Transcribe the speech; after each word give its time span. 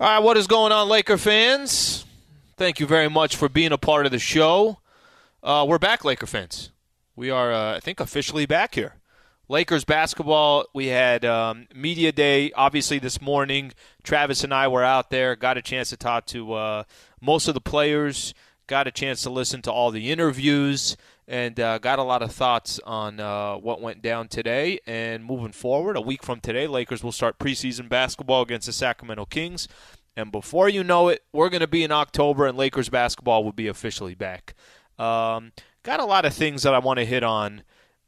All 0.00 0.08
right, 0.08 0.20
what 0.20 0.36
is 0.36 0.46
going 0.46 0.70
on, 0.70 0.88
Laker 0.88 1.18
fans? 1.18 2.06
Thank 2.56 2.78
you 2.78 2.86
very 2.86 3.10
much 3.10 3.34
for 3.34 3.48
being 3.48 3.72
a 3.72 3.78
part 3.78 4.06
of 4.06 4.12
the 4.12 4.20
show. 4.20 4.78
Uh, 5.42 5.66
we're 5.68 5.80
back, 5.80 6.04
Laker 6.04 6.28
fans. 6.28 6.70
We 7.16 7.30
are, 7.30 7.52
uh, 7.52 7.74
I 7.74 7.80
think, 7.80 7.98
officially 7.98 8.46
back 8.46 8.76
here. 8.76 8.94
Lakers 9.48 9.84
basketball, 9.84 10.66
we 10.72 10.86
had 10.86 11.24
um, 11.24 11.66
Media 11.74 12.12
Day, 12.12 12.52
obviously, 12.52 13.00
this 13.00 13.20
morning. 13.20 13.72
Travis 14.04 14.44
and 14.44 14.54
I 14.54 14.68
were 14.68 14.84
out 14.84 15.10
there, 15.10 15.34
got 15.34 15.58
a 15.58 15.62
chance 15.62 15.90
to 15.90 15.96
talk 15.96 16.26
to 16.26 16.52
uh, 16.52 16.82
most 17.20 17.48
of 17.48 17.54
the 17.54 17.60
players, 17.60 18.34
got 18.68 18.86
a 18.86 18.92
chance 18.92 19.22
to 19.22 19.30
listen 19.30 19.62
to 19.62 19.72
all 19.72 19.90
the 19.90 20.12
interviews 20.12 20.96
and 21.28 21.60
uh, 21.60 21.76
got 21.76 21.98
a 21.98 22.02
lot 22.02 22.22
of 22.22 22.32
thoughts 22.32 22.80
on 22.86 23.20
uh, 23.20 23.54
what 23.56 23.82
went 23.82 24.00
down 24.00 24.28
today 24.28 24.80
and 24.86 25.22
moving 25.22 25.52
forward. 25.52 25.94
A 25.94 26.00
week 26.00 26.22
from 26.22 26.40
today, 26.40 26.66
Lakers 26.66 27.04
will 27.04 27.12
start 27.12 27.38
preseason 27.38 27.86
basketball 27.86 28.40
against 28.40 28.66
the 28.66 28.72
Sacramento 28.72 29.26
Kings. 29.26 29.68
And 30.16 30.32
before 30.32 30.70
you 30.70 30.82
know 30.82 31.08
it, 31.08 31.22
we're 31.32 31.50
going 31.50 31.60
to 31.60 31.68
be 31.68 31.84
in 31.84 31.92
October, 31.92 32.46
and 32.46 32.56
Lakers 32.56 32.88
basketball 32.88 33.44
will 33.44 33.52
be 33.52 33.68
officially 33.68 34.14
back. 34.14 34.54
Um, 34.98 35.52
got 35.82 36.00
a 36.00 36.06
lot 36.06 36.24
of 36.24 36.32
things 36.32 36.62
that 36.62 36.74
I 36.74 36.78
want 36.78 36.98
to 36.98 37.04
hit 37.04 37.22
on 37.22 37.62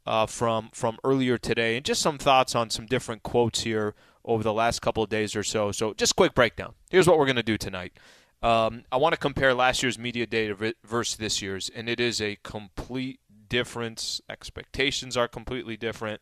uh, 0.05 0.25
from 0.25 0.69
from 0.73 0.97
earlier 1.03 1.37
today, 1.37 1.77
and 1.77 1.85
just 1.85 2.01
some 2.01 2.17
thoughts 2.17 2.55
on 2.55 2.71
some 2.71 2.87
different 2.87 3.21
quotes 3.21 3.61
here 3.61 3.93
over 4.25 4.43
the 4.43 4.51
last 4.51 4.81
couple 4.81 5.03
of 5.03 5.09
days 5.09 5.35
or 5.35 5.43
so. 5.43 5.71
So, 5.71 5.93
just 5.93 6.15
quick 6.15 6.33
breakdown. 6.33 6.73
Here's 6.89 7.07
what 7.07 7.19
we're 7.19 7.25
going 7.25 7.35
to 7.37 7.43
do 7.43 7.57
tonight. 7.57 7.93
Um, 8.41 8.83
I 8.91 8.97
want 8.97 9.13
to 9.13 9.19
compare 9.19 9.53
last 9.53 9.83
year's 9.83 9.99
media 9.99 10.25
day 10.25 10.51
versus 10.83 11.17
this 11.17 11.41
year's, 11.41 11.69
and 11.69 11.87
it 11.87 11.99
is 11.99 12.19
a 12.21 12.37
complete 12.43 13.19
difference. 13.47 14.19
Expectations 14.29 15.15
are 15.15 15.27
completely 15.27 15.77
different. 15.77 16.21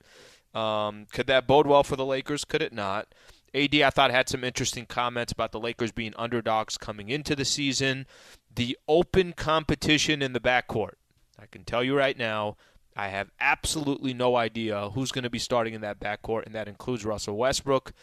Um, 0.53 1.05
could 1.13 1.27
that 1.27 1.47
bode 1.47 1.67
well 1.67 1.83
for 1.83 1.95
the 1.95 2.05
Lakers? 2.05 2.43
Could 2.43 2.61
it 2.61 2.73
not? 2.73 3.13
AD, 3.53 3.75
I 3.75 3.89
thought, 3.89 4.11
had 4.11 4.29
some 4.29 4.43
interesting 4.43 4.85
comments 4.85 5.31
about 5.31 5.51
the 5.51 5.59
Lakers 5.59 5.91
being 5.91 6.13
underdogs 6.17 6.77
coming 6.77 7.09
into 7.09 7.35
the 7.35 7.45
season. 7.45 8.05
The 8.53 8.77
open 8.87 9.33
competition 9.33 10.21
in 10.21 10.33
the 10.33 10.39
backcourt. 10.39 10.95
I 11.39 11.45
can 11.45 11.63
tell 11.63 11.83
you 11.83 11.95
right 11.95 12.17
now, 12.17 12.57
I 12.95 13.07
have 13.07 13.31
absolutely 13.39 14.13
no 14.13 14.35
idea 14.35 14.89
who's 14.89 15.11
going 15.11 15.23
to 15.23 15.29
be 15.29 15.39
starting 15.39 15.73
in 15.73 15.81
that 15.81 15.99
backcourt, 15.99 16.45
and 16.45 16.53
that 16.53 16.67
includes 16.67 17.05
Russell 17.05 17.37
Westbrook. 17.37 17.93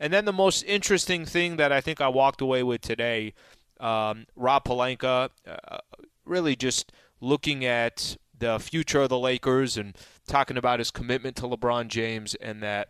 And 0.00 0.12
then 0.12 0.24
the 0.24 0.32
most 0.32 0.62
interesting 0.62 1.24
thing 1.24 1.56
that 1.56 1.72
I 1.72 1.80
think 1.80 2.00
I 2.00 2.08
walked 2.08 2.40
away 2.40 2.62
with 2.62 2.80
today 2.80 3.34
um, 3.80 4.26
Rob 4.34 4.64
Pelinka, 4.64 5.30
uh, 5.46 5.78
really 6.24 6.56
just 6.56 6.92
looking 7.20 7.64
at 7.64 8.16
the 8.38 8.58
future 8.58 9.02
of 9.02 9.08
the 9.08 9.18
Lakers 9.18 9.76
and 9.76 9.96
talking 10.26 10.56
about 10.56 10.78
his 10.78 10.90
commitment 10.90 11.36
to 11.36 11.42
LeBron 11.42 11.88
James 11.88 12.34
and 12.36 12.62
that 12.62 12.88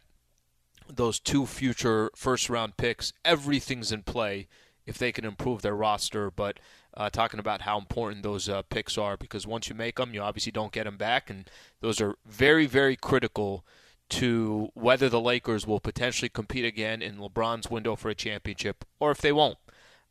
those 0.88 1.18
two 1.18 1.46
future 1.46 2.10
first 2.14 2.48
round 2.48 2.76
picks, 2.76 3.12
everything's 3.24 3.92
in 3.92 4.02
play 4.02 4.48
if 4.84 4.98
they 4.98 5.12
can 5.12 5.24
improve 5.24 5.62
their 5.62 5.74
roster. 5.74 6.30
But 6.30 6.58
uh, 6.94 7.10
talking 7.10 7.40
about 7.40 7.62
how 7.62 7.78
important 7.78 8.22
those 8.22 8.48
uh, 8.48 8.62
picks 8.62 8.96
are 8.96 9.16
because 9.16 9.46
once 9.46 9.68
you 9.68 9.74
make 9.74 9.96
them, 9.96 10.14
you 10.14 10.20
obviously 10.20 10.52
don't 10.52 10.72
get 10.72 10.84
them 10.84 10.96
back, 10.96 11.28
and 11.28 11.50
those 11.80 12.00
are 12.00 12.16
very, 12.24 12.66
very 12.66 12.96
critical 12.96 13.64
to 14.08 14.70
whether 14.74 15.08
the 15.08 15.20
Lakers 15.20 15.66
will 15.66 15.80
potentially 15.80 16.28
compete 16.28 16.64
again 16.64 17.02
in 17.02 17.18
LeBron's 17.18 17.70
window 17.70 17.96
for 17.96 18.08
a 18.08 18.14
championship 18.14 18.84
or 19.00 19.10
if 19.10 19.18
they 19.18 19.32
won't. 19.32 19.58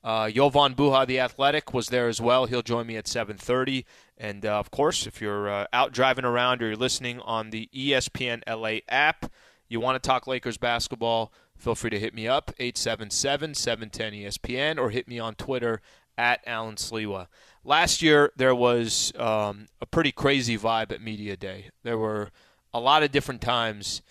Uh, 0.05 0.29
Jovan 0.29 0.75
Buha, 0.75 1.05
the 1.07 1.19
athletic, 1.19 1.73
was 1.73 1.88
there 1.88 2.07
as 2.07 2.21
well. 2.21 2.45
He'll 2.45 2.61
join 2.61 2.85
me 2.85 2.95
at 2.95 3.05
7:30. 3.05 3.85
And 4.19 4.45
uh, 4.45 4.59
of 4.59 4.69
course, 4.69 5.07
if 5.07 5.19
you're 5.19 5.49
uh, 5.49 5.66
out 5.73 5.93
driving 5.93 6.25
around 6.25 6.61
or 6.61 6.67
you're 6.67 6.75
listening 6.75 7.19
on 7.21 7.49
the 7.49 7.67
ESPN 7.73 8.43
LA 8.47 8.81
app, 8.88 9.31
you 9.67 9.79
want 9.79 9.99
to 10.01 10.07
talk 10.07 10.27
Lakers 10.27 10.59
basketball, 10.59 11.33
feel 11.57 11.73
free 11.73 11.89
to 11.89 11.99
hit 11.99 12.13
me 12.13 12.27
up 12.27 12.51
877-710-ESPN 12.59 14.77
or 14.77 14.91
hit 14.91 15.07
me 15.07 15.17
on 15.17 15.33
Twitter 15.33 15.81
at 16.19 16.39
Alan 16.45 16.75
Sliwa. 16.75 17.25
Last 17.63 18.03
year 18.03 18.31
there 18.37 18.53
was 18.53 19.11
um, 19.17 19.66
a 19.81 19.87
pretty 19.87 20.11
crazy 20.11 20.55
vibe 20.55 20.91
at 20.91 21.01
media 21.01 21.35
day. 21.35 21.72
There 21.81 21.97
were 21.97 22.29
a 22.72 22.79
lot 22.79 23.01
of 23.01 23.11
different 23.11 23.41
times. 23.41 24.03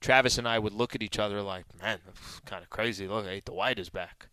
Travis 0.00 0.38
and 0.38 0.46
I 0.46 0.60
would 0.60 0.74
look 0.74 0.94
at 0.94 1.02
each 1.02 1.18
other 1.18 1.42
like, 1.42 1.64
man, 1.82 1.98
that's 2.06 2.38
kind 2.46 2.62
of 2.62 2.70
crazy. 2.70 3.08
Look, 3.08 3.26
hey, 3.26 3.42
Dwight 3.44 3.80
is 3.80 3.90
back 3.90 4.29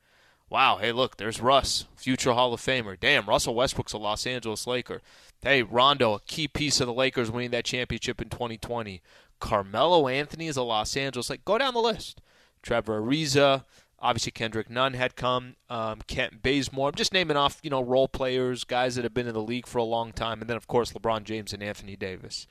wow, 0.49 0.77
hey, 0.77 0.91
look, 0.91 1.17
there's 1.17 1.41
Russ, 1.41 1.85
future 1.95 2.33
Hall 2.33 2.53
of 2.53 2.61
Famer. 2.61 2.99
Damn, 2.99 3.27
Russell 3.27 3.55
Westbrook's 3.55 3.93
a 3.93 3.97
Los 3.97 4.25
Angeles 4.25 4.67
Laker. 4.67 5.01
Hey, 5.41 5.61
Rondo, 5.63 6.13
a 6.13 6.19
key 6.21 6.47
piece 6.47 6.79
of 6.79 6.87
the 6.87 6.93
Lakers 6.93 7.29
winning 7.29 7.51
that 7.51 7.65
championship 7.65 8.21
in 8.21 8.29
2020. 8.29 9.01
Carmelo 9.39 10.07
Anthony 10.07 10.47
is 10.47 10.57
a 10.57 10.63
Los 10.63 10.97
Angeles. 10.97 11.29
Like, 11.29 11.45
go 11.45 11.57
down 11.57 11.73
the 11.73 11.79
list. 11.79 12.21
Trevor 12.63 13.01
Ariza, 13.01 13.63
obviously 13.99 14.31
Kendrick 14.31 14.69
Nunn 14.69 14.93
had 14.93 15.15
come. 15.15 15.55
Um, 15.69 16.01
Kent 16.07 16.41
Bazemore. 16.41 16.89
I'm 16.89 16.95
just 16.95 17.13
naming 17.13 17.37
off, 17.37 17.59
you 17.63 17.69
know, 17.69 17.81
role 17.81 18.07
players, 18.07 18.63
guys 18.63 18.95
that 18.95 19.03
have 19.03 19.13
been 19.13 19.27
in 19.27 19.33
the 19.33 19.41
league 19.41 19.67
for 19.67 19.79
a 19.79 19.83
long 19.83 20.11
time, 20.11 20.41
and 20.41 20.49
then 20.49 20.57
of 20.57 20.67
course 20.67 20.93
LeBron 20.93 21.23
James 21.23 21.53
and 21.53 21.63
Anthony 21.63 21.95
Davis. 21.95 22.47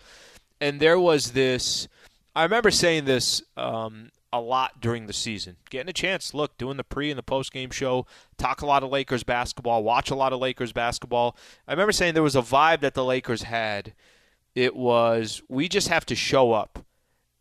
And 0.60 0.80
there 0.80 0.98
was 0.98 1.32
this. 1.32 1.88
I 2.34 2.42
remember 2.42 2.70
saying 2.70 3.04
this 3.04 3.42
um, 3.56 4.10
a 4.36 4.40
lot 4.40 4.80
during 4.80 5.06
the 5.06 5.12
season. 5.12 5.56
Getting 5.70 5.90
a 5.90 5.92
chance, 5.92 6.34
look, 6.34 6.56
doing 6.58 6.76
the 6.76 6.84
pre 6.84 7.10
and 7.10 7.18
the 7.18 7.22
post 7.22 7.52
game 7.52 7.70
show, 7.70 8.06
talk 8.36 8.62
a 8.62 8.66
lot 8.66 8.82
of 8.82 8.90
Lakers 8.90 9.24
basketball, 9.24 9.82
watch 9.82 10.10
a 10.10 10.14
lot 10.14 10.32
of 10.32 10.40
Lakers 10.40 10.72
basketball. 10.72 11.36
I 11.66 11.72
remember 11.72 11.92
saying 11.92 12.14
there 12.14 12.22
was 12.22 12.36
a 12.36 12.42
vibe 12.42 12.80
that 12.80 12.94
the 12.94 13.04
Lakers 13.04 13.42
had. 13.42 13.94
It 14.54 14.74
was 14.74 15.42
we 15.48 15.68
just 15.68 15.88
have 15.88 16.06
to 16.06 16.14
show 16.14 16.52
up, 16.52 16.84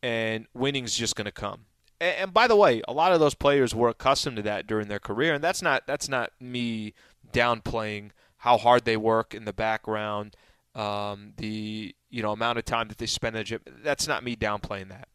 and 0.03 0.47
winning's 0.53 0.95
just 0.95 1.15
going 1.15 1.25
to 1.25 1.31
come. 1.31 1.65
And, 1.99 2.15
and 2.17 2.33
by 2.33 2.47
the 2.47 2.55
way, 2.55 2.81
a 2.87 2.93
lot 2.93 3.13
of 3.13 3.19
those 3.19 3.35
players 3.35 3.73
were 3.73 3.89
accustomed 3.89 4.37
to 4.37 4.43
that 4.43 4.67
during 4.67 4.87
their 4.87 4.99
career, 4.99 5.33
and 5.33 5.43
that's 5.43 5.61
not 5.61 5.87
that's 5.87 6.09
not 6.09 6.31
me 6.39 6.93
downplaying 7.31 8.11
how 8.37 8.57
hard 8.57 8.85
they 8.85 8.97
work 8.97 9.33
in 9.33 9.45
the 9.45 9.53
background, 9.53 10.35
um, 10.75 11.33
the 11.37 11.95
you 12.09 12.21
know 12.21 12.31
amount 12.31 12.59
of 12.59 12.65
time 12.65 12.87
that 12.89 12.97
they 12.97 13.05
spend. 13.05 13.35
That's 13.83 14.07
not 14.07 14.23
me 14.23 14.35
downplaying 14.35 14.89
that. 14.89 15.07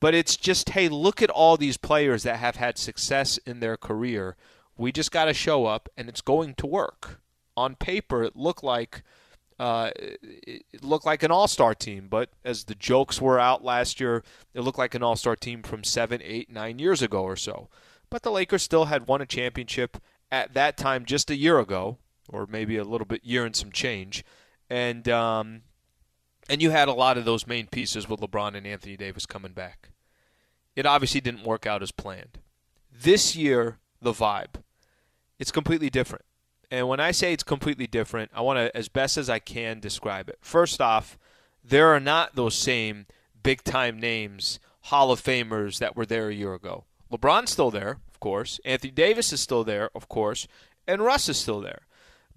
But 0.00 0.14
it's 0.14 0.36
just, 0.36 0.70
hey, 0.70 0.88
look 0.88 1.20
at 1.22 1.30
all 1.30 1.56
these 1.56 1.76
players 1.76 2.22
that 2.22 2.36
have 2.38 2.56
had 2.56 2.78
success 2.78 3.38
in 3.38 3.60
their 3.60 3.76
career. 3.76 4.36
We 4.76 4.92
just 4.92 5.12
got 5.12 5.26
to 5.26 5.34
show 5.34 5.66
up, 5.66 5.88
and 5.96 6.08
it's 6.08 6.22
going 6.22 6.54
to 6.54 6.66
work. 6.66 7.20
On 7.56 7.74
paper, 7.74 8.22
it 8.22 8.34
looked 8.34 8.64
like 8.64 9.02
uh, 9.58 9.90
it 9.94 10.82
looked 10.82 11.04
like 11.04 11.22
an 11.22 11.30
all-star 11.30 11.74
team, 11.74 12.08
but 12.08 12.30
as 12.42 12.64
the 12.64 12.74
jokes 12.74 13.20
were 13.20 13.38
out 13.38 13.62
last 13.62 14.00
year, 14.00 14.24
it 14.54 14.62
looked 14.62 14.78
like 14.78 14.94
an 14.94 15.02
all-star 15.02 15.36
team 15.36 15.62
from 15.62 15.84
seven, 15.84 16.22
eight, 16.24 16.50
nine 16.50 16.78
years 16.78 17.02
ago 17.02 17.22
or 17.22 17.36
so. 17.36 17.68
But 18.08 18.22
the 18.22 18.30
Lakers 18.30 18.62
still 18.62 18.86
had 18.86 19.06
won 19.06 19.20
a 19.20 19.26
championship 19.26 19.98
at 20.32 20.54
that 20.54 20.78
time 20.78 21.04
just 21.04 21.30
a 21.30 21.36
year 21.36 21.58
ago, 21.58 21.98
or 22.30 22.46
maybe 22.46 22.78
a 22.78 22.84
little 22.84 23.04
bit 23.04 23.22
year 23.22 23.44
and 23.44 23.54
some 23.54 23.70
change, 23.70 24.24
and 24.70 25.06
um, 25.10 25.60
and 26.50 26.60
you 26.60 26.70
had 26.70 26.88
a 26.88 26.92
lot 26.92 27.16
of 27.16 27.24
those 27.24 27.46
main 27.46 27.68
pieces 27.68 28.08
with 28.08 28.18
LeBron 28.20 28.56
and 28.56 28.66
Anthony 28.66 28.96
Davis 28.96 29.24
coming 29.24 29.52
back. 29.52 29.90
It 30.74 30.84
obviously 30.84 31.20
didn't 31.20 31.44
work 31.44 31.64
out 31.64 31.80
as 31.80 31.92
planned. 31.92 32.40
This 32.92 33.36
year, 33.36 33.78
the 34.02 34.12
vibe, 34.12 34.56
it's 35.38 35.52
completely 35.52 35.90
different. 35.90 36.24
And 36.68 36.88
when 36.88 36.98
I 36.98 37.12
say 37.12 37.32
it's 37.32 37.44
completely 37.44 37.86
different, 37.86 38.32
I 38.34 38.40
want 38.40 38.58
to, 38.58 38.76
as 38.76 38.88
best 38.88 39.16
as 39.16 39.30
I 39.30 39.38
can, 39.38 39.78
describe 39.78 40.28
it. 40.28 40.38
First 40.40 40.80
off, 40.80 41.16
there 41.64 41.86
are 41.94 42.00
not 42.00 42.34
those 42.34 42.56
same 42.56 43.06
big 43.44 43.62
time 43.62 44.00
names, 44.00 44.58
Hall 44.82 45.12
of 45.12 45.22
Famers 45.22 45.78
that 45.78 45.94
were 45.94 46.06
there 46.06 46.28
a 46.28 46.34
year 46.34 46.54
ago. 46.54 46.84
LeBron's 47.12 47.50
still 47.50 47.70
there, 47.70 47.98
of 48.08 48.18
course. 48.18 48.58
Anthony 48.64 48.90
Davis 48.90 49.32
is 49.32 49.40
still 49.40 49.62
there, 49.62 49.90
of 49.94 50.08
course. 50.08 50.48
And 50.88 51.00
Russ 51.00 51.28
is 51.28 51.36
still 51.36 51.60
there. 51.60 51.82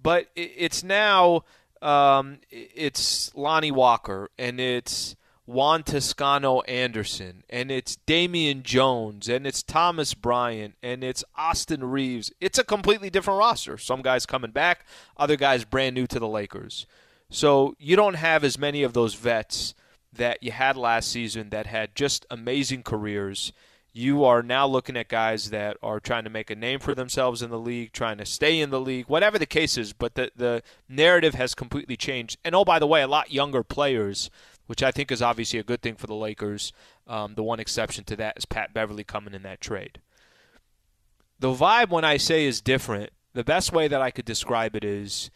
But 0.00 0.28
it's 0.36 0.84
now 0.84 1.42
um, 1.84 2.38
it's 2.50 3.34
Lonnie 3.36 3.70
Walker 3.70 4.30
and 4.38 4.58
it's 4.58 5.14
Juan 5.46 5.82
Toscano 5.82 6.62
Anderson 6.62 7.44
and 7.50 7.70
it's 7.70 7.96
Damian 7.96 8.62
Jones 8.62 9.28
and 9.28 9.46
it's 9.46 9.62
Thomas 9.62 10.14
Bryant 10.14 10.76
and 10.82 11.04
it's 11.04 11.22
Austin 11.36 11.84
Reaves. 11.84 12.32
It's 12.40 12.58
a 12.58 12.64
completely 12.64 13.10
different 13.10 13.38
roster. 13.38 13.76
Some 13.76 14.00
guys 14.00 14.24
coming 14.24 14.50
back, 14.50 14.86
other 15.18 15.36
guys 15.36 15.64
brand 15.64 15.94
new 15.94 16.06
to 16.06 16.18
the 16.18 16.26
Lakers. 16.26 16.86
So 17.28 17.76
you 17.78 17.96
don't 17.96 18.14
have 18.14 18.44
as 18.44 18.58
many 18.58 18.82
of 18.82 18.94
those 18.94 19.14
vets 19.14 19.74
that 20.10 20.42
you 20.42 20.52
had 20.52 20.76
last 20.76 21.10
season 21.10 21.50
that 21.50 21.66
had 21.66 21.94
just 21.94 22.24
amazing 22.30 22.82
careers. 22.82 23.52
You 23.96 24.24
are 24.24 24.42
now 24.42 24.66
looking 24.66 24.96
at 24.96 25.06
guys 25.06 25.50
that 25.50 25.76
are 25.80 26.00
trying 26.00 26.24
to 26.24 26.30
make 26.30 26.50
a 26.50 26.56
name 26.56 26.80
for 26.80 26.96
themselves 26.96 27.42
in 27.42 27.50
the 27.50 27.58
league, 27.60 27.92
trying 27.92 28.18
to 28.18 28.26
stay 28.26 28.60
in 28.60 28.70
the 28.70 28.80
league, 28.80 29.06
whatever 29.06 29.38
the 29.38 29.46
case 29.46 29.78
is. 29.78 29.92
But 29.92 30.16
the, 30.16 30.32
the 30.34 30.64
narrative 30.88 31.34
has 31.34 31.54
completely 31.54 31.96
changed. 31.96 32.36
And 32.44 32.56
oh, 32.56 32.64
by 32.64 32.80
the 32.80 32.88
way, 32.88 33.02
a 33.02 33.06
lot 33.06 33.32
younger 33.32 33.62
players, 33.62 34.30
which 34.66 34.82
I 34.82 34.90
think 34.90 35.12
is 35.12 35.22
obviously 35.22 35.60
a 35.60 35.64
good 35.64 35.80
thing 35.80 35.94
for 35.94 36.08
the 36.08 36.14
Lakers. 36.16 36.72
Um, 37.06 37.36
the 37.36 37.44
one 37.44 37.60
exception 37.60 38.02
to 38.06 38.16
that 38.16 38.36
is 38.36 38.46
Pat 38.46 38.74
Beverley 38.74 39.04
coming 39.04 39.32
in 39.32 39.42
that 39.44 39.60
trade. 39.60 40.00
The 41.38 41.54
vibe, 41.54 41.90
when 41.90 42.04
I 42.04 42.16
say 42.16 42.46
is 42.46 42.60
different, 42.60 43.10
the 43.32 43.44
best 43.44 43.72
way 43.72 43.86
that 43.86 44.02
I 44.02 44.10
could 44.10 44.24
describe 44.24 44.74
it 44.74 44.84
is 44.84 45.30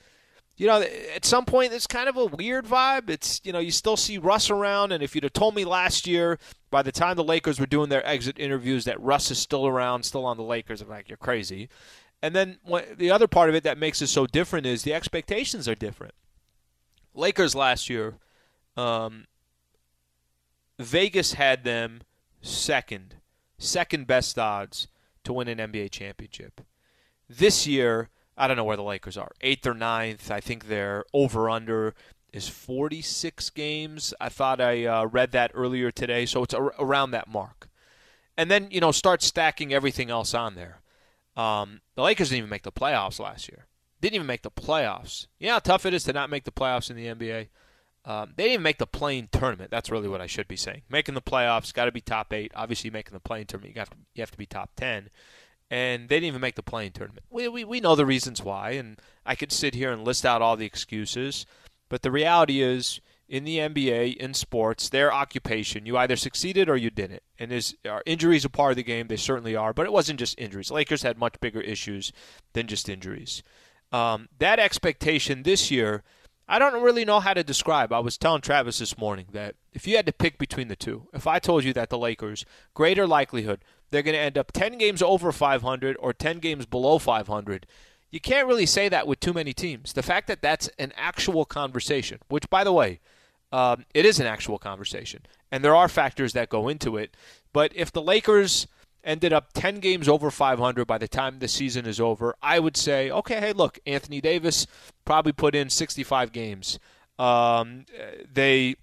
you 0.59 0.67
know, 0.67 0.83
at 1.15 1.25
some 1.25 1.45
point 1.45 1.73
it's 1.73 1.87
kind 1.87 2.09
of 2.09 2.17
a 2.17 2.27
weird 2.27 2.67
vibe. 2.67 3.09
It's 3.09 3.41
you 3.45 3.53
know, 3.53 3.61
you 3.61 3.71
still 3.71 3.97
see 3.97 4.19
Russ 4.19 4.51
around, 4.51 4.91
and 4.91 5.03
if 5.03 5.15
you'd 5.15 5.25
have 5.25 5.33
told 5.33 5.55
me 5.55 5.65
last 5.65 6.07
year, 6.07 6.39
by 6.71 6.83
the 6.83 6.91
time 6.93 7.17
the 7.17 7.25
Lakers 7.25 7.61
were 7.61 7.67
doing 7.67 7.89
their 7.89 8.05
exit 8.07 8.39
interviews, 8.39 8.85
that 8.85 9.01
Russ 9.01 9.31
is 9.31 9.39
still 9.39 9.69
around, 9.69 10.03
still 10.03 10.27
on 10.27 10.37
the 10.37 10.43
Lakers, 10.43 10.83
I'm 10.83 10.89
like, 10.89 11.09
you're 11.09 11.17
crazy. 11.17 11.69
And 12.21 12.35
then 12.35 12.59
the 12.97 13.13
other 13.13 13.29
part 13.29 13.49
of 13.49 13.55
it 13.55 13.63
that 13.63 13.79
makes 13.79 14.03
it 14.03 14.09
so 14.09 14.27
different 14.27 14.67
is 14.67 14.83
the 14.83 14.93
expectations 14.93 15.69
are 15.69 15.77
different. 15.77 16.15
Lakers 17.15 17.55
last 17.55 17.89
year, 17.89 18.17
um, 18.77 19.29
Vegas 20.81 21.35
had 21.35 21.63
them 21.63 22.01
second, 22.43 23.15
second 23.59 24.09
best 24.09 24.37
odds 24.37 24.89
to 25.23 25.33
win 25.33 25.47
an 25.47 25.59
NBA 25.59 25.93
championship. 25.93 26.61
This 27.29 27.69
year 27.69 28.09
I 28.39 28.47
don't 28.47 28.57
know 28.57 28.65
where 28.65 28.77
the 28.77 28.83
Lakers 28.83 29.17
are. 29.17 29.33
Eighth 29.41 29.67
or 29.67 29.75
ninth. 29.75 30.31
I 30.31 30.41
think 30.41 30.69
their 30.69 31.05
over 31.13 31.51
under 31.51 31.95
is 32.33 32.49
46 32.49 33.51
games. 33.51 34.15
I 34.21 34.29
thought 34.29 34.61
I 34.61 34.85
uh, 34.85 35.07
read 35.07 35.33
that 35.33 35.51
earlier 35.55 35.91
today, 35.91 36.25
so 36.25 36.43
it's 36.43 36.55
ar- 36.55 36.75
around 36.79 37.11
that 37.11 37.29
mark. 37.29 37.69
And 38.37 38.51
then 38.51 38.69
you 38.71 38.81
know 38.81 38.93
start 38.93 39.23
stacking 39.23 39.75
everything 39.75 40.11
else 40.11 40.33
on 40.33 40.55
there. 40.55 40.81
Um, 41.37 41.81
the 41.97 42.03
Lakers 42.03 42.29
didn't 42.29 42.39
even 42.39 42.51
make 42.51 42.63
the 42.63 42.73
playoffs 42.73 43.19
last 43.19 43.49
year. 43.49 43.67
Didn't 44.01 44.15
even 44.15 44.27
make 44.27 44.43
the 44.43 44.51
playoffs. 44.51 45.27
You 45.39 45.49
know 45.49 45.55
how 45.55 45.59
tough 45.59 45.87
it 45.87 45.95
is 45.95 46.05
to 46.05 46.13
not 46.13 46.31
make 46.31 46.45
the 46.45 46.53
playoffs 46.53 46.91
in 46.91 46.97
the 46.97 47.07
NBA. 47.07 47.49
Um, 48.05 48.33
they 48.37 48.45
didn't 48.45 48.55
even 48.55 48.63
make 48.63 48.79
the 48.79 48.87
play-in 48.87 49.29
tournament. 49.33 49.71
That's 49.71 49.91
really 49.91 50.09
what 50.09 50.21
I 50.21 50.27
should 50.27 50.49
be 50.49 50.57
saying. 50.57 50.83
Making 50.89 51.15
the 51.15 51.21
playoffs, 51.21 51.75
got 51.75 51.87
to 51.87 51.93
be 51.93 52.01
top 52.01 52.33
eight. 52.33 52.53
Obviously, 52.55 52.91
making 52.91 53.13
the 53.13 53.21
play-in 53.21 53.47
tournament, 53.47 53.75
you 53.75 53.81
have 53.81 53.91
to, 53.91 53.97
you 54.15 54.23
have 54.23 54.31
to 54.31 54.39
be 54.39 54.47
top 54.47 54.71
ten 54.77 55.11
and 55.71 56.09
they 56.09 56.17
didn't 56.17 56.29
even 56.29 56.41
make 56.41 56.55
the 56.55 56.63
play-in 56.63 56.93
tournament. 56.93 57.27
We, 57.31 57.49
we, 57.49 57.65
we 57.65 57.81
know 57.81 57.95
the 57.95 58.07
reasons 58.07 58.43
why, 58.43 58.71
and 58.71 59.01
I 59.27 59.35
could 59.35 59.53
sit 59.53 59.75
here 59.75 59.93
and 59.93 60.05
list 60.05 60.25
out 60.25 60.43
all 60.43 60.57
the 60.57 60.67
excuses, 60.67 61.47
but 61.89 62.03
the 62.03 62.11
reality 62.11 62.63
is, 62.63 63.01
in 63.29 63.45
the 63.45 63.59
NBA, 63.59 64.17
in 64.17 64.33
sports, 64.33 64.89
their 64.89 65.13
occupation, 65.13 65.85
you 65.85 65.99
either 65.99 66.17
succeeded 66.17 66.69
or 66.69 66.77
you 66.77 66.89
didn't. 66.89 67.23
And 67.39 67.53
is 67.53 67.77
are 67.87 68.03
injuries 68.07 68.45
a 68.45 68.49
part 68.49 68.73
of 68.73 68.77
the 68.77 68.83
game? 68.83 69.09
They 69.09 69.17
certainly 69.17 69.55
are, 69.55 69.75
but 69.75 69.85
it 69.85 69.93
wasn't 69.93 70.19
just 70.19 70.39
injuries. 70.39 70.71
Lakers 70.71 71.03
had 71.03 71.19
much 71.19 71.39
bigger 71.41 71.61
issues 71.61 72.11
than 72.55 72.67
just 72.67 72.89
injuries. 72.89 73.43
Um, 73.93 74.29
that 74.39 74.59
expectation 74.59 75.43
this 75.43 75.71
year, 75.71 76.03
I 76.49 76.59
don't 76.59 76.83
really 76.83 77.05
know 77.05 77.21
how 77.21 77.35
to 77.35 77.45
describe. 77.45 77.93
I 77.93 77.99
was 77.99 78.17
telling 78.17 78.41
Travis 78.41 78.79
this 78.79 78.97
morning 78.97 79.27
that 79.33 79.57
if 79.75 79.87
you 79.87 79.97
had 79.97 80.07
to 80.07 80.13
pick 80.13 80.39
between 80.39 80.69
the 80.69 80.77
two, 80.77 81.09
if 81.13 81.27
I 81.27 81.39
told 81.39 81.65
you 81.65 81.75
that 81.75 81.91
the 81.91 81.99
Lakers, 81.99 82.47
greater 82.73 83.07
likelihood 83.07 83.63
they're 83.91 84.03
going 84.03 84.15
to 84.15 84.21
end 84.21 84.39
up 84.39 84.53
10 84.53 84.79
games 84.79 85.03
over 85.03 85.33
500 85.33 85.97
or 86.01 86.13
10 86.13 86.39
games 86.39 86.67
below 86.67 86.99
500. 86.99 87.67
You 88.11 88.21
can't 88.21 88.47
really 88.47 88.67
say 88.67 88.89
that 88.89 89.07
with 89.07 89.21
too 89.21 89.33
many 89.33 89.53
teams. 89.53 89.93
The 89.93 90.03
fact 90.03 90.29
that 90.29 90.43
that's 90.43 90.69
an 90.79 90.93
actual 90.97 91.45
conversation, 91.45 92.19
which, 92.29 92.49
by 92.49 92.65
the 92.65 92.73
way, 92.73 93.01
um, 93.53 93.85
it 93.95 94.05
is 94.05 94.21
an 94.21 94.27
actual 94.27 94.59
conversation, 94.59 95.23
and 95.51 95.65
there 95.65 95.77
are 95.77 95.89
factors 95.89 96.33
that 96.35 96.49
go 96.49 96.69
into 96.69 96.97
it. 96.97 97.17
But 97.53 97.73
if 97.75 97.93
the 97.93 98.03
Lakers 98.03 98.67
ended 99.05 99.33
up 99.33 99.53
10 99.55 99.81
games 99.81 100.09
over 100.09 100.31
500 100.31 100.87
by 100.87 100.99
the 100.99 101.09
time 101.09 101.39
the 101.39 101.49
season 101.49 101.87
is 101.87 102.01
over, 102.01 102.35
I 102.43 102.59
would 102.59 102.77
say, 102.77 103.11
okay, 103.11 103.41
hey, 103.41 103.53
look, 103.53 103.79
Anthony 103.87 104.21
Davis 104.21 104.67
probably 105.05 105.33
put 105.33 105.55
in 105.55 105.71
65 105.71 106.33
games. 106.33 106.79
Um, 107.19 107.87
they, 108.31 108.77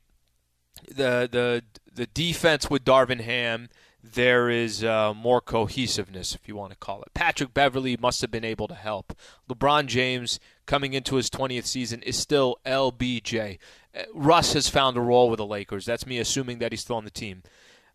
the 0.87 1.27
the 1.31 1.63
the 1.93 2.05
defense 2.07 2.69
with 2.69 2.83
Darvin 2.83 3.21
Ham 3.21 3.69
there 4.13 4.49
is 4.49 4.83
uh, 4.83 5.13
more 5.13 5.41
cohesiveness, 5.41 6.35
if 6.35 6.47
you 6.47 6.55
want 6.55 6.71
to 6.71 6.77
call 6.77 7.01
it. 7.01 7.13
Patrick 7.13 7.53
Beverley 7.53 7.97
must 7.97 8.21
have 8.21 8.31
been 8.31 8.45
able 8.45 8.67
to 8.67 8.75
help. 8.75 9.13
LeBron 9.49 9.87
James, 9.87 10.39
coming 10.65 10.93
into 10.93 11.15
his 11.15 11.29
20th 11.29 11.65
season, 11.65 12.01
is 12.03 12.17
still 12.17 12.59
LBJ. 12.65 13.57
Uh, 13.95 14.03
Russ 14.13 14.53
has 14.53 14.69
found 14.69 14.97
a 14.97 15.01
role 15.01 15.29
with 15.29 15.37
the 15.37 15.45
Lakers. 15.45 15.85
That's 15.85 16.05
me 16.05 16.19
assuming 16.19 16.59
that 16.59 16.71
he's 16.71 16.81
still 16.81 16.97
on 16.97 17.05
the 17.05 17.11
team. 17.11 17.43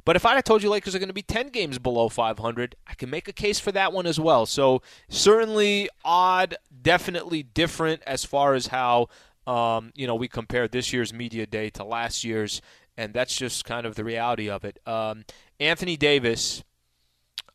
But 0.04 0.16
if 0.16 0.24
I 0.24 0.34
had 0.34 0.44
told 0.44 0.62
you 0.62 0.70
Lakers 0.70 0.94
are 0.94 0.98
going 0.98 1.08
to 1.08 1.14
be 1.14 1.22
10 1.22 1.48
games 1.48 1.78
below 1.78 2.08
500, 2.08 2.74
I 2.86 2.94
can 2.94 3.10
make 3.10 3.28
a 3.28 3.32
case 3.32 3.60
for 3.60 3.72
that 3.72 3.92
one 3.92 4.06
as 4.06 4.18
well. 4.18 4.46
So 4.46 4.82
certainly 5.08 5.88
odd, 6.04 6.56
definitely 6.82 7.42
different 7.42 8.02
as 8.06 8.24
far 8.24 8.54
as 8.54 8.68
how 8.68 9.08
um, 9.46 9.92
you 9.94 10.06
know 10.06 10.14
we 10.14 10.28
compare 10.28 10.68
this 10.68 10.92
year's 10.92 11.12
media 11.12 11.46
day 11.46 11.70
to 11.70 11.84
last 11.84 12.24
year's, 12.24 12.62
and 12.96 13.12
that's 13.12 13.36
just 13.36 13.64
kind 13.64 13.86
of 13.86 13.94
the 13.94 14.04
reality 14.04 14.48
of 14.48 14.64
it. 14.64 14.78
Um, 14.86 15.24
Anthony 15.60 15.96
Davis, 15.96 16.64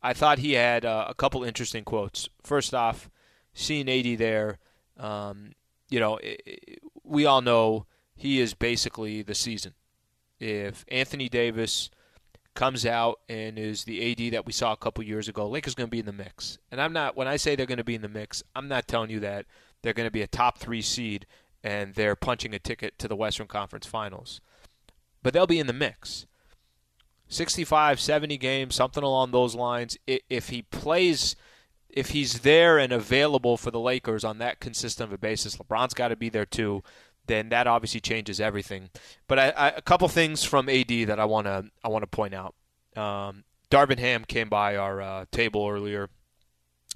I 0.02 0.12
thought 0.12 0.38
he 0.38 0.52
had 0.52 0.84
uh, 0.84 1.06
a 1.08 1.14
couple 1.14 1.42
interesting 1.42 1.84
quotes. 1.84 2.28
First 2.44 2.72
off, 2.72 3.10
seeing 3.52 3.90
AD 3.90 4.18
there, 4.18 4.58
um, 4.96 5.52
you 5.90 5.98
know, 5.98 6.16
it, 6.18 6.40
it, 6.46 6.78
we 7.02 7.26
all 7.26 7.42
know 7.42 7.86
he 8.14 8.40
is 8.40 8.54
basically 8.54 9.22
the 9.22 9.34
season. 9.34 9.74
If 10.38 10.84
Anthony 10.88 11.28
Davis 11.28 11.90
comes 12.54 12.86
out 12.86 13.20
and 13.28 13.58
is 13.58 13.84
the 13.84 14.12
AD 14.12 14.32
that 14.32 14.46
we 14.46 14.52
saw 14.52 14.72
a 14.72 14.76
couple 14.76 15.04
years 15.04 15.28
ago, 15.28 15.48
Lakers 15.48 15.74
going 15.74 15.88
to 15.88 15.90
be 15.90 15.98
in 15.98 16.06
the 16.06 16.12
mix. 16.12 16.58
And 16.70 16.80
I'm 16.80 16.92
not 16.92 17.16
when 17.16 17.28
I 17.28 17.36
say 17.36 17.56
they're 17.56 17.66
going 17.66 17.78
to 17.78 17.84
be 17.84 17.94
in 17.94 18.02
the 18.02 18.08
mix, 18.08 18.42
I'm 18.54 18.68
not 18.68 18.86
telling 18.86 19.10
you 19.10 19.20
that 19.20 19.46
they're 19.82 19.92
going 19.92 20.06
to 20.06 20.12
be 20.12 20.22
a 20.22 20.26
top 20.26 20.58
3 20.58 20.80
seed 20.80 21.26
and 21.62 21.94
they're 21.94 22.16
punching 22.16 22.54
a 22.54 22.58
ticket 22.58 22.98
to 22.98 23.08
the 23.08 23.16
Western 23.16 23.46
Conference 23.46 23.86
Finals. 23.86 24.40
But 25.22 25.32
they'll 25.32 25.46
be 25.46 25.58
in 25.58 25.66
the 25.66 25.72
mix. 25.72 26.26
65, 27.28 28.00
70 28.00 28.38
games, 28.38 28.74
something 28.74 29.02
along 29.02 29.30
those 29.30 29.54
lines. 29.54 29.96
If 30.06 30.48
he 30.48 30.62
plays, 30.62 31.36
if 31.88 32.10
he's 32.10 32.40
there 32.40 32.78
and 32.78 32.92
available 32.92 33.56
for 33.56 33.70
the 33.70 33.80
Lakers 33.80 34.24
on 34.24 34.38
that 34.38 34.60
consistent 34.60 35.08
of 35.08 35.12
a 35.12 35.18
basis, 35.18 35.56
LeBron's 35.56 35.94
got 35.94 36.08
to 36.08 36.16
be 36.16 36.28
there 36.28 36.46
too. 36.46 36.82
Then 37.26 37.48
that 37.48 37.66
obviously 37.66 38.00
changes 38.00 38.40
everything. 38.40 38.90
But 39.26 39.38
I, 39.38 39.48
I, 39.50 39.68
a 39.70 39.82
couple 39.82 40.06
things 40.08 40.44
from 40.44 40.68
AD 40.68 40.88
that 40.88 41.18
I 41.18 41.24
want 41.24 41.46
to 41.46 41.64
I 41.82 41.88
want 41.88 42.04
to 42.04 42.06
point 42.06 42.34
out. 42.34 42.54
Um, 42.94 43.42
Darvin 43.68 43.98
Ham 43.98 44.24
came 44.24 44.48
by 44.48 44.76
our 44.76 45.00
uh, 45.02 45.24
table 45.32 45.66
earlier. 45.68 46.08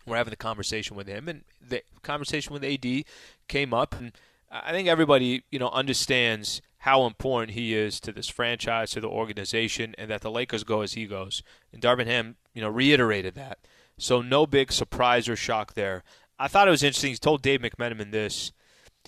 We're 0.06 0.16
having 0.16 0.30
the 0.30 0.36
conversation 0.36 0.96
with 0.96 1.08
him, 1.08 1.28
and 1.28 1.42
the 1.60 1.82
conversation 2.02 2.52
with 2.52 2.64
AD 2.64 3.04
came 3.48 3.74
up, 3.74 3.94
and 3.98 4.12
I 4.50 4.70
think 4.70 4.88
everybody 4.88 5.42
you 5.50 5.58
know 5.58 5.68
understands 5.70 6.62
how 6.80 7.04
important 7.04 7.52
he 7.52 7.74
is 7.74 8.00
to 8.00 8.10
this 8.10 8.28
franchise, 8.28 8.90
to 8.90 9.00
the 9.00 9.08
organization, 9.08 9.94
and 9.98 10.10
that 10.10 10.22
the 10.22 10.30
Lakers 10.30 10.64
go 10.64 10.80
as 10.80 10.94
he 10.94 11.06
goes. 11.06 11.42
And 11.72 11.82
Darvin 11.82 12.06
Ham, 12.06 12.36
you 12.54 12.62
know, 12.62 12.70
reiterated 12.70 13.34
that. 13.34 13.58
So 13.98 14.22
no 14.22 14.46
big 14.46 14.72
surprise 14.72 15.28
or 15.28 15.36
shock 15.36 15.74
there. 15.74 16.02
I 16.38 16.48
thought 16.48 16.68
it 16.68 16.70
was 16.70 16.82
interesting. 16.82 17.10
He 17.10 17.18
told 17.18 17.42
Dave 17.42 17.60
McMenamin 17.60 18.12
this. 18.12 18.52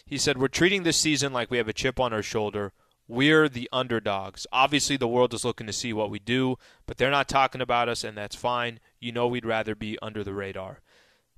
He 0.05 0.19
said, 0.19 0.37
We're 0.37 0.49
treating 0.49 0.83
this 0.83 0.99
season 0.99 1.33
like 1.33 1.51
we 1.51 1.57
have 1.57 1.69
a 1.69 1.73
chip 1.73 1.99
on 1.99 2.13
our 2.13 2.23
shoulder. 2.23 2.73
We're 3.09 3.49
the 3.49 3.71
underdogs. 3.73 4.47
Obviously, 4.53 4.99
the 4.99 5.09
world 5.09 5.33
is 5.33 5.45
looking 5.45 5.67
to 5.67 5.73
see 5.73 5.95
what 5.95 6.11
we 6.11 6.19
do, 6.19 6.57
but 6.87 6.99
they're 6.99 7.11
not 7.11 7.27
talking 7.29 7.63
about 7.63 7.89
us, 7.89 8.05
and 8.05 8.17
that's 8.17 8.37
fine. 8.37 8.81
You 9.01 9.13
know, 9.13 9.27
we'd 9.27 9.47
rather 9.47 9.75
be 9.75 9.99
under 10.03 10.23
the 10.23 10.35
radar. 10.35 10.81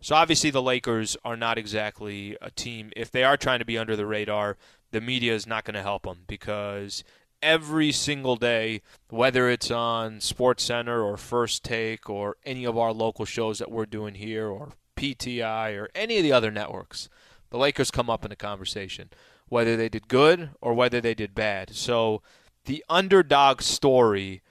So, 0.01 0.17
obviously, 0.17 0.51
the 0.51 0.61
Lakers 0.61 1.17
are 1.25 1.37
not 1.37 1.59
exactly 1.59 2.37
a 2.43 2.51
team. 2.51 2.91
If 2.97 3.13
they 3.13 3.23
are 3.23 3.37
trying 3.37 3.61
to 3.61 3.65
be 3.65 3.79
under 3.79 3.95
the 3.95 4.07
radar, 4.07 4.57
the 4.95 5.01
media 5.01 5.35
is 5.35 5.47
not 5.47 5.65
going 5.65 5.75
to 5.75 5.83
help 5.83 6.05
them 6.05 6.21
because 6.29 7.03
every 7.43 7.91
single 7.91 8.37
day, 8.37 8.81
whether 9.11 9.51
it's 9.51 9.71
on 9.71 10.21
Sports 10.21 10.63
Center 10.63 11.03
or 11.03 11.17
First 11.17 11.65
Take 11.65 12.09
or 12.09 12.37
any 12.45 12.65
of 12.65 12.79
our 12.79 12.93
local 12.93 13.25
shows 13.25 13.59
that 13.59 13.73
we're 13.73 13.87
doing 13.87 14.15
here 14.15 14.47
or 14.47 14.73
PTI 14.97 15.77
or 15.77 15.91
any 15.97 16.17
of 16.19 16.23
the 16.23 16.33
other 16.33 16.53
networks, 16.53 17.09
the 17.51 17.59
Lakers 17.59 17.91
come 17.91 18.09
up 18.09 18.25
in 18.25 18.31
the 18.31 18.37
conversation, 18.37 19.11
whether 19.49 19.77
they 19.77 19.89
did 19.89 20.07
good 20.07 20.51
or 20.61 20.75
whether 20.75 21.01
they 21.01 21.15
did 21.15 21.35
bad. 21.35 21.75
So 21.75 22.23
the 22.67 22.85
underdog 22.89 23.63
story, 23.63 24.43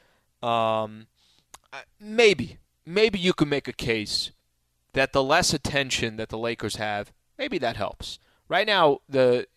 um, 0.42 1.08
maybe, 2.02 2.58
maybe 2.86 3.18
you 3.18 3.32
can 3.32 3.48
make 3.48 3.70
a 3.70 3.74
case 3.74 4.32
that 4.92 5.14
the 5.14 5.24
less 5.24 5.54
attention 5.54 6.18
that 6.18 6.28
the 6.28 6.38
Lakers 6.38 6.76
have, 6.76 7.14
maybe 7.38 7.58
that 7.60 7.78
helps 7.78 8.20
right 8.54 8.68
now, 8.68 9.00
the 9.10 9.48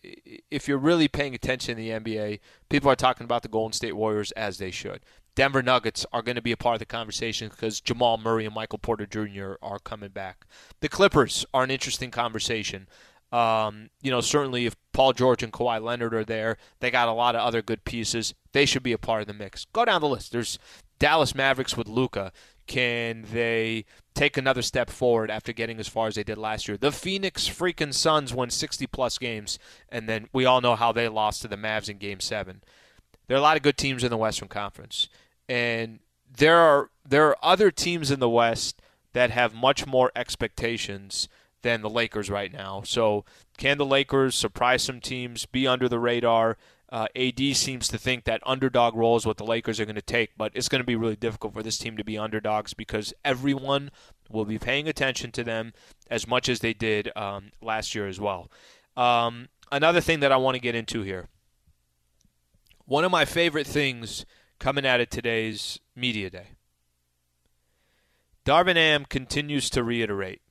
if 0.49 0.67
you're 0.67 0.79
really 0.79 1.07
paying 1.07 1.35
attention 1.35 1.77
in 1.77 2.01
the 2.03 2.11
NBA, 2.11 2.39
people 2.67 2.89
are 2.89 2.95
talking 2.95 3.25
about 3.25 3.43
the 3.43 3.47
Golden 3.47 3.71
State 3.71 3.95
Warriors 3.95 4.31
as 4.31 4.57
they 4.57 4.71
should. 4.71 5.01
Denver 5.35 5.61
Nuggets 5.61 6.03
are 6.11 6.23
going 6.23 6.35
to 6.35 6.41
be 6.41 6.51
a 6.51 6.57
part 6.57 6.73
of 6.73 6.79
the 6.79 6.87
conversation 6.87 7.49
because 7.49 7.79
Jamal 7.79 8.17
Murray 8.17 8.45
and 8.45 8.55
Michael 8.55 8.79
Porter 8.79 9.05
Jr. 9.05 9.53
are 9.61 9.77
coming 9.77 10.09
back. 10.09 10.47
The 10.79 10.89
Clippers 10.89 11.45
are 11.53 11.63
an 11.63 11.69
interesting 11.69 12.09
conversation. 12.09 12.87
Um, 13.31 13.91
you 14.01 14.09
know, 14.09 14.21
certainly 14.21 14.65
if 14.65 14.75
Paul 14.93 15.13
George 15.13 15.43
and 15.43 15.53
Kawhi 15.53 15.79
Leonard 15.79 16.15
are 16.15 16.25
there, 16.25 16.57
they 16.79 16.89
got 16.89 17.07
a 17.07 17.13
lot 17.13 17.35
of 17.35 17.41
other 17.41 17.61
good 17.61 17.85
pieces. 17.85 18.33
They 18.51 18.65
should 18.65 18.81
be 18.81 18.93
a 18.93 18.97
part 18.97 19.21
of 19.21 19.27
the 19.27 19.33
mix. 19.33 19.65
Go 19.65 19.85
down 19.85 20.01
the 20.01 20.07
list. 20.07 20.31
There's 20.31 20.57
Dallas 20.97 21.35
Mavericks 21.35 21.77
with 21.77 21.87
Luka. 21.87 22.31
can 22.65 23.25
they 23.31 23.85
take 24.17 24.35
another 24.35 24.61
step 24.61 24.89
forward 24.89 25.29
after 25.29 25.53
getting 25.53 25.79
as 25.79 25.87
far 25.87 26.07
as 26.07 26.15
they 26.15 26.23
did 26.23 26.37
last 26.37 26.67
year? 26.67 26.75
The 26.75 26.91
Phoenix 26.91 27.47
freaking 27.47 27.93
Suns 27.93 28.33
won 28.33 28.49
60 28.49 28.87
plus 28.87 29.17
games, 29.17 29.59
and 29.89 30.09
then 30.09 30.27
we 30.33 30.45
all 30.45 30.59
know 30.59 30.75
how 30.75 30.91
they 30.91 31.07
lost 31.07 31.41
to 31.43 31.47
the 31.47 31.55
Mavs 31.55 31.89
in 31.89 31.97
Game 31.97 32.19
Seven. 32.19 32.63
There 33.27 33.35
are 33.35 33.39
a 33.39 33.43
lot 33.43 33.57
of 33.57 33.63
good 33.63 33.77
teams 33.77 34.03
in 34.03 34.09
the 34.09 34.17
Western 34.17 34.47
Conference, 34.47 35.07
and 35.47 35.99
there 36.35 36.57
are 36.57 36.89
there 37.07 37.27
are 37.27 37.37
other 37.41 37.71
teams 37.71 38.09
in 38.09 38.19
the 38.19 38.29
West 38.29 38.81
that 39.13 39.31
have 39.31 39.53
much 39.53 39.85
more 39.85 40.11
expectations 40.15 41.29
than 41.61 41.81
the 41.81 41.89
Lakers 41.89 42.29
right 42.29 42.51
now. 42.51 42.81
So, 42.85 43.25
can 43.57 43.77
the 43.77 43.85
Lakers 43.85 44.35
surprise 44.35 44.83
some 44.83 44.99
teams, 44.99 45.45
be 45.45 45.67
under 45.67 45.87
the 45.87 45.99
radar? 45.99 46.57
Uh, 46.89 47.07
AD 47.15 47.39
seems 47.55 47.87
to 47.89 47.97
think 47.97 48.23
that 48.23 48.41
underdog 48.45 48.95
role 48.95 49.17
is 49.17 49.25
what 49.25 49.37
the 49.37 49.45
Lakers 49.45 49.79
are 49.79 49.85
going 49.85 49.95
to 49.95 50.01
take, 50.01 50.37
but 50.37 50.51
it's 50.55 50.69
going 50.69 50.79
to 50.79 50.85
be 50.85 50.95
really 50.95 51.17
difficult 51.17 51.53
for 51.53 51.61
this 51.61 51.77
team 51.77 51.97
to 51.97 52.03
be 52.03 52.17
underdogs 52.17 52.73
because 52.73 53.13
everyone 53.25 53.91
will 54.29 54.45
be 54.45 54.57
paying 54.57 54.87
attention 54.87 55.31
to 55.31 55.43
them 55.43 55.73
as 56.09 56.27
much 56.27 56.47
as 56.47 56.59
they 56.59 56.73
did 56.73 57.11
um, 57.17 57.51
last 57.61 57.93
year 57.93 58.07
as 58.07 58.21
well. 58.21 58.49
Um, 58.95 59.49
another 59.71 59.99
thing 59.99 60.21
that 60.21 60.31
I 60.31 60.37
want 60.37 60.55
to 60.55 60.61
get 60.61 60.75
into 60.75 61.01
here. 61.01 61.27
One 62.85 63.03
of 63.03 63.11
my 63.11 63.25
favorite 63.25 63.67
things 63.67 64.25
coming 64.59 64.85
out 64.85 65.01
of 65.01 65.09
today's 65.09 65.79
media 65.93 66.29
day. 66.29 66.47
Darvin 68.45 68.77
Ham 68.77 69.03
continues 69.03 69.69
to 69.71 69.83
reiterate 69.83 70.41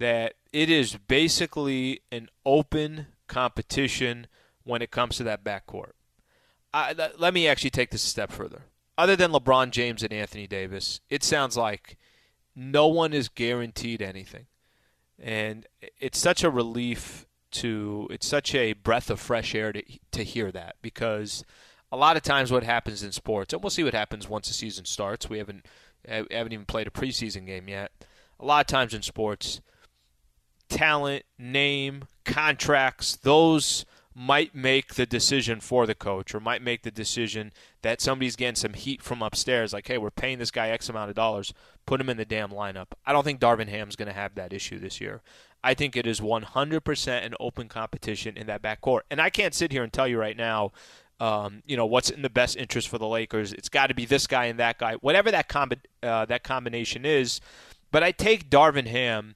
that 0.00 0.34
it 0.52 0.68
is 0.68 0.96
basically 0.96 2.00
an 2.10 2.28
open 2.44 3.06
competition 3.28 4.26
when 4.64 4.82
it 4.82 4.90
comes 4.90 5.16
to 5.16 5.24
that 5.24 5.44
backcourt. 5.44 5.92
I, 6.72 6.94
let 7.18 7.34
me 7.34 7.48
actually 7.48 7.70
take 7.70 7.90
this 7.90 8.04
a 8.04 8.08
step 8.08 8.30
further. 8.30 8.62
Other 8.96 9.16
than 9.16 9.32
LeBron 9.32 9.70
James 9.70 10.02
and 10.02 10.12
Anthony 10.12 10.46
Davis, 10.46 11.00
it 11.08 11.24
sounds 11.24 11.56
like 11.56 11.96
no 12.54 12.86
one 12.86 13.12
is 13.12 13.28
guaranteed 13.28 14.02
anything. 14.02 14.46
And 15.18 15.66
it's 15.98 16.18
such 16.18 16.44
a 16.44 16.50
relief 16.50 17.26
to, 17.52 18.06
it's 18.10 18.26
such 18.26 18.54
a 18.54 18.74
breath 18.74 19.10
of 19.10 19.18
fresh 19.18 19.54
air 19.54 19.72
to, 19.72 19.82
to 20.12 20.22
hear 20.22 20.52
that 20.52 20.76
because 20.82 21.44
a 21.90 21.96
lot 21.96 22.16
of 22.16 22.22
times 22.22 22.52
what 22.52 22.62
happens 22.62 23.02
in 23.02 23.12
sports, 23.12 23.52
and 23.52 23.62
we'll 23.62 23.70
see 23.70 23.84
what 23.84 23.94
happens 23.94 24.28
once 24.28 24.48
the 24.48 24.54
season 24.54 24.84
starts. 24.84 25.28
We 25.28 25.38
haven't, 25.38 25.66
haven't 26.06 26.52
even 26.52 26.66
played 26.66 26.86
a 26.86 26.90
preseason 26.90 27.46
game 27.46 27.68
yet. 27.68 27.90
A 28.38 28.44
lot 28.44 28.60
of 28.60 28.66
times 28.66 28.94
in 28.94 29.02
sports, 29.02 29.60
talent, 30.68 31.24
name, 31.38 32.04
contracts, 32.24 33.16
those 33.16 33.84
might 34.14 34.54
make 34.54 34.94
the 34.94 35.06
decision 35.06 35.60
for 35.60 35.86
the 35.86 35.94
coach 35.94 36.34
or 36.34 36.40
might 36.40 36.62
make 36.62 36.82
the 36.82 36.90
decision 36.90 37.52
that 37.82 38.00
somebody's 38.00 38.36
getting 38.36 38.56
some 38.56 38.74
heat 38.74 39.02
from 39.02 39.22
upstairs 39.22 39.72
like 39.72 39.86
hey 39.86 39.98
we're 39.98 40.10
paying 40.10 40.38
this 40.38 40.50
guy 40.50 40.68
x 40.68 40.88
amount 40.88 41.08
of 41.08 41.16
dollars 41.16 41.54
put 41.86 42.00
him 42.00 42.08
in 42.08 42.16
the 42.16 42.24
damn 42.24 42.50
lineup. 42.50 42.88
I 43.06 43.12
don't 43.12 43.24
think 43.24 43.40
darvin 43.40 43.68
ham's 43.68 43.96
going 43.96 44.08
to 44.08 44.14
have 44.14 44.34
that 44.34 44.52
issue 44.52 44.78
this 44.78 45.00
year. 45.00 45.22
I 45.62 45.74
think 45.74 45.96
it 45.96 46.06
is 46.06 46.20
100% 46.20 47.26
an 47.26 47.34
open 47.38 47.68
competition 47.68 48.36
in 48.36 48.46
that 48.46 48.62
backcourt. 48.62 49.00
And 49.10 49.20
i 49.20 49.30
can't 49.30 49.54
sit 49.54 49.72
here 49.72 49.82
and 49.82 49.92
tell 49.92 50.08
you 50.08 50.18
right 50.18 50.36
now 50.36 50.72
um, 51.20 51.62
you 51.66 51.76
know 51.76 51.86
what's 51.86 52.10
in 52.10 52.22
the 52.22 52.30
best 52.30 52.56
interest 52.56 52.88
for 52.88 52.96
the 52.96 53.06
lakers. 53.06 53.52
It's 53.52 53.68
got 53.68 53.88
to 53.88 53.94
be 53.94 54.06
this 54.06 54.26
guy 54.26 54.46
and 54.46 54.58
that 54.58 54.78
guy 54.78 54.94
whatever 54.94 55.30
that, 55.30 55.54
uh, 56.02 56.24
that 56.24 56.42
combination 56.42 57.04
is. 57.04 57.40
But 57.92 58.02
i 58.02 58.10
take 58.10 58.50
darvin 58.50 58.86
ham 58.86 59.34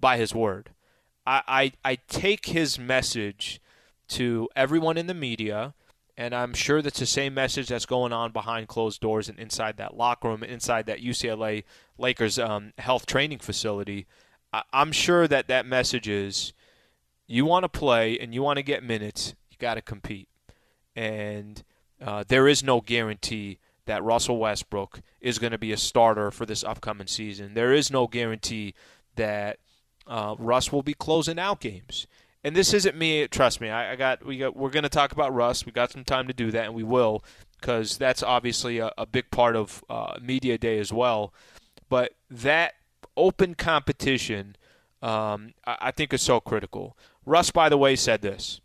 by 0.00 0.16
his 0.16 0.34
word. 0.34 0.70
I, 1.26 1.42
I, 1.46 1.72
I 1.84 1.98
take 2.08 2.46
his 2.46 2.78
message 2.78 3.60
to 4.08 4.48
everyone 4.54 4.96
in 4.96 5.06
the 5.06 5.14
media, 5.14 5.74
and 6.16 6.34
I'm 6.34 6.54
sure 6.54 6.80
that's 6.80 6.98
the 6.98 7.06
same 7.06 7.34
message 7.34 7.68
that's 7.68 7.86
going 7.86 8.12
on 8.12 8.32
behind 8.32 8.68
closed 8.68 9.00
doors 9.00 9.28
and 9.28 9.38
inside 9.38 9.76
that 9.76 9.96
locker 9.96 10.28
room, 10.28 10.42
inside 10.42 10.86
that 10.86 11.02
UCLA 11.02 11.64
Lakers 11.98 12.38
um, 12.38 12.72
health 12.78 13.06
training 13.06 13.38
facility. 13.38 14.06
I, 14.52 14.62
I'm 14.72 14.92
sure 14.92 15.28
that 15.28 15.48
that 15.48 15.66
message 15.66 16.08
is 16.08 16.52
you 17.26 17.44
want 17.44 17.64
to 17.64 17.68
play 17.68 18.18
and 18.18 18.32
you 18.32 18.42
want 18.42 18.56
to 18.58 18.62
get 18.62 18.82
minutes, 18.82 19.34
you 19.50 19.56
got 19.58 19.74
to 19.74 19.82
compete. 19.82 20.28
And 20.94 21.62
uh, 22.00 22.24
there 22.26 22.48
is 22.48 22.62
no 22.62 22.80
guarantee 22.80 23.58
that 23.86 24.02
Russell 24.02 24.38
Westbrook 24.38 25.00
is 25.20 25.38
going 25.38 25.52
to 25.52 25.58
be 25.58 25.72
a 25.72 25.76
starter 25.76 26.30
for 26.30 26.46
this 26.46 26.64
upcoming 26.64 27.06
season. 27.06 27.54
There 27.54 27.72
is 27.72 27.90
no 27.90 28.06
guarantee 28.06 28.74
that 29.16 29.58
uh, 30.06 30.34
Russ 30.38 30.72
will 30.72 30.82
be 30.82 30.94
closing 30.94 31.38
out 31.38 31.60
games. 31.60 32.06
And 32.46 32.54
this 32.54 32.72
isn't 32.72 32.96
me. 32.96 33.26
Trust 33.26 33.60
me. 33.60 33.70
I, 33.70 33.94
I 33.94 33.96
got 33.96 34.24
we 34.24 34.38
got 34.38 34.56
we're 34.56 34.70
going 34.70 34.84
to 34.84 34.88
talk 34.88 35.10
about 35.10 35.34
Russ. 35.34 35.66
We 35.66 35.72
got 35.72 35.90
some 35.90 36.04
time 36.04 36.28
to 36.28 36.32
do 36.32 36.52
that, 36.52 36.66
and 36.66 36.74
we 36.74 36.84
will 36.84 37.24
because 37.60 37.98
that's 37.98 38.22
obviously 38.22 38.78
a, 38.78 38.92
a, 38.96 39.04
big 39.04 39.32
part 39.32 39.56
of 39.56 39.82
uh, 39.90 40.16
media 40.22 40.56
day 40.56 40.78
as 40.78 40.92
well. 40.92 41.34
But 41.88 42.12
that 42.30 42.74
open 43.16 43.56
competition, 43.56 44.54
um, 45.02 45.54
I, 45.66 45.76
I 45.80 45.90
think, 45.90 46.12
is 46.12 46.22
so 46.22 46.38
critical. 46.38 46.96
Russ, 47.24 47.50
by 47.50 47.68
the 47.68 47.76
way, 47.76 47.96
said 47.96 48.22
this. 48.22 48.60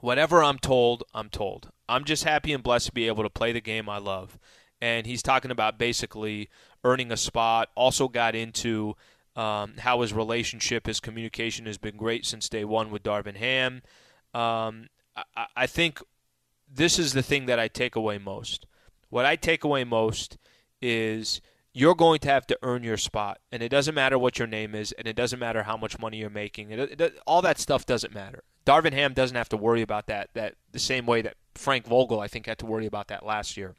Whatever 0.00 0.42
I'm 0.42 0.58
told, 0.58 1.04
I'm 1.14 1.28
told. 1.28 1.70
I'm 1.88 2.04
just 2.04 2.24
happy 2.24 2.52
and 2.52 2.60
blessed 2.60 2.86
to 2.86 2.92
be 2.92 3.06
able 3.06 3.22
to 3.22 3.30
play 3.30 3.52
the 3.52 3.60
game 3.60 3.88
I 3.88 3.98
love. 3.98 4.36
And 4.80 5.06
he's 5.06 5.22
talking 5.22 5.52
about 5.52 5.78
basically 5.78 6.50
earning 6.82 7.12
a 7.12 7.16
spot. 7.16 7.70
Also 7.76 8.08
got 8.08 8.34
into 8.34 8.96
um, 9.36 9.74
how 9.78 10.00
his 10.00 10.12
relationship, 10.12 10.86
his 10.86 11.00
communication 11.00 11.66
has 11.66 11.78
been 11.78 11.96
great 11.96 12.24
since 12.24 12.48
day 12.48 12.64
one 12.64 12.90
with 12.90 13.02
Darvin 13.02 13.36
Ham. 13.36 13.82
Um, 14.32 14.88
I, 15.16 15.46
I 15.56 15.66
think 15.66 16.00
this 16.72 16.98
is 16.98 17.12
the 17.12 17.22
thing 17.22 17.46
that 17.46 17.58
I 17.58 17.68
take 17.68 17.96
away 17.96 18.18
most. 18.18 18.66
What 19.10 19.24
I 19.24 19.36
take 19.36 19.64
away 19.64 19.84
most 19.84 20.38
is 20.80 21.40
you're 21.72 21.94
going 21.94 22.20
to 22.20 22.28
have 22.28 22.46
to 22.46 22.58
earn 22.62 22.84
your 22.84 22.96
spot, 22.96 23.40
and 23.50 23.62
it 23.62 23.68
doesn't 23.68 23.94
matter 23.94 24.18
what 24.18 24.38
your 24.38 24.46
name 24.46 24.74
is, 24.74 24.92
and 24.92 25.08
it 25.08 25.16
doesn't 25.16 25.40
matter 25.40 25.64
how 25.64 25.76
much 25.76 25.98
money 25.98 26.18
you're 26.18 26.30
making. 26.30 26.70
It, 26.70 27.00
it, 27.00 27.18
all 27.26 27.42
that 27.42 27.58
stuff 27.58 27.84
doesn't 27.84 28.14
matter. 28.14 28.44
Darvin 28.64 28.92
Ham 28.92 29.12
doesn't 29.12 29.36
have 29.36 29.48
to 29.50 29.56
worry 29.56 29.82
about 29.82 30.06
that. 30.06 30.30
That 30.34 30.54
the 30.72 30.78
same 30.78 31.04
way 31.04 31.20
that 31.22 31.36
Frank 31.54 31.86
Vogel, 31.86 32.20
I 32.20 32.28
think, 32.28 32.46
had 32.46 32.58
to 32.58 32.66
worry 32.66 32.86
about 32.86 33.08
that 33.08 33.26
last 33.26 33.56
year. 33.56 33.74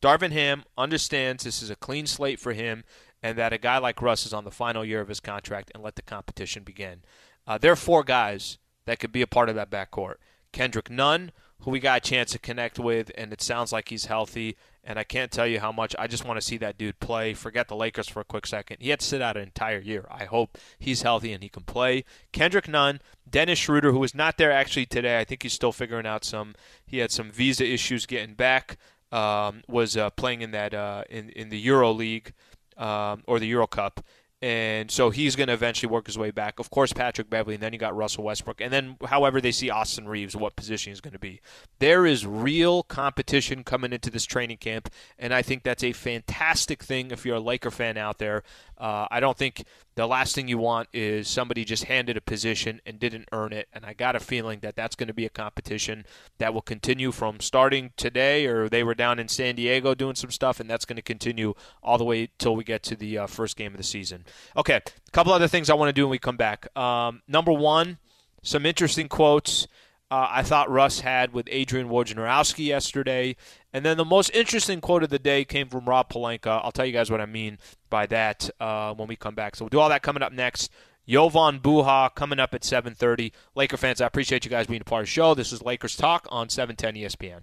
Darvin 0.00 0.32
Ham 0.32 0.64
understands 0.76 1.44
this 1.44 1.62
is 1.62 1.70
a 1.70 1.76
clean 1.76 2.06
slate 2.06 2.38
for 2.38 2.52
him 2.52 2.84
and 3.22 3.36
that 3.38 3.52
a 3.52 3.58
guy 3.58 3.78
like 3.78 4.02
Russ 4.02 4.26
is 4.26 4.32
on 4.32 4.44
the 4.44 4.50
final 4.50 4.84
year 4.84 5.00
of 5.00 5.08
his 5.08 5.20
contract 5.20 5.70
and 5.74 5.82
let 5.82 5.96
the 5.96 6.02
competition 6.02 6.62
begin. 6.62 7.02
Uh, 7.46 7.58
there 7.58 7.72
are 7.72 7.76
four 7.76 8.04
guys 8.04 8.58
that 8.84 8.98
could 8.98 9.12
be 9.12 9.22
a 9.22 9.26
part 9.26 9.48
of 9.48 9.54
that 9.54 9.70
backcourt. 9.70 10.16
Kendrick 10.52 10.90
Nunn, 10.90 11.32
who 11.60 11.70
we 11.70 11.80
got 11.80 11.98
a 11.98 12.08
chance 12.08 12.32
to 12.32 12.38
connect 12.38 12.78
with, 12.78 13.10
and 13.16 13.32
it 13.32 13.42
sounds 13.42 13.72
like 13.72 13.88
he's 13.88 14.06
healthy. 14.06 14.56
And 14.84 14.98
I 14.98 15.04
can't 15.04 15.30
tell 15.30 15.46
you 15.46 15.60
how 15.60 15.72
much 15.72 15.94
I 15.98 16.06
just 16.06 16.24
want 16.24 16.40
to 16.40 16.46
see 16.46 16.56
that 16.58 16.78
dude 16.78 16.98
play. 17.00 17.34
Forget 17.34 17.68
the 17.68 17.76
Lakers 17.76 18.08
for 18.08 18.20
a 18.20 18.24
quick 18.24 18.46
second. 18.46 18.78
He 18.80 18.88
had 18.88 19.00
to 19.00 19.06
sit 19.06 19.20
out 19.20 19.36
an 19.36 19.42
entire 19.42 19.80
year. 19.80 20.06
I 20.10 20.24
hope 20.24 20.56
he's 20.78 21.02
healthy 21.02 21.32
and 21.32 21.42
he 21.42 21.50
can 21.50 21.64
play. 21.64 22.04
Kendrick 22.32 22.68
Nunn, 22.68 23.00
Dennis 23.28 23.58
Schroeder, 23.58 23.92
who 23.92 23.98
was 23.98 24.14
not 24.14 24.38
there 24.38 24.52
actually 24.52 24.86
today. 24.86 25.18
I 25.18 25.24
think 25.24 25.42
he's 25.42 25.52
still 25.52 25.72
figuring 25.72 26.06
out 26.06 26.24
some. 26.24 26.54
He 26.86 26.98
had 26.98 27.10
some 27.10 27.30
visa 27.30 27.66
issues 27.66 28.06
getting 28.06 28.34
back. 28.34 28.78
Um, 29.10 29.62
was 29.66 29.96
uh, 29.96 30.10
playing 30.10 30.42
in 30.42 30.50
that 30.50 30.74
uh, 30.74 31.04
in 31.08 31.30
in 31.30 31.48
the 31.48 31.58
Euro 31.60 31.92
League 31.92 32.34
um, 32.78 33.22
or 33.26 33.38
the 33.38 33.46
Euro 33.48 33.66
Cup. 33.66 34.00
And 34.40 34.88
so 34.88 35.10
he's 35.10 35.34
going 35.34 35.48
to 35.48 35.52
eventually 35.52 35.90
work 35.90 36.06
his 36.06 36.16
way 36.16 36.30
back. 36.30 36.60
Of 36.60 36.70
course, 36.70 36.92
Patrick 36.92 37.28
Beverley, 37.28 37.54
and 37.54 37.62
then 37.62 37.72
you 37.72 37.78
got 37.78 37.96
Russell 37.96 38.22
Westbrook. 38.22 38.60
And 38.60 38.72
then, 38.72 38.96
however, 39.04 39.40
they 39.40 39.50
see 39.50 39.68
Austin 39.68 40.06
Reaves, 40.06 40.36
what 40.36 40.54
position 40.54 40.92
he's 40.92 41.00
going 41.00 41.12
to 41.12 41.18
be. 41.18 41.40
There 41.80 42.06
is 42.06 42.24
real 42.24 42.84
competition 42.84 43.64
coming 43.64 43.92
into 43.92 44.10
this 44.10 44.24
training 44.24 44.58
camp, 44.58 44.90
and 45.18 45.34
I 45.34 45.42
think 45.42 45.64
that's 45.64 45.82
a 45.82 45.92
fantastic 45.92 46.84
thing 46.84 47.10
if 47.10 47.26
you're 47.26 47.36
a 47.36 47.40
Laker 47.40 47.72
fan 47.72 47.96
out 47.96 48.18
there. 48.18 48.44
Uh, 48.78 49.06
I 49.10 49.20
don't 49.20 49.36
think 49.36 49.64
the 49.96 50.06
last 50.06 50.34
thing 50.34 50.46
you 50.46 50.58
want 50.58 50.88
is 50.92 51.26
somebody 51.26 51.64
just 51.64 51.84
handed 51.84 52.16
a 52.16 52.20
position 52.20 52.80
and 52.86 53.00
didn't 53.00 53.28
earn 53.32 53.52
it. 53.52 53.68
And 53.72 53.84
I 53.84 53.92
got 53.92 54.14
a 54.14 54.20
feeling 54.20 54.60
that 54.60 54.76
that's 54.76 54.94
going 54.94 55.08
to 55.08 55.14
be 55.14 55.26
a 55.26 55.30
competition 55.30 56.04
that 56.38 56.54
will 56.54 56.62
continue 56.62 57.10
from 57.10 57.40
starting 57.40 57.92
today, 57.96 58.46
or 58.46 58.68
they 58.68 58.84
were 58.84 58.94
down 58.94 59.18
in 59.18 59.26
San 59.28 59.56
Diego 59.56 59.94
doing 59.94 60.14
some 60.14 60.30
stuff, 60.30 60.60
and 60.60 60.70
that's 60.70 60.84
going 60.84 60.96
to 60.96 61.02
continue 61.02 61.54
all 61.82 61.98
the 61.98 62.04
way 62.04 62.28
till 62.38 62.54
we 62.54 62.62
get 62.62 62.82
to 62.84 62.96
the 62.96 63.18
uh, 63.18 63.26
first 63.26 63.56
game 63.56 63.72
of 63.72 63.78
the 63.78 63.82
season. 63.82 64.24
Okay, 64.56 64.76
a 64.76 65.10
couple 65.10 65.32
other 65.32 65.48
things 65.48 65.68
I 65.68 65.74
want 65.74 65.88
to 65.88 65.92
do 65.92 66.04
when 66.04 66.12
we 66.12 66.18
come 66.18 66.36
back. 66.36 66.74
Um, 66.76 67.22
number 67.26 67.52
one, 67.52 67.98
some 68.42 68.64
interesting 68.64 69.08
quotes. 69.08 69.66
Uh, 70.10 70.26
I 70.30 70.42
thought 70.42 70.70
Russ 70.70 71.00
had 71.00 71.34
with 71.34 71.48
Adrian 71.50 71.88
Wojnarowski 71.88 72.66
yesterday. 72.66 73.36
And 73.72 73.84
then 73.84 73.98
the 73.98 74.04
most 74.04 74.30
interesting 74.30 74.80
quote 74.80 75.02
of 75.02 75.10
the 75.10 75.18
day 75.18 75.44
came 75.44 75.68
from 75.68 75.84
Rob 75.84 76.10
Pelinka. 76.10 76.60
I'll 76.64 76.72
tell 76.72 76.86
you 76.86 76.92
guys 76.92 77.10
what 77.10 77.20
I 77.20 77.26
mean 77.26 77.58
by 77.90 78.06
that 78.06 78.48
uh, 78.58 78.94
when 78.94 79.08
we 79.08 79.16
come 79.16 79.34
back. 79.34 79.54
So 79.54 79.64
we'll 79.64 79.70
do 79.70 79.80
all 79.80 79.90
that 79.90 80.02
coming 80.02 80.22
up 80.22 80.32
next. 80.32 80.70
Jovan 81.06 81.60
Buha 81.60 82.14
coming 82.14 82.38
up 82.38 82.52
at 82.54 82.62
7:30. 82.62 83.32
Laker 83.54 83.78
fans, 83.78 84.00
I 84.00 84.06
appreciate 84.06 84.44
you 84.44 84.50
guys 84.50 84.66
being 84.66 84.82
a 84.82 84.84
part 84.84 85.00
of 85.00 85.06
the 85.06 85.10
show. 85.10 85.34
This 85.34 85.52
is 85.52 85.62
Lakers 85.62 85.96
Talk 85.96 86.26
on 86.30 86.50
710 86.50 87.02
ESPN. 87.02 87.42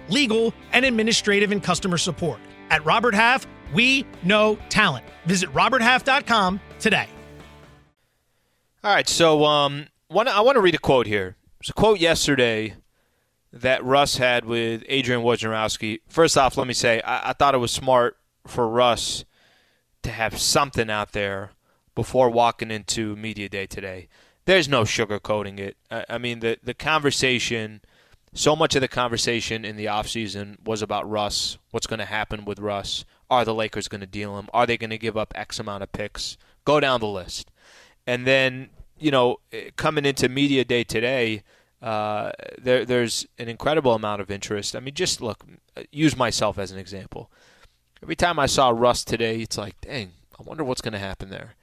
legal, 0.11 0.53
and 0.73 0.85
administrative 0.85 1.51
and 1.51 1.63
customer 1.63 1.97
support. 1.97 2.39
At 2.69 2.85
Robert 2.85 3.13
Half, 3.13 3.47
we 3.73 4.05
know 4.23 4.57
talent. 4.69 5.05
Visit 5.25 5.51
RobertHalf.com 5.53 6.59
today. 6.79 7.07
All 8.83 8.93
right, 8.93 9.07
so 9.07 9.45
um, 9.45 9.87
one, 10.07 10.27
I 10.27 10.41
want 10.41 10.55
to 10.55 10.61
read 10.61 10.75
a 10.75 10.79
quote 10.79 11.05
here. 11.05 11.35
It's 11.59 11.69
a 11.69 11.73
quote 11.73 11.99
yesterday 11.99 12.75
that 13.53 13.83
Russ 13.83 14.17
had 14.17 14.45
with 14.45 14.83
Adrian 14.87 15.21
Wojnarowski. 15.21 15.99
First 16.07 16.37
off, 16.37 16.57
let 16.57 16.67
me 16.67 16.73
say 16.73 17.01
I, 17.01 17.29
I 17.29 17.33
thought 17.33 17.53
it 17.53 17.59
was 17.59 17.71
smart 17.71 18.17
for 18.47 18.67
Russ 18.67 19.25
to 20.03 20.09
have 20.09 20.39
something 20.39 20.89
out 20.89 21.11
there 21.11 21.51
before 21.93 22.29
walking 22.29 22.71
into 22.71 23.15
media 23.15 23.49
day 23.49 23.67
today. 23.67 24.07
There's 24.45 24.67
no 24.67 24.83
sugarcoating 24.83 25.59
it. 25.59 25.77
I, 25.91 26.05
I 26.09 26.17
mean, 26.17 26.39
the 26.39 26.57
the 26.63 26.73
conversation 26.73 27.81
so 28.33 28.55
much 28.55 28.75
of 28.75 28.81
the 28.81 28.87
conversation 28.87 29.65
in 29.65 29.75
the 29.75 29.85
offseason 29.85 30.55
was 30.65 30.81
about 30.81 31.09
Russ. 31.09 31.57
What's 31.71 31.87
going 31.87 31.99
to 31.99 32.05
happen 32.05 32.45
with 32.45 32.59
Russ? 32.59 33.05
Are 33.29 33.45
the 33.45 33.53
Lakers 33.53 33.87
going 33.87 34.01
to 34.01 34.07
deal 34.07 34.37
him? 34.37 34.49
Are 34.53 34.65
they 34.65 34.77
going 34.77 34.89
to 34.89 34.97
give 34.97 35.17
up 35.17 35.33
X 35.35 35.59
amount 35.59 35.83
of 35.83 35.91
picks? 35.91 36.37
Go 36.65 36.79
down 36.79 36.99
the 36.99 37.07
list. 37.07 37.51
And 38.07 38.25
then, 38.25 38.69
you 38.97 39.11
know, 39.11 39.37
coming 39.75 40.05
into 40.05 40.29
media 40.29 40.63
day 40.63 40.83
today, 40.83 41.43
uh, 41.81 42.31
there, 42.57 42.85
there's 42.85 43.25
an 43.37 43.49
incredible 43.49 43.93
amount 43.93 44.21
of 44.21 44.31
interest. 44.31 44.75
I 44.75 44.79
mean, 44.79 44.93
just 44.93 45.21
look, 45.21 45.43
use 45.91 46.15
myself 46.15 46.57
as 46.57 46.71
an 46.71 46.79
example. 46.79 47.31
Every 48.01 48.15
time 48.15 48.39
I 48.39 48.45
saw 48.45 48.69
Russ 48.69 49.03
today, 49.03 49.41
it's 49.41 49.57
like, 49.57 49.79
dang, 49.81 50.11
I 50.39 50.43
wonder 50.43 50.63
what's 50.63 50.81
going 50.81 50.93
to 50.93 50.99
happen 50.99 51.29
there 51.29 51.55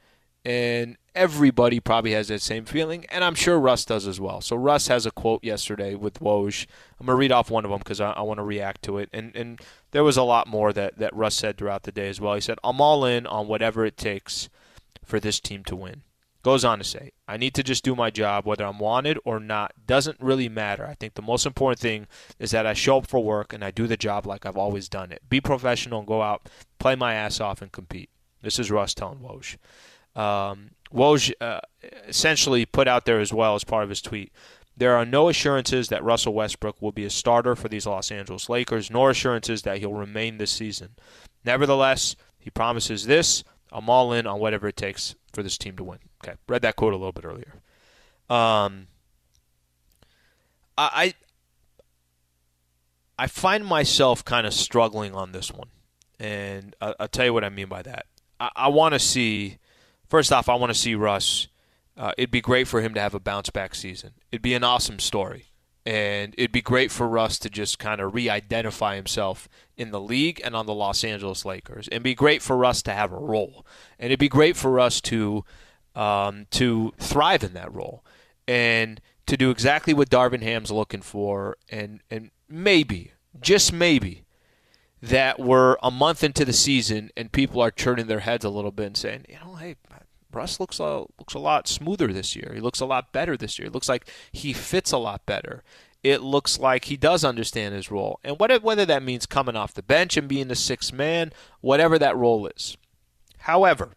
and 0.48 0.96
everybody 1.14 1.78
probably 1.78 2.12
has 2.12 2.28
that 2.28 2.40
same 2.40 2.64
feeling, 2.64 3.04
and 3.10 3.22
I'm 3.22 3.34
sure 3.34 3.60
Russ 3.60 3.84
does 3.84 4.06
as 4.06 4.18
well. 4.18 4.40
So 4.40 4.56
Russ 4.56 4.88
has 4.88 5.04
a 5.04 5.10
quote 5.10 5.44
yesterday 5.44 5.94
with 5.94 6.20
Woj. 6.20 6.66
I'm 6.98 7.04
gonna 7.04 7.18
read 7.18 7.32
off 7.32 7.50
one 7.50 7.66
of 7.66 7.70
them 7.70 7.80
because 7.80 8.00
I, 8.00 8.12
I 8.12 8.22
want 8.22 8.38
to 8.38 8.44
react 8.44 8.80
to 8.84 8.96
it, 8.96 9.10
and 9.12 9.36
and 9.36 9.60
there 9.90 10.02
was 10.02 10.16
a 10.16 10.22
lot 10.22 10.46
more 10.46 10.72
that 10.72 10.96
that 10.96 11.14
Russ 11.14 11.34
said 11.34 11.58
throughout 11.58 11.82
the 11.82 11.92
day 11.92 12.08
as 12.08 12.18
well. 12.18 12.34
He 12.34 12.40
said, 12.40 12.58
"I'm 12.64 12.80
all 12.80 13.04
in 13.04 13.26
on 13.26 13.46
whatever 13.46 13.84
it 13.84 13.98
takes 13.98 14.48
for 15.04 15.20
this 15.20 15.38
team 15.38 15.64
to 15.64 15.76
win." 15.76 16.00
Goes 16.42 16.64
on 16.64 16.78
to 16.78 16.84
say, 16.84 17.10
I 17.26 17.36
need 17.36 17.52
to 17.54 17.64
just 17.64 17.84
do 17.84 17.94
my 17.96 18.10
job, 18.10 18.46
whether 18.46 18.64
I'm 18.64 18.78
wanted 18.78 19.18
or 19.24 19.40
not, 19.40 19.72
doesn't 19.86 20.18
really 20.20 20.48
matter. 20.48 20.86
I 20.86 20.94
think 20.94 21.14
the 21.14 21.20
most 21.20 21.44
important 21.44 21.80
thing 21.80 22.06
is 22.38 22.52
that 22.52 22.64
I 22.64 22.74
show 22.74 22.98
up 22.98 23.08
for 23.08 23.22
work 23.22 23.52
and 23.52 23.64
I 23.64 23.72
do 23.72 23.88
the 23.88 23.96
job 23.96 24.24
like 24.24 24.46
I've 24.46 24.56
always 24.56 24.88
done 24.88 25.10
it. 25.10 25.28
Be 25.28 25.40
professional 25.40 25.98
and 25.98 26.08
go 26.08 26.22
out, 26.22 26.48
play 26.78 26.94
my 26.94 27.12
ass 27.12 27.40
off, 27.40 27.60
and 27.60 27.72
compete. 27.72 28.08
This 28.40 28.60
is 28.60 28.70
Russ 28.70 28.94
telling 28.94 29.18
Woj. 29.18 29.56
Um, 30.18 30.70
Woj 30.92 31.32
uh, 31.40 31.60
essentially 32.06 32.66
put 32.66 32.88
out 32.88 33.04
there 33.04 33.20
as 33.20 33.32
well 33.32 33.54
as 33.54 33.64
part 33.64 33.84
of 33.84 33.90
his 33.90 34.02
tweet. 34.02 34.32
There 34.76 34.96
are 34.96 35.04
no 35.04 35.28
assurances 35.28 35.88
that 35.88 36.04
Russell 36.04 36.34
Westbrook 36.34 36.80
will 36.80 36.92
be 36.92 37.04
a 37.04 37.10
starter 37.10 37.56
for 37.56 37.68
these 37.68 37.86
Los 37.86 38.10
Angeles 38.10 38.48
Lakers, 38.48 38.90
nor 38.90 39.10
assurances 39.10 39.62
that 39.62 39.78
he'll 39.78 39.92
remain 39.92 40.38
this 40.38 40.52
season. 40.52 40.90
Nevertheless, 41.44 42.16
he 42.38 42.50
promises 42.50 43.06
this 43.06 43.44
I'm 43.70 43.90
all 43.90 44.12
in 44.12 44.26
on 44.26 44.40
whatever 44.40 44.68
it 44.68 44.76
takes 44.76 45.14
for 45.32 45.42
this 45.42 45.58
team 45.58 45.76
to 45.76 45.84
win. 45.84 45.98
Okay, 46.24 46.36
read 46.48 46.62
that 46.62 46.76
quote 46.76 46.94
a 46.94 46.96
little 46.96 47.12
bit 47.12 47.24
earlier. 47.24 47.60
Um, 48.30 48.88
I 50.76 51.14
I 53.18 53.26
find 53.26 53.66
myself 53.66 54.24
kind 54.24 54.46
of 54.46 54.54
struggling 54.54 55.14
on 55.14 55.32
this 55.32 55.52
one, 55.52 55.68
and 56.18 56.74
I, 56.80 56.94
will 57.00 57.08
tell 57.08 57.26
you 57.26 57.34
what 57.34 57.44
I 57.44 57.48
mean 57.48 57.68
by 57.68 57.82
that. 57.82 58.06
I, 58.38 58.50
I 58.54 58.68
want 58.68 58.94
to 58.94 58.98
see 58.98 59.58
First 60.08 60.32
off, 60.32 60.48
I 60.48 60.54
want 60.54 60.70
to 60.72 60.78
see 60.78 60.94
Russ. 60.94 61.48
Uh, 61.96 62.12
it'd 62.16 62.30
be 62.30 62.40
great 62.40 62.68
for 62.68 62.80
him 62.80 62.94
to 62.94 63.00
have 63.00 63.14
a 63.14 63.20
bounce 63.20 63.50
back 63.50 63.74
season. 63.74 64.12
It'd 64.30 64.42
be 64.42 64.54
an 64.54 64.64
awesome 64.64 64.98
story. 64.98 65.46
And 65.84 66.34
it'd 66.36 66.52
be 66.52 66.60
great 66.60 66.90
for 66.90 67.08
Russ 67.08 67.38
to 67.38 67.50
just 67.50 67.78
kind 67.78 68.00
of 68.00 68.14
re 68.14 68.28
identify 68.28 68.94
himself 68.96 69.48
in 69.76 69.90
the 69.90 70.00
league 70.00 70.40
and 70.44 70.54
on 70.54 70.66
the 70.66 70.74
Los 70.74 71.02
Angeles 71.02 71.44
Lakers. 71.44 71.86
And 71.88 71.94
it'd 71.94 72.02
be 72.02 72.14
great 72.14 72.42
for 72.42 72.56
Russ 72.56 72.82
to 72.82 72.92
have 72.92 73.12
a 73.12 73.18
role. 73.18 73.66
And 73.98 74.06
it'd 74.06 74.20
be 74.20 74.28
great 74.28 74.56
for 74.56 74.78
us 74.78 75.00
to 75.02 75.44
um, 75.94 76.46
to 76.50 76.92
thrive 76.98 77.42
in 77.42 77.54
that 77.54 77.72
role. 77.72 78.04
And 78.46 79.00
to 79.26 79.36
do 79.36 79.50
exactly 79.50 79.92
what 79.94 80.08
Darvin 80.08 80.42
Ham's 80.42 80.70
looking 80.70 81.02
for 81.02 81.56
and, 81.68 82.00
and 82.10 82.30
maybe, 82.48 83.12
just 83.40 83.72
maybe, 83.72 84.24
that 85.00 85.38
we're 85.38 85.76
a 85.82 85.90
month 85.90 86.24
into 86.24 86.44
the 86.44 86.52
season 86.52 87.10
and 87.16 87.30
people 87.30 87.60
are 87.60 87.70
turning 87.70 88.06
their 88.06 88.20
heads 88.20 88.44
a 88.44 88.50
little 88.50 88.72
bit 88.72 88.86
and 88.86 88.96
saying, 88.96 89.26
you 89.28 89.36
know, 89.44 89.54
hey, 89.54 89.76
Russ 90.32 90.60
looks 90.60 90.78
a 90.78 91.04
looks 91.18 91.34
a 91.34 91.38
lot 91.38 91.66
smoother 91.68 92.12
this 92.12 92.36
year. 92.36 92.52
He 92.54 92.60
looks 92.60 92.80
a 92.80 92.86
lot 92.86 93.12
better 93.12 93.36
this 93.36 93.58
year. 93.58 93.68
It 93.68 93.74
looks 93.74 93.88
like 93.88 94.08
he 94.30 94.52
fits 94.52 94.92
a 94.92 94.98
lot 94.98 95.24
better. 95.24 95.62
It 96.02 96.22
looks 96.22 96.58
like 96.58 96.84
he 96.84 96.96
does 96.96 97.24
understand 97.24 97.74
his 97.74 97.90
role, 97.90 98.20
and 98.22 98.38
whether 98.38 98.58
whether 98.60 98.86
that 98.86 99.02
means 99.02 99.26
coming 99.26 99.56
off 99.56 99.74
the 99.74 99.82
bench 99.82 100.16
and 100.16 100.28
being 100.28 100.48
the 100.48 100.54
sixth 100.54 100.92
man, 100.92 101.32
whatever 101.60 101.98
that 101.98 102.16
role 102.16 102.46
is. 102.46 102.76
However, 103.38 103.94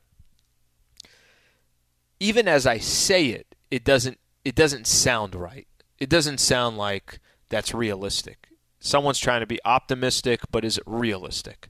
even 2.19 2.47
as 2.47 2.65
I 2.65 2.77
say 2.77 3.27
it, 3.27 3.55
it 3.69 3.83
doesn't 3.83 4.19
it 4.45 4.55
doesn't 4.55 4.87
sound 4.87 5.35
right. 5.35 5.67
It 5.99 6.09
doesn't 6.09 6.39
sound 6.39 6.77
like 6.77 7.19
that's 7.49 7.73
realistic. 7.73 8.47
Someone's 8.81 9.19
trying 9.19 9.41
to 9.41 9.45
be 9.45 9.59
optimistic, 9.63 10.41
but 10.51 10.65
is 10.65 10.79
it 10.79 10.83
realistic? 10.87 11.69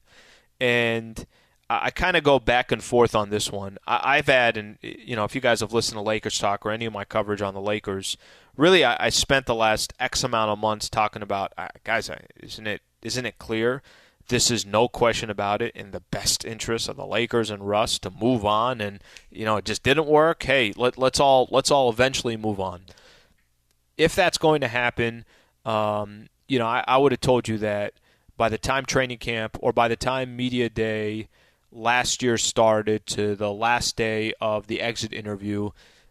And 0.61 1.25
I 1.69 1.89
kind 1.89 2.17
of 2.17 2.23
go 2.23 2.39
back 2.39 2.71
and 2.71 2.83
forth 2.83 3.15
on 3.15 3.29
this 3.29 3.51
one. 3.51 3.77
I, 3.85 4.15
have 4.15 4.27
had, 4.27 4.57
and 4.57 4.77
you 4.81 5.15
know, 5.15 5.25
if 5.25 5.35
you 5.35 5.41
guys 5.41 5.59
have 5.59 5.73
listened 5.73 5.97
to 5.97 6.01
Lakers 6.01 6.37
talk 6.37 6.65
or 6.65 6.71
any 6.71 6.85
of 6.85 6.93
my 6.93 7.05
coverage 7.05 7.41
on 7.41 7.53
the 7.53 7.61
Lakers, 7.61 8.17
really, 8.57 8.83
I, 8.83 9.05
I 9.05 9.09
spent 9.09 9.45
the 9.45 9.55
last 9.55 9.93
X 9.99 10.23
amount 10.23 10.51
of 10.51 10.59
months 10.59 10.89
talking 10.89 11.21
about, 11.21 11.53
uh, 11.57 11.67
guys, 11.83 12.09
isn't 12.41 12.67
it 12.67 12.81
isn't 13.01 13.25
it 13.25 13.39
clear? 13.39 13.81
This 14.27 14.51
is 14.51 14.65
no 14.65 14.87
question 14.87 15.29
about 15.29 15.61
it 15.61 15.75
in 15.75 15.91
the 15.91 15.99
best 15.99 16.45
interest 16.45 16.87
of 16.87 16.95
the 16.95 17.05
Lakers 17.05 17.49
and 17.49 17.67
Russ 17.67 17.99
to 17.99 18.09
move 18.09 18.45
on, 18.45 18.79
and 18.79 19.01
you 19.29 19.45
know, 19.45 19.57
it 19.57 19.65
just 19.65 19.83
didn't 19.83 20.07
work. 20.07 20.43
Hey, 20.43 20.73
let, 20.75 20.97
let's 20.97 21.19
all 21.19 21.47
let's 21.51 21.71
all 21.71 21.89
eventually 21.89 22.37
move 22.37 22.59
on. 22.59 22.83
If 23.97 24.15
that's 24.15 24.37
going 24.37 24.61
to 24.61 24.67
happen, 24.67 25.25
um, 25.65 26.27
you 26.51 26.59
know, 26.59 26.67
I, 26.67 26.83
I 26.85 26.97
would 26.97 27.13
have 27.13 27.21
told 27.21 27.47
you 27.47 27.57
that 27.59 27.93
by 28.35 28.49
the 28.49 28.57
time 28.57 28.85
training 28.85 29.19
camp 29.19 29.57
or 29.61 29.71
by 29.71 29.87
the 29.87 29.95
time 29.95 30.35
media 30.35 30.69
day 30.69 31.29
last 31.71 32.21
year 32.21 32.37
started 32.37 33.05
to 33.05 33.37
the 33.37 33.53
last 33.53 33.95
day 33.95 34.33
of 34.41 34.67
the 34.67 34.81
exit 34.81 35.13
interview, 35.13 35.69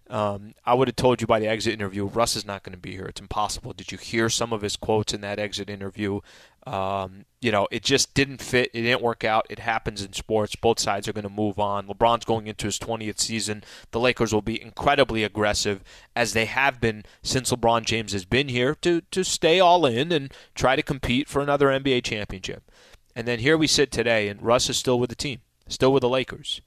um, 0.09 0.55
I 0.64 0.72
would 0.72 0.88
have 0.88 0.96
told 0.96 1.20
you 1.20 1.26
by 1.26 1.40
the 1.40 1.46
exit 1.46 1.74
interview, 1.74 2.07
Russ 2.07 2.37
is 2.37 2.46
not 2.46 2.62
going 2.62 2.72
to 2.72 2.81
be 2.81 2.92
here. 2.92 3.05
It's 3.05 3.20
impossible. 3.20 3.74
Did 3.74 3.92
you 3.92 3.98
hear 3.98 4.31
some 4.31 4.55
of 4.55 4.62
his 4.62 4.76
quotes 4.76 5.12
in 5.12 5.20
that 5.20 5.38
exit 5.38 5.68
interview? 5.68 6.20
Um, 6.66 7.24
you 7.40 7.50
know, 7.50 7.66
it 7.70 7.82
just 7.82 8.12
didn't 8.12 8.42
fit. 8.42 8.70
It 8.74 8.82
didn't 8.82 9.02
work 9.02 9.24
out. 9.24 9.46
It 9.48 9.60
happens 9.60 10.02
in 10.02 10.12
sports. 10.12 10.56
Both 10.56 10.78
sides 10.78 11.08
are 11.08 11.12
going 11.12 11.24
to 11.24 11.30
move 11.30 11.58
on. 11.58 11.86
LeBron's 11.86 12.26
going 12.26 12.46
into 12.46 12.66
his 12.66 12.78
20th 12.78 13.18
season. 13.18 13.64
The 13.92 14.00
Lakers 14.00 14.32
will 14.32 14.42
be 14.42 14.60
incredibly 14.60 15.24
aggressive, 15.24 15.82
as 16.14 16.34
they 16.34 16.44
have 16.44 16.80
been 16.80 17.04
since 17.22 17.50
LeBron 17.50 17.84
James 17.86 18.12
has 18.12 18.26
been 18.26 18.48
here, 18.48 18.74
to, 18.82 19.00
to 19.10 19.24
stay 19.24 19.58
all 19.58 19.86
in 19.86 20.12
and 20.12 20.32
try 20.54 20.76
to 20.76 20.82
compete 20.82 21.28
for 21.28 21.40
another 21.40 21.68
NBA 21.68 22.04
championship. 22.04 22.70
And 23.16 23.26
then 23.26 23.38
here 23.38 23.56
we 23.56 23.66
sit 23.66 23.90
today, 23.90 24.28
and 24.28 24.42
Russ 24.42 24.68
is 24.68 24.76
still 24.76 25.00
with 25.00 25.08
the 25.08 25.16
team 25.16 25.40
still 25.72 25.92
with 25.92 26.02
the 26.02 26.08
Lakers. 26.08 26.60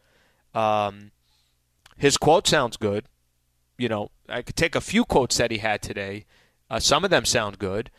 Um, 0.53 1.11
his 1.97 2.17
quote 2.17 2.47
sounds 2.47 2.77
good. 2.77 3.05
You 3.77 3.89
know, 3.89 4.11
I 4.29 4.41
could 4.41 4.55
take 4.55 4.75
a 4.75 4.81
few 4.81 5.05
quotes 5.05 5.37
that 5.37 5.51
he 5.51 5.57
had 5.57 5.81
today. 5.81 6.25
Uh, 6.69 6.79
some 6.79 7.03
of 7.03 7.09
them 7.09 7.25
sound 7.25 7.59
good. 7.59 7.91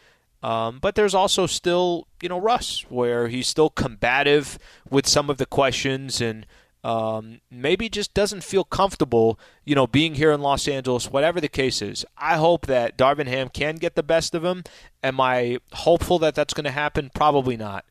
Um, 0.45 0.79
but 0.79 0.95
there's 0.95 1.15
also 1.15 1.47
still, 1.47 2.07
you 2.21 2.29
know, 2.29 2.37
Russ, 2.37 2.85
where 2.91 3.29
he's 3.29 3.49
still 3.49 3.71
combative 3.71 4.59
with 4.91 5.07
some 5.07 5.31
of 5.31 5.39
the 5.39 5.47
questions 5.47 6.21
and 6.21 6.45
um, 6.85 7.41
maybe 7.51 7.89
just 7.89 8.13
doesn't 8.13 8.45
feel 8.45 8.63
comfortable, 8.63 9.41
you 9.65 9.75
know, 9.75 9.87
being 9.87 10.17
here 10.17 10.33
in 10.33 10.43
Los 10.43 10.69
Angeles, 10.69 11.11
whatever 11.11 11.41
the 11.41 11.49
case 11.49 11.81
is. 11.81 12.05
I 12.19 12.37
hope 12.37 12.67
that 12.67 12.99
Darvin 12.99 13.27
Ham 13.27 13.49
can 13.49 13.77
get 13.77 13.95
the 13.95 14.03
best 14.03 14.35
of 14.35 14.45
him. 14.45 14.65
Am 15.03 15.19
I 15.19 15.61
hopeful 15.73 16.19
that 16.19 16.35
that's 16.35 16.53
going 16.53 16.65
to 16.65 16.71
happen? 16.71 17.11
Probably 17.15 17.57
not. 17.57 17.87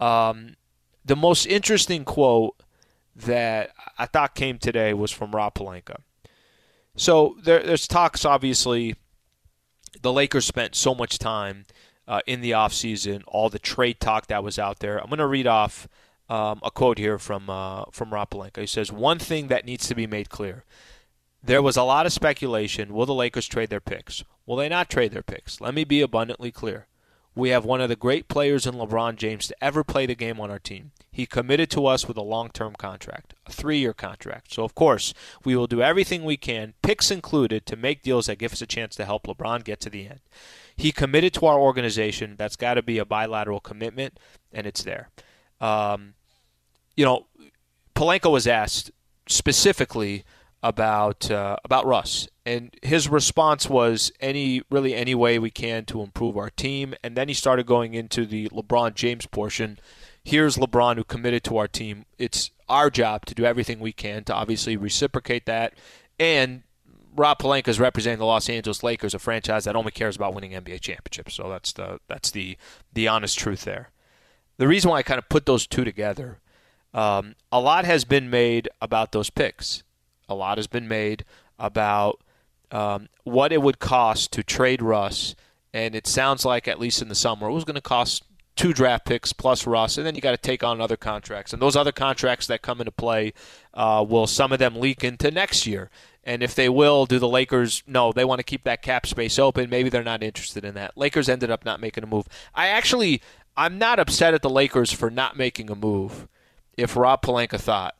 Um, 0.00 0.56
the 1.04 1.14
most 1.14 1.46
interesting 1.46 2.04
quote 2.04 2.60
that 3.14 3.70
I 3.96 4.06
thought 4.06 4.34
came 4.34 4.58
today 4.58 4.92
was 4.92 5.12
from 5.12 5.30
Rob 5.30 5.54
Pelinka. 5.54 5.98
So 6.96 7.36
there, 7.44 7.62
there's 7.62 7.86
talks, 7.86 8.24
obviously, 8.24 8.96
the 10.00 10.12
Lakers 10.12 10.46
spent 10.46 10.74
so 10.74 10.96
much 10.96 11.20
time 11.20 11.64
uh, 12.06 12.20
in 12.26 12.40
the 12.40 12.52
offseason, 12.52 13.22
all 13.26 13.48
the 13.48 13.58
trade 13.58 14.00
talk 14.00 14.26
that 14.26 14.44
was 14.44 14.58
out 14.58 14.80
there. 14.80 14.98
I'm 14.98 15.08
going 15.08 15.18
to 15.18 15.26
read 15.26 15.46
off 15.46 15.88
um, 16.28 16.60
a 16.62 16.70
quote 16.70 16.98
here 16.98 17.18
from 17.18 17.48
uh, 17.48 17.84
from 17.92 18.12
Rob 18.12 18.30
Pelinka. 18.30 18.60
He 18.60 18.66
says, 18.66 18.92
"One 18.92 19.18
thing 19.18 19.48
that 19.48 19.64
needs 19.64 19.86
to 19.88 19.94
be 19.94 20.06
made 20.06 20.30
clear: 20.30 20.64
there 21.42 21.62
was 21.62 21.76
a 21.76 21.82
lot 21.82 22.06
of 22.06 22.12
speculation. 22.12 22.94
Will 22.94 23.06
the 23.06 23.14
Lakers 23.14 23.48
trade 23.48 23.70
their 23.70 23.80
picks? 23.80 24.24
Will 24.46 24.56
they 24.56 24.68
not 24.68 24.90
trade 24.90 25.12
their 25.12 25.22
picks? 25.22 25.60
Let 25.60 25.74
me 25.74 25.84
be 25.84 26.00
abundantly 26.00 26.50
clear. 26.50 26.86
We 27.34 27.48
have 27.48 27.64
one 27.64 27.80
of 27.80 27.88
the 27.88 27.96
great 27.96 28.28
players 28.28 28.66
in 28.66 28.74
LeBron 28.74 29.16
James 29.16 29.46
to 29.48 29.64
ever 29.64 29.82
play 29.82 30.04
the 30.04 30.14
game 30.14 30.38
on 30.38 30.50
our 30.50 30.58
team. 30.58 30.92
He 31.10 31.24
committed 31.24 31.70
to 31.70 31.86
us 31.86 32.06
with 32.06 32.18
a 32.18 32.22
long 32.22 32.50
term 32.50 32.74
contract, 32.74 33.34
a 33.46 33.52
three 33.52 33.78
year 33.78 33.94
contract. 33.94 34.52
So, 34.52 34.64
of 34.64 34.74
course, 34.74 35.14
we 35.44 35.56
will 35.56 35.66
do 35.66 35.82
everything 35.82 36.24
we 36.24 36.36
can, 36.36 36.74
picks 36.82 37.10
included, 37.10 37.64
to 37.66 37.76
make 37.76 38.02
deals 38.02 38.26
that 38.26 38.38
give 38.38 38.52
us 38.52 38.62
a 38.62 38.66
chance 38.66 38.94
to 38.96 39.04
help 39.04 39.26
LeBron 39.26 39.64
get 39.64 39.80
to 39.80 39.90
the 39.90 40.06
end. 40.06 40.20
He 40.76 40.92
committed 40.92 41.32
to 41.34 41.46
our 41.46 41.58
organization. 41.58 42.36
That's 42.36 42.56
got 42.56 42.74
to 42.74 42.82
be 42.82 42.98
a 42.98 43.04
bilateral 43.04 43.60
commitment, 43.60 44.18
and 44.52 44.66
it's 44.66 44.82
there. 44.82 45.10
Um, 45.60 46.14
you 46.96 47.04
know, 47.04 47.26
Pelinka 47.94 48.30
was 48.30 48.46
asked 48.46 48.90
specifically 49.28 50.24
about 50.62 51.30
uh, 51.30 51.56
about 51.64 51.86
Russ, 51.86 52.28
and 52.46 52.74
his 52.82 53.08
response 53.08 53.68
was 53.68 54.12
any 54.20 54.62
really 54.70 54.94
any 54.94 55.14
way 55.14 55.38
we 55.38 55.50
can 55.50 55.84
to 55.86 56.02
improve 56.02 56.36
our 56.36 56.50
team. 56.50 56.94
And 57.02 57.16
then 57.16 57.28
he 57.28 57.34
started 57.34 57.66
going 57.66 57.94
into 57.94 58.26
the 58.26 58.48
LeBron 58.48 58.94
James 58.94 59.26
portion. 59.26 59.78
Here's 60.24 60.56
LeBron 60.56 60.96
who 60.96 61.04
committed 61.04 61.42
to 61.44 61.56
our 61.56 61.68
team. 61.68 62.04
It's 62.18 62.50
our 62.68 62.90
job 62.90 63.26
to 63.26 63.34
do 63.34 63.44
everything 63.44 63.80
we 63.80 63.92
can 63.92 64.24
to 64.24 64.34
obviously 64.34 64.76
reciprocate 64.76 65.46
that. 65.46 65.74
And 66.18 66.62
Rob 67.14 67.38
Pelinka 67.38 67.68
is 67.68 67.80
representing 67.80 68.18
the 68.18 68.26
Los 68.26 68.48
Angeles 68.48 68.82
Lakers, 68.82 69.14
a 69.14 69.18
franchise 69.18 69.64
that 69.64 69.76
only 69.76 69.90
cares 69.90 70.16
about 70.16 70.34
winning 70.34 70.52
NBA 70.52 70.80
championships. 70.80 71.34
So 71.34 71.48
that's 71.48 71.72
the 71.72 72.00
that's 72.08 72.30
the 72.30 72.56
the 72.92 73.08
honest 73.08 73.38
truth 73.38 73.64
there. 73.64 73.90
The 74.58 74.68
reason 74.68 74.90
why 74.90 74.98
I 74.98 75.02
kind 75.02 75.18
of 75.18 75.28
put 75.28 75.46
those 75.46 75.66
two 75.66 75.84
together, 75.84 76.38
um, 76.94 77.34
a 77.50 77.60
lot 77.60 77.84
has 77.84 78.04
been 78.04 78.30
made 78.30 78.68
about 78.80 79.12
those 79.12 79.30
picks 79.30 79.82
a 80.32 80.34
lot 80.34 80.58
has 80.58 80.66
been 80.66 80.88
made 80.88 81.24
about 81.58 82.20
um, 82.70 83.08
what 83.24 83.52
it 83.52 83.62
would 83.62 83.78
cost 83.78 84.32
to 84.32 84.42
trade 84.42 84.82
Russ, 84.82 85.36
and 85.72 85.94
it 85.94 86.06
sounds 86.06 86.44
like 86.44 86.66
at 86.66 86.80
least 86.80 87.02
in 87.02 87.08
the 87.08 87.14
summer 87.14 87.48
it 87.48 87.52
was 87.52 87.64
going 87.64 87.74
to 87.74 87.80
cost 87.80 88.24
two 88.56 88.72
draft 88.72 89.04
picks 89.04 89.32
plus 89.32 89.66
Russ, 89.66 89.96
and 89.96 90.06
then 90.06 90.14
you 90.14 90.20
got 90.20 90.32
to 90.32 90.36
take 90.36 90.64
on 90.64 90.80
other 90.80 90.96
contracts, 90.96 91.52
and 91.52 91.60
those 91.60 91.76
other 91.76 91.92
contracts 91.92 92.46
that 92.46 92.62
come 92.62 92.80
into 92.80 92.90
play 92.90 93.32
uh, 93.74 94.04
will 94.06 94.26
some 94.26 94.52
of 94.52 94.58
them 94.58 94.76
leak 94.76 95.04
into 95.04 95.30
next 95.30 95.66
year. 95.66 95.90
And 96.24 96.42
if 96.42 96.54
they 96.54 96.68
will, 96.68 97.06
do 97.06 97.18
the 97.18 97.28
Lakers? 97.28 97.82
No, 97.86 98.12
they 98.12 98.24
want 98.24 98.38
to 98.38 98.44
keep 98.44 98.64
that 98.64 98.82
cap 98.82 99.06
space 99.06 99.38
open. 99.38 99.68
Maybe 99.68 99.88
they're 99.88 100.04
not 100.04 100.22
interested 100.22 100.64
in 100.64 100.74
that. 100.74 100.96
Lakers 100.96 101.28
ended 101.28 101.50
up 101.50 101.64
not 101.64 101.80
making 101.80 102.04
a 102.04 102.06
move. 102.06 102.28
I 102.54 102.68
actually, 102.68 103.20
I'm 103.56 103.78
not 103.78 103.98
upset 103.98 104.34
at 104.34 104.42
the 104.42 104.50
Lakers 104.50 104.92
for 104.92 105.10
not 105.10 105.36
making 105.36 105.70
a 105.70 105.74
move. 105.74 106.28
If 106.76 106.96
Rob 106.96 107.22
Pelinka 107.22 107.58
thought 107.60 107.96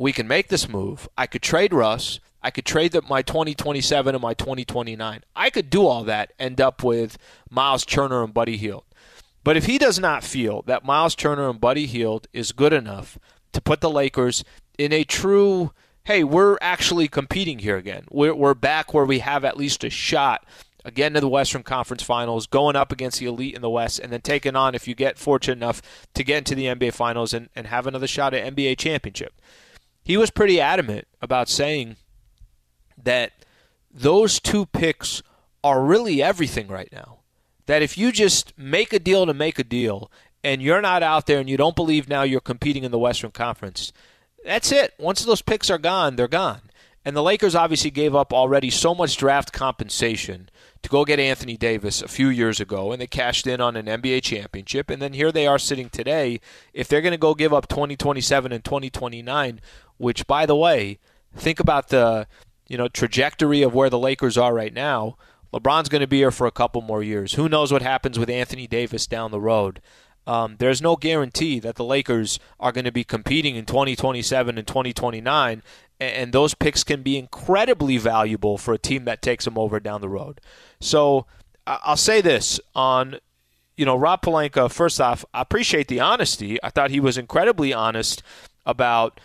we 0.00 0.12
can 0.12 0.26
make 0.26 0.48
this 0.48 0.66
move. 0.66 1.06
I 1.18 1.26
could 1.26 1.42
trade 1.42 1.74
Russ. 1.74 2.20
I 2.42 2.50
could 2.50 2.64
trade 2.64 2.96
my 3.06 3.20
2027 3.20 4.14
and 4.14 4.22
my 4.22 4.32
2029. 4.32 5.22
I 5.36 5.50
could 5.50 5.68
do 5.68 5.86
all 5.86 6.04
that, 6.04 6.32
end 6.38 6.58
up 6.58 6.82
with 6.82 7.18
Miles 7.50 7.84
Turner 7.84 8.24
and 8.24 8.32
Buddy 8.32 8.56
Hield. 8.56 8.84
But 9.44 9.58
if 9.58 9.66
he 9.66 9.76
does 9.76 9.98
not 9.98 10.24
feel 10.24 10.62
that 10.62 10.86
Miles 10.86 11.14
Turner 11.14 11.50
and 11.50 11.60
Buddy 11.60 11.84
Hield 11.84 12.28
is 12.32 12.52
good 12.52 12.72
enough 12.72 13.18
to 13.52 13.60
put 13.60 13.82
the 13.82 13.90
Lakers 13.90 14.42
in 14.78 14.90
a 14.90 15.04
true, 15.04 15.72
hey, 16.04 16.24
we're 16.24 16.58
actually 16.60 17.08
competing 17.08 17.60
here 17.60 17.76
again. 17.76 18.04
We're, 18.10 18.34
we're 18.34 18.54
back 18.54 18.92
where 18.92 19.04
we 19.04 19.20
have 19.20 19.44
at 19.44 19.56
least 19.56 19.84
a 19.84 19.90
shot 19.90 20.44
again 20.84 21.12
to 21.12 21.20
the 21.20 21.28
Western 21.28 21.62
Conference 21.62 22.02
Finals, 22.02 22.46
going 22.46 22.74
up 22.74 22.90
against 22.90 23.20
the 23.20 23.26
elite 23.26 23.54
in 23.54 23.62
the 23.62 23.70
West, 23.70 23.98
and 23.98 24.10
then 24.10 24.22
taking 24.22 24.56
on, 24.56 24.74
if 24.74 24.88
you 24.88 24.94
get 24.94 25.18
fortunate 25.18 25.56
enough 25.56 25.82
to 26.14 26.24
get 26.24 26.38
into 26.38 26.54
the 26.54 26.64
NBA 26.64 26.94
Finals 26.94 27.34
and, 27.34 27.50
and 27.54 27.66
have 27.66 27.86
another 27.86 28.06
shot 28.06 28.34
at 28.34 28.54
NBA 28.54 28.78
championship 28.78 29.34
he 30.02 30.16
was 30.16 30.30
pretty 30.30 30.60
adamant 30.60 31.06
about 31.20 31.48
saying 31.48 31.96
that 33.02 33.32
those 33.90 34.40
two 34.40 34.66
picks 34.66 35.22
are 35.62 35.84
really 35.84 36.22
everything 36.22 36.68
right 36.68 36.88
now. 36.92 37.18
That 37.66 37.82
if 37.82 37.96
you 37.96 38.10
just 38.10 38.56
make 38.58 38.92
a 38.92 38.98
deal 38.98 39.26
to 39.26 39.34
make 39.34 39.58
a 39.58 39.64
deal 39.64 40.10
and 40.42 40.62
you're 40.62 40.80
not 40.80 41.02
out 41.02 41.26
there 41.26 41.38
and 41.38 41.48
you 41.48 41.56
don't 41.56 41.76
believe 41.76 42.08
now 42.08 42.22
you're 42.22 42.40
competing 42.40 42.84
in 42.84 42.90
the 42.90 42.98
Western 42.98 43.30
Conference, 43.30 43.92
that's 44.44 44.72
it. 44.72 44.94
Once 44.98 45.24
those 45.24 45.42
picks 45.42 45.70
are 45.70 45.78
gone, 45.78 46.16
they're 46.16 46.28
gone. 46.28 46.62
And 47.04 47.16
the 47.16 47.22
Lakers 47.22 47.54
obviously 47.54 47.90
gave 47.90 48.14
up 48.14 48.32
already 48.32 48.68
so 48.68 48.94
much 48.94 49.16
draft 49.16 49.52
compensation 49.52 50.50
to 50.82 50.88
go 50.90 51.04
get 51.04 51.18
Anthony 51.18 51.56
Davis 51.56 52.02
a 52.02 52.08
few 52.08 52.28
years 52.28 52.60
ago, 52.60 52.92
and 52.92 53.00
they 53.00 53.06
cashed 53.06 53.46
in 53.46 53.60
on 53.60 53.76
an 53.76 53.86
NBA 53.86 54.22
championship. 54.22 54.90
And 54.90 55.00
then 55.00 55.14
here 55.14 55.32
they 55.32 55.46
are 55.46 55.58
sitting 55.58 55.88
today. 55.88 56.40
If 56.74 56.88
they're 56.88 57.00
going 57.00 57.12
to 57.12 57.18
go 57.18 57.34
give 57.34 57.54
up 57.54 57.68
2027 57.68 58.52
and 58.52 58.62
2029, 58.62 59.60
which, 59.96 60.26
by 60.26 60.44
the 60.44 60.56
way, 60.56 60.98
think 61.34 61.60
about 61.60 61.88
the 61.88 62.26
you 62.66 62.76
know 62.76 62.88
trajectory 62.88 63.62
of 63.62 63.74
where 63.74 63.90
the 63.90 63.98
Lakers 63.98 64.38
are 64.38 64.54
right 64.54 64.72
now. 64.72 65.16
LeBron's 65.52 65.88
going 65.88 66.00
to 66.00 66.06
be 66.06 66.18
here 66.18 66.30
for 66.30 66.46
a 66.46 66.52
couple 66.52 66.80
more 66.80 67.02
years. 67.02 67.34
Who 67.34 67.48
knows 67.48 67.72
what 67.72 67.82
happens 67.82 68.18
with 68.18 68.30
Anthony 68.30 68.68
Davis 68.68 69.08
down 69.08 69.32
the 69.32 69.40
road? 69.40 69.80
Um, 70.26 70.56
there's 70.58 70.82
no 70.82 70.96
guarantee 70.96 71.58
that 71.60 71.76
the 71.76 71.84
Lakers 71.84 72.38
are 72.58 72.72
going 72.72 72.84
to 72.84 72.92
be 72.92 73.04
competing 73.04 73.56
in 73.56 73.66
2027 73.66 74.58
and 74.58 74.66
2029 74.66 75.62
and 76.00 76.32
those 76.32 76.54
picks 76.54 76.82
can 76.82 77.02
be 77.02 77.18
incredibly 77.18 77.98
valuable 77.98 78.56
for 78.56 78.72
a 78.72 78.78
team 78.78 79.04
that 79.04 79.20
takes 79.20 79.44
them 79.44 79.58
over 79.58 79.78
down 79.78 80.00
the 80.00 80.08
road. 80.08 80.40
So 80.80 81.26
I'll 81.66 81.96
say 81.96 82.22
this 82.22 82.58
on, 82.74 83.18
you 83.76 83.84
know, 83.84 83.96
Rob 83.96 84.22
Pelinka. 84.22 84.72
First 84.72 85.00
off, 85.00 85.24
I 85.34 85.42
appreciate 85.42 85.88
the 85.88 86.00
honesty. 86.00 86.58
I 86.62 86.70
thought 86.70 86.90
he 86.90 87.00
was 87.00 87.18
incredibly 87.18 87.72
honest 87.72 88.22
about, 88.64 89.20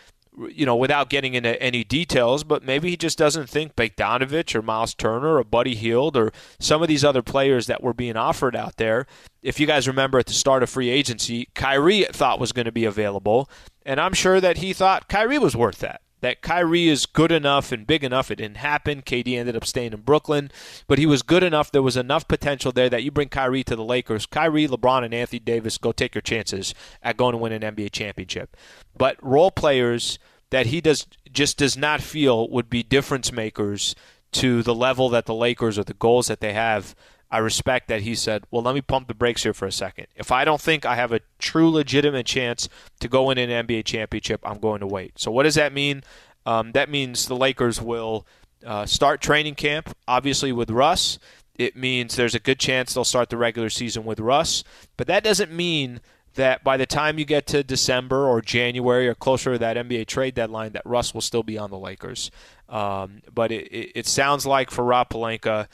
you 0.49 0.65
know, 0.65 0.75
without 0.75 1.09
getting 1.09 1.33
into 1.33 1.61
any 1.61 1.83
details, 1.83 2.43
but 2.43 2.63
maybe 2.63 2.89
he 2.89 2.97
just 2.97 3.17
doesn't 3.17 3.49
think 3.49 3.75
Bogdanovich 3.75 4.55
or 4.55 4.61
Miles 4.61 4.93
Turner 4.93 5.37
or 5.37 5.43
Buddy 5.43 5.75
Hield 5.75 6.17
or 6.17 6.31
some 6.59 6.81
of 6.81 6.87
these 6.87 7.03
other 7.03 7.21
players 7.21 7.67
that 7.67 7.83
were 7.83 7.93
being 7.93 8.17
offered 8.17 8.55
out 8.55 8.77
there. 8.77 9.05
If 9.41 9.59
you 9.59 9.67
guys 9.67 9.87
remember 9.87 10.19
at 10.19 10.25
the 10.25 10.33
start 10.33 10.63
of 10.63 10.69
free 10.69 10.89
agency, 10.89 11.49
Kyrie 11.53 12.03
thought 12.11 12.39
was 12.39 12.51
going 12.51 12.65
to 12.65 12.71
be 12.71 12.85
available, 12.85 13.49
and 13.85 13.99
I'm 13.99 14.13
sure 14.13 14.41
that 14.41 14.57
he 14.57 14.73
thought 14.73 15.07
Kyrie 15.07 15.39
was 15.39 15.55
worth 15.55 15.79
that 15.79 16.01
that 16.21 16.41
Kyrie 16.41 16.87
is 16.87 17.05
good 17.05 17.31
enough 17.31 17.71
and 17.71 17.85
big 17.85 18.03
enough. 18.03 18.31
It 18.31 18.37
didn't 18.37 18.57
happen. 18.57 19.01
KD 19.01 19.37
ended 19.37 19.55
up 19.55 19.65
staying 19.65 19.93
in 19.93 20.01
Brooklyn, 20.01 20.51
but 20.87 20.97
he 20.97 21.05
was 21.05 21.21
good 21.21 21.43
enough. 21.43 21.71
There 21.71 21.81
was 21.81 21.97
enough 21.97 22.27
potential 22.27 22.71
there 22.71 22.89
that 22.89 23.03
you 23.03 23.11
bring 23.11 23.29
Kyrie 23.29 23.63
to 23.65 23.75
the 23.75 23.83
Lakers. 23.83 24.25
Kyrie, 24.25 24.67
LeBron, 24.67 25.03
and 25.03 25.13
Anthony 25.13 25.39
Davis 25.39 25.77
go 25.77 25.91
take 25.91 26.15
your 26.15 26.21
chances 26.21 26.73
at 27.03 27.17
going 27.17 27.33
to 27.33 27.37
win 27.37 27.51
an 27.51 27.61
NBA 27.61 27.91
championship. 27.91 28.57
But 28.97 29.21
role 29.21 29.51
players 29.51 30.17
that 30.49 30.67
he 30.67 30.81
does 30.81 31.07
just 31.31 31.57
does 31.57 31.75
not 31.75 32.01
feel 32.01 32.49
would 32.49 32.69
be 32.69 32.81
difference 32.81 33.31
makers 33.31 33.95
to 34.31 34.63
the 34.63 34.75
level 34.75 35.09
that 35.09 35.25
the 35.25 35.33
Lakers 35.33 35.77
or 35.77 35.83
the 35.83 35.93
goals 35.93 36.27
that 36.27 36.39
they 36.39 36.53
have 36.53 36.95
I 37.35 37.39
respect 37.39 37.89
that 37.89 38.03
he 38.03 38.15
said, 38.15 38.45
well, 38.49 38.63
let 38.63 38.75
me 38.75 38.79
pump 38.79 39.09
the 39.09 39.13
brakes 39.13 39.43
here 39.43 39.53
for 39.53 39.65
a 39.65 39.71
second. 39.71 40.07
If 40.15 40.31
I 40.31 40.45
don't 40.45 40.61
think 40.61 40.85
I 40.85 40.95
have 40.95 41.11
a 41.11 41.19
true 41.37 41.69
legitimate 41.69 42.25
chance 42.25 42.69
to 43.01 43.09
go 43.09 43.29
in 43.29 43.37
an 43.37 43.67
NBA 43.67 43.83
championship, 43.83 44.39
I'm 44.45 44.57
going 44.57 44.79
to 44.79 44.87
wait. 44.87 45.19
So, 45.19 45.31
what 45.31 45.43
does 45.43 45.55
that 45.55 45.73
mean? 45.73 46.01
Um, 46.45 46.71
that 46.71 46.89
means 46.89 47.27
the 47.27 47.35
Lakers 47.35 47.81
will 47.81 48.25
uh, 48.65 48.85
start 48.85 49.19
training 49.19 49.55
camp, 49.55 49.93
obviously, 50.07 50.53
with 50.53 50.69
Russ. 50.69 51.19
It 51.55 51.75
means 51.75 52.15
there's 52.15 52.35
a 52.35 52.39
good 52.39 52.57
chance 52.57 52.93
they'll 52.93 53.03
start 53.03 53.29
the 53.29 53.35
regular 53.35 53.69
season 53.69 54.05
with 54.05 54.21
Russ. 54.21 54.63
But 54.95 55.07
that 55.07 55.21
doesn't 55.21 55.51
mean 55.51 55.99
that 56.35 56.63
by 56.63 56.77
the 56.77 56.85
time 56.85 57.19
you 57.19 57.25
get 57.25 57.47
to 57.47 57.63
December 57.63 58.29
or 58.29 58.39
January 58.39 59.09
or 59.09 59.15
closer 59.15 59.53
to 59.53 59.59
that 59.59 59.75
NBA 59.75 60.07
trade 60.07 60.35
deadline, 60.35 60.71
that 60.71 60.85
Russ 60.85 61.13
will 61.13 61.19
still 61.19 61.43
be 61.43 61.57
on 61.57 61.69
the 61.69 61.77
Lakers. 61.77 62.31
Um, 62.69 63.23
but 63.33 63.51
it, 63.51 63.67
it, 63.67 63.91
it, 63.95 64.07
sounds 64.07 64.45
like 64.45 64.71
for 64.71 64.83
Rob 64.83 65.09
Pelinka, 65.09 65.67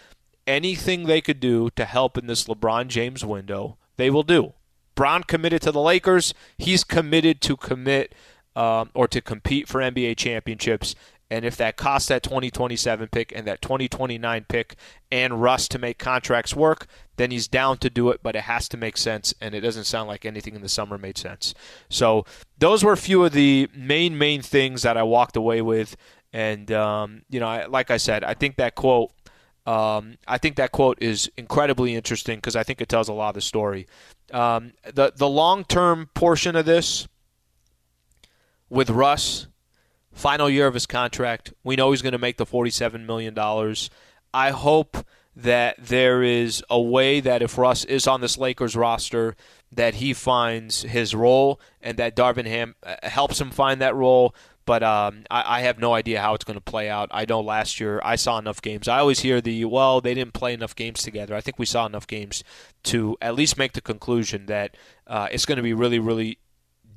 anything 0.52 1.06
they 1.06 1.22
could 1.22 1.40
do 1.40 1.70
to 1.72 1.86
help 1.86 2.18
in 2.18 2.28
this 2.28 2.46
LeBron 2.46 2.88
James 2.88 3.24
window, 3.24 3.78
they 3.98 4.10
will 4.10 4.24
do. 4.24 4.54
Bron 4.96 5.24
committed 5.24 5.62
to 5.64 5.72
the 5.72 5.82
Lakers. 5.82 6.34
He's 6.58 6.84
committed 6.84 7.42
to 7.42 7.56
commit 7.56 8.14
um, 8.56 8.92
or 8.94 9.08
to 9.08 9.22
compete 9.22 9.68
for 9.68 9.80
NBA 9.80 10.18
championships. 10.18 10.96
And 11.32 11.46
if 11.46 11.56
that 11.56 11.78
costs 11.78 12.10
that 12.10 12.24
2027 12.24 13.08
pick 13.08 13.32
and 13.34 13.48
that 13.48 13.62
2029 13.62 14.46
pick 14.50 14.76
and 15.10 15.42
Russ 15.42 15.70
to 15.70 15.80
make 15.80 15.98
contracts 15.98 16.54
work, 16.54 16.88
then 17.16 17.32
he's 17.32 17.48
down 17.48 17.78
to 17.78 17.90
do 17.90 18.10
it, 18.10 18.20
but 18.22 18.36
it 18.36 18.42
has 18.42 18.68
to 18.68 18.78
make 18.78 18.98
sense, 18.98 19.34
and 19.40 19.56
it 19.56 19.62
doesn't 19.62 19.86
sound 19.86 20.10
like 20.10 20.26
anything 20.26 20.56
in 20.56 20.62
the 20.62 20.68
summer 20.68 20.98
made 20.98 21.18
sense. 21.18 21.54
So 21.90 22.26
those 22.58 22.84
were 22.84 22.92
a 22.92 22.98
few 22.98 23.24
of 23.24 23.32
the 23.32 23.70
main, 23.74 24.18
main 24.18 24.42
things 24.42 24.82
that 24.82 24.98
I 24.98 25.04
walked 25.04 25.38
away 25.38 25.62
with. 25.62 25.96
And, 26.34 26.70
um, 26.74 27.22
you 27.30 27.40
know, 27.40 27.48
I, 27.48 27.66
like 27.66 27.92
I 27.92 27.98
said, 27.98 28.26
I 28.26 28.34
think 28.34 28.58
that 28.58 28.76
quote. 28.76 29.12
Um, 29.66 30.18
I 30.28 30.38
think 30.38 30.56
that 30.56 30.72
quote 30.72 30.98
is 31.02 31.30
incredibly 31.38 31.96
interesting 31.96 32.38
because 32.38 32.56
I 32.56 32.64
think 32.64 32.82
it 32.82 32.90
tells 32.90 33.10
a 33.10 33.14
lot 33.14 33.30
of 33.30 33.36
the 33.36 33.42
story. 33.42 33.88
Um, 34.32 34.74
the 34.92 35.14
the 35.16 35.30
long 35.30 35.64
term 35.66 36.10
portion 36.14 36.56
of 36.56 36.66
this 36.66 37.08
with 38.70 38.90
Russ, 38.90 39.48
final 40.12 40.50
year 40.50 40.68
of 40.68 40.74
his 40.74 40.86
contract, 40.86 41.54
we 41.64 41.76
know 41.76 41.92
he's 41.92 42.02
going 42.02 42.14
to 42.14 42.18
make 42.18 42.38
the 42.38 42.46
forty 42.46 42.72
seven 42.72 43.06
million 43.06 43.34
dollars. 43.34 43.90
I 44.34 44.52
hope 44.52 45.06
that 45.36 45.78
there 45.80 46.24
is 46.24 46.64
a 46.70 46.80
way 46.80 47.20
that 47.20 47.42
if 47.42 47.58
Russ 47.58 47.86
is 47.86 48.08
on 48.08 48.22
this 48.22 48.38
Lakers 48.38 48.76
roster, 48.76 49.36
that 49.72 49.96
he 49.96 50.14
finds 50.14 50.82
his 50.82 51.16
role 51.16 51.60
and 51.82 51.98
that 51.98 52.16
Darvin 52.16 52.46
Ham 52.46 52.76
uh, 52.84 52.96
helps 53.04 53.40
him 53.40 53.50
find 53.50 53.80
that 53.82 53.96
role. 53.96 54.36
But 54.66 54.84
um, 54.84 55.24
I, 55.30 55.58
I, 55.58 55.62
have 55.62 55.80
no 55.80 55.94
idea 55.94 56.22
how 56.22 56.34
it's 56.36 56.44
going 56.44 56.58
to 56.58 56.62
play 56.62 56.90
out. 56.90 57.10
I 57.12 57.26
know 57.28 57.42
last 57.42 57.80
year 57.80 58.00
I 58.04 58.16
saw 58.16 58.38
enough 58.38 58.62
games. 58.62 58.88
I 58.88 59.00
always 59.00 59.20
hear 59.20 59.42
the 59.42 59.66
well, 59.66 60.02
they 60.02 60.14
didn't 60.14 60.34
play 60.34 60.54
enough 60.54 60.76
games 60.76 61.02
together. 61.02 61.36
I 61.36 61.42
think 61.42 61.58
we 61.58 61.66
saw 61.66 61.86
enough 61.86 62.08
games 62.08 62.44
to 62.84 63.18
at 63.22 63.36
least 63.36 63.58
make 63.58 63.74
the 63.74 63.82
conclusion 63.82 64.46
that 64.46 64.78
uh, 65.08 65.28
it's 65.32 65.46
going 65.46 65.58
to 65.58 65.64
be 65.64 65.74
really, 65.74 66.00
really 66.00 66.38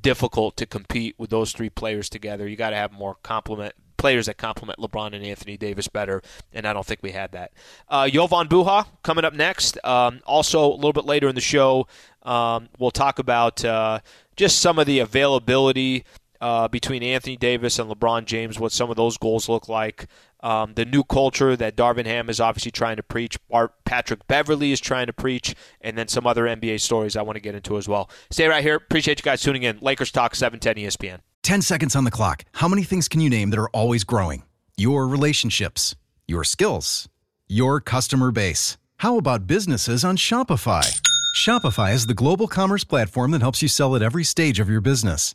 difficult 0.03 0.57
to 0.59 0.66
compete 0.66 1.14
with 1.18 1.31
those 1.31 1.53
three 1.53 1.70
players 1.70 2.09
together. 2.09 2.46
You 2.46 2.57
got 2.57 2.70
to 2.70 2.77
have 2.77 2.92
more 2.92 3.16
complement 3.22 3.74
players 3.96 4.27
that 4.27 4.37
complement 4.37 4.79
LeBron 4.79 5.14
and 5.14 5.24
Anthony 5.24 5.57
Davis 5.57 5.88
better, 5.88 6.20
and 6.53 6.66
I 6.66 6.74
don't 6.74 6.85
think 6.85 7.03
we 7.03 7.12
had 7.12 7.33
that. 7.33 7.53
Uh, 7.88 8.07
Jovan 8.07 8.48
Buha 8.48 8.87
coming 9.03 9.24
up 9.24 9.33
next. 9.33 9.79
Um, 9.83 10.20
also, 10.27 10.70
a 10.70 10.77
little 10.77 10.92
bit 10.92 11.07
later 11.07 11.27
in 11.27 11.35
the 11.35 11.40
show, 11.40 11.87
um, 12.22 12.68
we'll 12.79 12.90
talk 12.90 13.18
about 13.18 13.64
uh, 13.64 14.00
just 14.37 14.59
some 14.59 14.79
of 14.79 14.87
the 14.87 14.98
availability 14.98 16.05
uh, 16.44 16.68
between 16.68 17.02
Anthony 17.02 17.38
Davis 17.38 17.78
and 17.78 17.90
LeBron 17.90 18.26
James, 18.26 18.61
what 18.61 18.70
some 18.70 18.90
of 18.90 18.96
those 18.96 19.16
goals 19.16 19.48
look 19.48 19.66
like. 19.66 20.07
Um, 20.40 20.74
the 20.74 20.85
new 20.85 21.02
culture 21.02 21.57
that 21.57 21.74
Darvin 21.74 22.04
Ham 22.04 22.28
is 22.28 22.38
obviously 22.38 22.70
trying 22.70 22.96
to 22.96 23.02
preach, 23.02 23.38
Art 23.50 23.72
Patrick 23.87 24.26
Beverley 24.26 24.70
is 24.70 24.78
trying 24.78 25.07
to 25.07 25.14
preach, 25.14 25.54
and 25.80 25.96
then 25.96 26.07
some 26.07 26.26
other 26.26 26.44
NBA 26.44 26.83
stories 26.83 27.16
I 27.16 27.22
want 27.22 27.37
to 27.37 27.40
get 27.40 27.54
into 27.54 27.78
as 27.78 27.88
well. 27.88 28.11
Stay 28.30 28.46
right 28.46 28.62
here. 28.62 28.74
Appreciate 28.74 29.18
you 29.18 29.22
guys 29.22 29.40
tuning 29.40 29.62
in. 29.62 29.78
Lakers 29.80 30.12
Talk 30.12 30.35
710 30.35 30.85
ESPN. 30.85 31.20
10 31.44 31.62
seconds 31.62 31.96
on 31.96 32.04
the 32.04 32.11
clock. 32.11 32.44
How 32.52 32.68
many 32.68 32.83
things 32.83 33.09
can 33.09 33.22
you 33.22 33.30
name 33.30 33.48
that 33.48 33.59
are 33.59 33.70
always 33.70 34.04
growing? 34.04 34.42
Your 34.76 35.09
relationships, 35.09 35.96
your 36.28 36.44
skills, 36.44 37.09
your 37.48 37.80
customer 37.80 38.30
base. 38.30 38.76
How 38.98 39.16
about 39.16 39.46
businesses 39.46 40.04
on 40.04 40.18
Shopify? 40.18 41.00
Shopify 41.38 41.94
is 41.94 42.04
the 42.04 42.12
global 42.12 42.48
commerce 42.48 42.85
platform 42.85 43.30
that 43.30 43.40
helps 43.40 43.62
you 43.62 43.68
sell 43.68 43.96
at 43.96 44.02
every 44.02 44.24
stage 44.24 44.61
of 44.61 44.68
your 44.68 44.83
business 44.83 45.35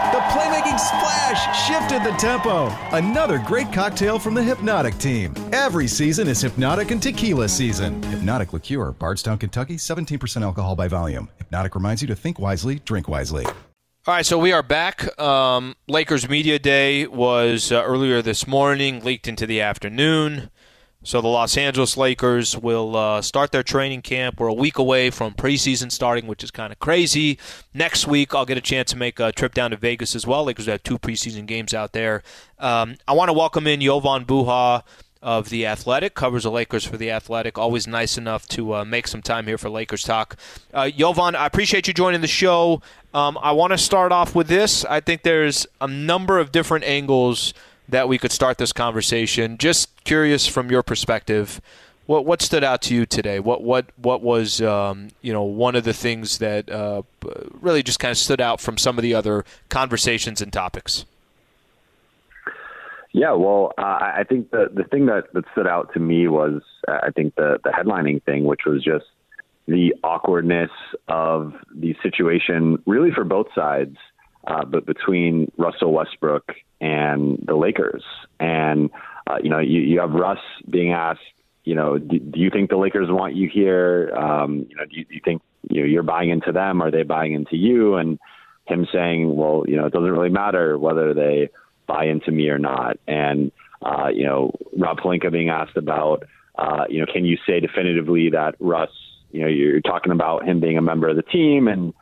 Playmaking 0.31 0.79
splash 0.79 1.67
shifted 1.67 2.05
the 2.05 2.17
tempo. 2.17 2.67
Another 2.95 3.37
great 3.37 3.73
cocktail 3.73 4.17
from 4.17 4.33
the 4.33 4.39
Hpnotiq 4.39 4.97
team. 4.97 5.33
Every 5.51 5.87
season 5.87 6.29
is 6.29 6.41
Hpnotiq 6.41 6.89
and 6.89 7.03
Tequila 7.03 7.49
season. 7.49 7.99
Hpnotiq 8.03 8.53
Liqueur, 8.53 8.93
Bardstown, 8.93 9.37
Kentucky, 9.37 9.75
17% 9.75 10.41
alcohol 10.41 10.77
by 10.77 10.87
volume. 10.87 11.27
Hpnotiq 11.41 11.75
reminds 11.75 12.01
you 12.01 12.07
to 12.07 12.15
think 12.15 12.39
wisely, 12.39 12.79
drink 12.79 13.09
wisely. 13.09 13.43
All 13.45 13.55
right, 14.07 14.25
so 14.25 14.37
we 14.37 14.53
are 14.53 14.63
back. 14.63 15.19
Um, 15.19 15.75
Lakers 15.89 16.29
Media 16.29 16.57
Day 16.59 17.07
was 17.07 17.69
uh, 17.69 17.83
earlier 17.83 18.21
this 18.21 18.47
morning, 18.47 19.03
leaked 19.03 19.27
into 19.27 19.45
the 19.45 19.59
afternoon. 19.59 20.49
So 21.03 21.19
the 21.19 21.27
Los 21.27 21.57
Angeles 21.57 21.97
Lakers 21.97 22.55
will 22.55 22.95
uh, 22.95 23.23
start 23.23 23.51
their 23.51 23.63
training 23.63 24.03
camp. 24.03 24.39
We're 24.39 24.49
a 24.49 24.53
week 24.53 24.77
away 24.77 25.09
from 25.09 25.33
preseason 25.33 25.91
starting, 25.91 26.27
which 26.27 26.43
is 26.43 26.51
kind 26.51 26.71
of 26.71 26.77
crazy. 26.77 27.39
Next 27.73 28.05
week, 28.05 28.35
I'll 28.35 28.45
get 28.45 28.59
a 28.59 28.61
chance 28.61 28.91
to 28.91 28.97
make 28.97 29.19
a 29.19 29.31
trip 29.31 29.55
down 29.55 29.71
to 29.71 29.77
Vegas 29.77 30.15
as 30.15 30.27
well. 30.27 30.43
Lakers 30.43 30.67
have 30.67 30.83
two 30.83 30.99
preseason 30.99 31.47
games 31.47 31.73
out 31.73 31.93
there. 31.93 32.21
Um, 32.59 32.97
I 33.07 33.13
want 33.13 33.29
to 33.29 33.33
welcome 33.33 33.65
in 33.65 33.81
Jovan 33.81 34.25
Buha 34.25 34.83
of 35.23 35.49
The 35.49 35.65
Athletic, 35.65 36.13
covers 36.13 36.43
the 36.43 36.51
Lakers 36.51 36.85
for 36.85 36.97
The 36.97 37.09
Athletic. 37.09 37.57
Always 37.57 37.87
nice 37.87 38.15
enough 38.15 38.47
to 38.49 38.75
uh, 38.75 38.85
make 38.85 39.07
some 39.07 39.23
time 39.23 39.47
here 39.47 39.57
for 39.57 39.71
Lakers 39.71 40.03
Talk. 40.03 40.37
Uh, 40.71 40.91
I 40.95 41.45
appreciate 41.47 41.87
you 41.87 41.95
joining 41.95 42.21
the 42.21 42.27
show. 42.27 42.83
Um, 43.15 43.39
I 43.41 43.53
want 43.53 43.71
to 43.71 43.77
start 43.79 44.11
off 44.11 44.35
with 44.35 44.47
this. 44.47 44.85
I 44.85 44.99
think 44.99 45.23
there's 45.23 45.65
a 45.79 45.87
number 45.87 46.37
of 46.37 46.51
different 46.51 46.85
angles– 46.85 47.55
that 47.91 48.07
we 48.07 48.17
could 48.17 48.31
start 48.31 48.57
this 48.57 48.73
conversation. 48.73 49.57
Just 49.57 49.90
curious 50.03 50.47
from 50.47 50.69
your 50.69 50.83
perspective, 50.83 51.61
what 52.05 52.25
what 52.25 52.41
stood 52.41 52.63
out 52.63 52.81
to 52.83 52.95
you 52.95 53.05
today? 53.05 53.39
What 53.39 53.63
what 53.63 53.85
what 53.97 54.21
was 54.21 54.61
um, 54.61 55.09
you 55.21 55.31
know 55.33 55.43
one 55.43 55.75
of 55.75 55.83
the 55.83 55.93
things 55.93 56.39
that 56.39 56.69
uh, 56.69 57.03
really 57.59 57.83
just 57.83 57.99
kind 57.99 58.11
of 58.11 58.17
stood 58.17 58.41
out 58.41 58.59
from 58.59 58.77
some 58.77 58.97
of 58.97 59.01
the 59.03 59.13
other 59.13 59.45
conversations 59.69 60.41
and 60.41 60.51
topics? 60.51 61.05
Yeah, 63.13 63.33
well, 63.33 63.73
uh, 63.77 63.81
I 63.81 64.23
think 64.27 64.51
the 64.51 64.69
the 64.73 64.83
thing 64.85 65.05
that, 65.07 65.33
that 65.33 65.43
stood 65.51 65.67
out 65.67 65.93
to 65.93 65.99
me 65.99 66.27
was 66.27 66.61
uh, 66.87 66.99
I 67.03 67.11
think 67.11 67.35
the 67.35 67.59
the 67.63 67.69
headlining 67.69 68.23
thing, 68.23 68.45
which 68.45 68.61
was 68.65 68.83
just 68.83 69.05
the 69.67 69.93
awkwardness 70.03 70.71
of 71.07 71.53
the 71.73 71.95
situation, 72.01 72.81
really 72.85 73.11
for 73.11 73.23
both 73.23 73.47
sides 73.53 73.95
uh, 74.47 74.65
but 74.65 74.85
between 74.85 75.51
Russell 75.57 75.93
Westbrook 75.93 76.51
and 76.79 77.43
the 77.45 77.55
Lakers. 77.55 78.03
And, 78.39 78.89
uh, 79.31 79.37
you 79.43 79.49
know, 79.49 79.59
you, 79.59 79.81
you 79.81 79.99
have 79.99 80.11
Russ 80.11 80.39
being 80.69 80.91
asked, 80.91 81.19
you 81.63 81.75
know, 81.75 81.97
do, 81.97 82.19
do 82.19 82.39
you 82.39 82.49
think 82.49 82.69
the 82.69 82.77
Lakers 82.77 83.07
want 83.09 83.35
you 83.35 83.49
here? 83.49 84.11
Um, 84.15 84.65
you 84.69 84.75
know, 84.75 84.85
do 84.85 84.97
you, 84.97 85.05
do 85.05 85.13
you 85.13 85.21
think 85.23 85.41
you 85.69 85.81
know, 85.81 85.87
you're 85.87 86.03
buying 86.03 86.29
into 86.29 86.51
them? 86.51 86.81
Are 86.81 86.91
they 86.91 87.03
buying 87.03 87.33
into 87.33 87.55
you? 87.55 87.95
And 87.95 88.19
him 88.65 88.87
saying, 88.91 89.35
well, 89.35 89.63
you 89.67 89.77
know, 89.77 89.85
it 89.85 89.93
doesn't 89.93 90.11
really 90.11 90.29
matter 90.29 90.77
whether 90.77 91.13
they 91.13 91.49
buy 91.87 92.05
into 92.05 92.31
me 92.31 92.49
or 92.49 92.59
not. 92.59 92.97
And, 93.07 93.51
uh, 93.81 94.09
you 94.13 94.25
know, 94.25 94.51
Rob 94.77 94.99
Pelinka 94.99 95.31
being 95.31 95.49
asked 95.49 95.77
about, 95.77 96.23
uh, 96.57 96.85
you 96.89 96.99
know, 96.99 97.11
can 97.11 97.25
you 97.25 97.37
say 97.47 97.59
definitively 97.59 98.31
that 98.31 98.55
Russ, 98.59 98.91
you 99.31 99.41
know, 99.41 99.47
you're 99.47 99.81
talking 99.81 100.11
about 100.11 100.47
him 100.47 100.59
being 100.59 100.77
a 100.77 100.81
member 100.81 101.07
of 101.07 101.15
the 101.15 101.23
team 101.23 101.67
and, 101.67 101.93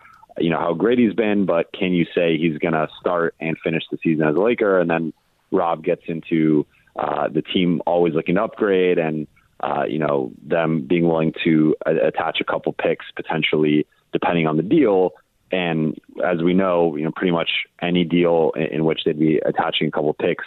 you 0.42 0.50
know 0.50 0.60
how 0.60 0.74
great 0.74 1.00
he's 1.00 1.13
been, 1.13 1.46
but 1.46 1.72
can 1.74 1.92
you 1.92 2.06
say 2.15 2.38
he's 2.38 2.58
going 2.60 2.74
to 2.74 2.88
start 3.00 3.36
and 3.39 3.58
finish 3.63 3.84
the 3.92 3.98
season 4.04 4.26
as 4.26 4.36
a 4.36 4.39
Laker? 4.39 4.80
And 4.80 4.89
then 4.89 5.13
Rob 5.52 5.84
gets 5.84 6.04
into 6.08 6.65
uh, 6.95 7.28
the 7.30 7.41
team 7.41 7.82
always 7.86 8.13
looking 8.13 8.36
to 8.36 8.43
upgrade 8.43 8.97
and 8.97 9.28
uh, 9.62 9.84
you 9.88 9.99
know 9.99 10.32
them 10.41 10.82
being 10.88 11.08
willing 11.08 11.34
to 11.43 11.75
uh, 11.86 11.91
attach 12.04 12.39
a 12.41 12.43
couple 12.43 12.73
picks 12.73 13.06
potentially 13.15 13.86
depending 14.13 14.47
on 14.47 14.58
the 14.58 14.63
deal. 14.63 15.12
And 15.52 15.99
as 16.23 16.41
we 16.43 16.54
know, 16.54 16.95
you 16.95 17.04
know 17.04 17.12
pretty 17.15 17.32
much 17.32 17.49
any 17.82 18.04
deal 18.04 18.52
in, 18.56 18.63
in 18.63 18.86
which 18.86 19.02
they'd 19.06 19.19
be 19.19 19.39
attaching 19.45 19.88
a 19.88 19.91
couple 19.91 20.13
picks 20.13 20.45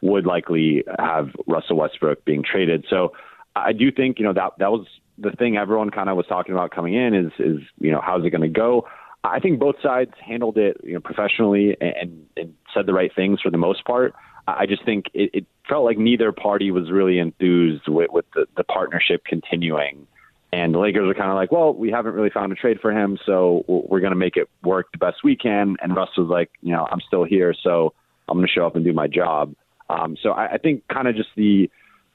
would 0.00 0.26
likely 0.26 0.84
have 0.98 1.30
Russell 1.46 1.76
Westbrook 1.76 2.24
being 2.24 2.42
traded. 2.42 2.84
So 2.90 3.12
I 3.56 3.72
do 3.72 3.90
think 3.90 4.18
you 4.18 4.24
know 4.24 4.32
that 4.34 4.52
that 4.58 4.70
was 4.70 4.86
the 5.18 5.30
thing 5.30 5.56
everyone 5.56 5.90
kind 5.90 6.08
of 6.08 6.16
was 6.16 6.26
talking 6.26 6.54
about 6.54 6.70
coming 6.70 6.94
in 6.94 7.14
is 7.14 7.32
is 7.38 7.60
you 7.78 7.90
know 7.90 8.00
how's 8.02 8.24
it 8.24 8.30
going 8.30 8.42
to 8.42 8.48
go. 8.48 8.86
I 9.24 9.40
think 9.40 9.58
both 9.58 9.76
sides 9.82 10.12
handled 10.20 10.58
it 10.58 10.76
you 10.84 10.92
know, 10.92 11.00
professionally 11.00 11.74
and, 11.80 12.26
and 12.36 12.54
said 12.74 12.84
the 12.84 12.92
right 12.92 13.10
things 13.14 13.40
for 13.40 13.50
the 13.50 13.56
most 13.56 13.84
part. 13.86 14.14
I 14.46 14.66
just 14.66 14.84
think 14.84 15.06
it, 15.14 15.30
it 15.32 15.46
felt 15.68 15.84
like 15.84 15.98
neither 15.98 16.32
party 16.32 16.70
was 16.70 16.90
really 16.90 17.18
enthused 17.18 17.88
with, 17.88 18.10
with 18.10 18.24
the, 18.34 18.46
the 18.56 18.64
partnership 18.64 19.24
continuing. 19.24 20.06
And 20.52 20.72
the 20.72 20.78
Lakers 20.78 21.08
are 21.08 21.14
kind 21.14 21.30
of 21.30 21.36
like, 21.36 21.50
well, 21.50 21.74
we 21.74 21.90
haven't 21.90 22.14
really 22.14 22.30
found 22.30 22.52
a 22.52 22.54
trade 22.54 22.78
for 22.80 22.92
him, 22.92 23.18
so 23.26 23.64
we're 23.66 24.00
going 24.00 24.12
to 24.12 24.18
make 24.18 24.36
it 24.36 24.48
work 24.62 24.86
the 24.92 24.98
best 24.98 25.24
we 25.24 25.36
can. 25.36 25.76
And 25.82 25.96
Russ 25.96 26.10
was 26.16 26.28
like, 26.28 26.50
you 26.60 26.72
know, 26.72 26.86
I'm 26.88 27.00
still 27.00 27.24
here, 27.24 27.54
so 27.60 27.92
I'm 28.28 28.38
going 28.38 28.46
to 28.46 28.52
show 28.52 28.66
up 28.66 28.76
and 28.76 28.84
do 28.84 28.92
my 28.92 29.08
job. 29.08 29.54
Um, 29.90 30.16
so 30.22 30.30
I, 30.30 30.52
I 30.52 30.58
think 30.58 30.86
kind 30.88 31.08
of 31.08 31.16
just 31.16 31.30
the 31.36 31.70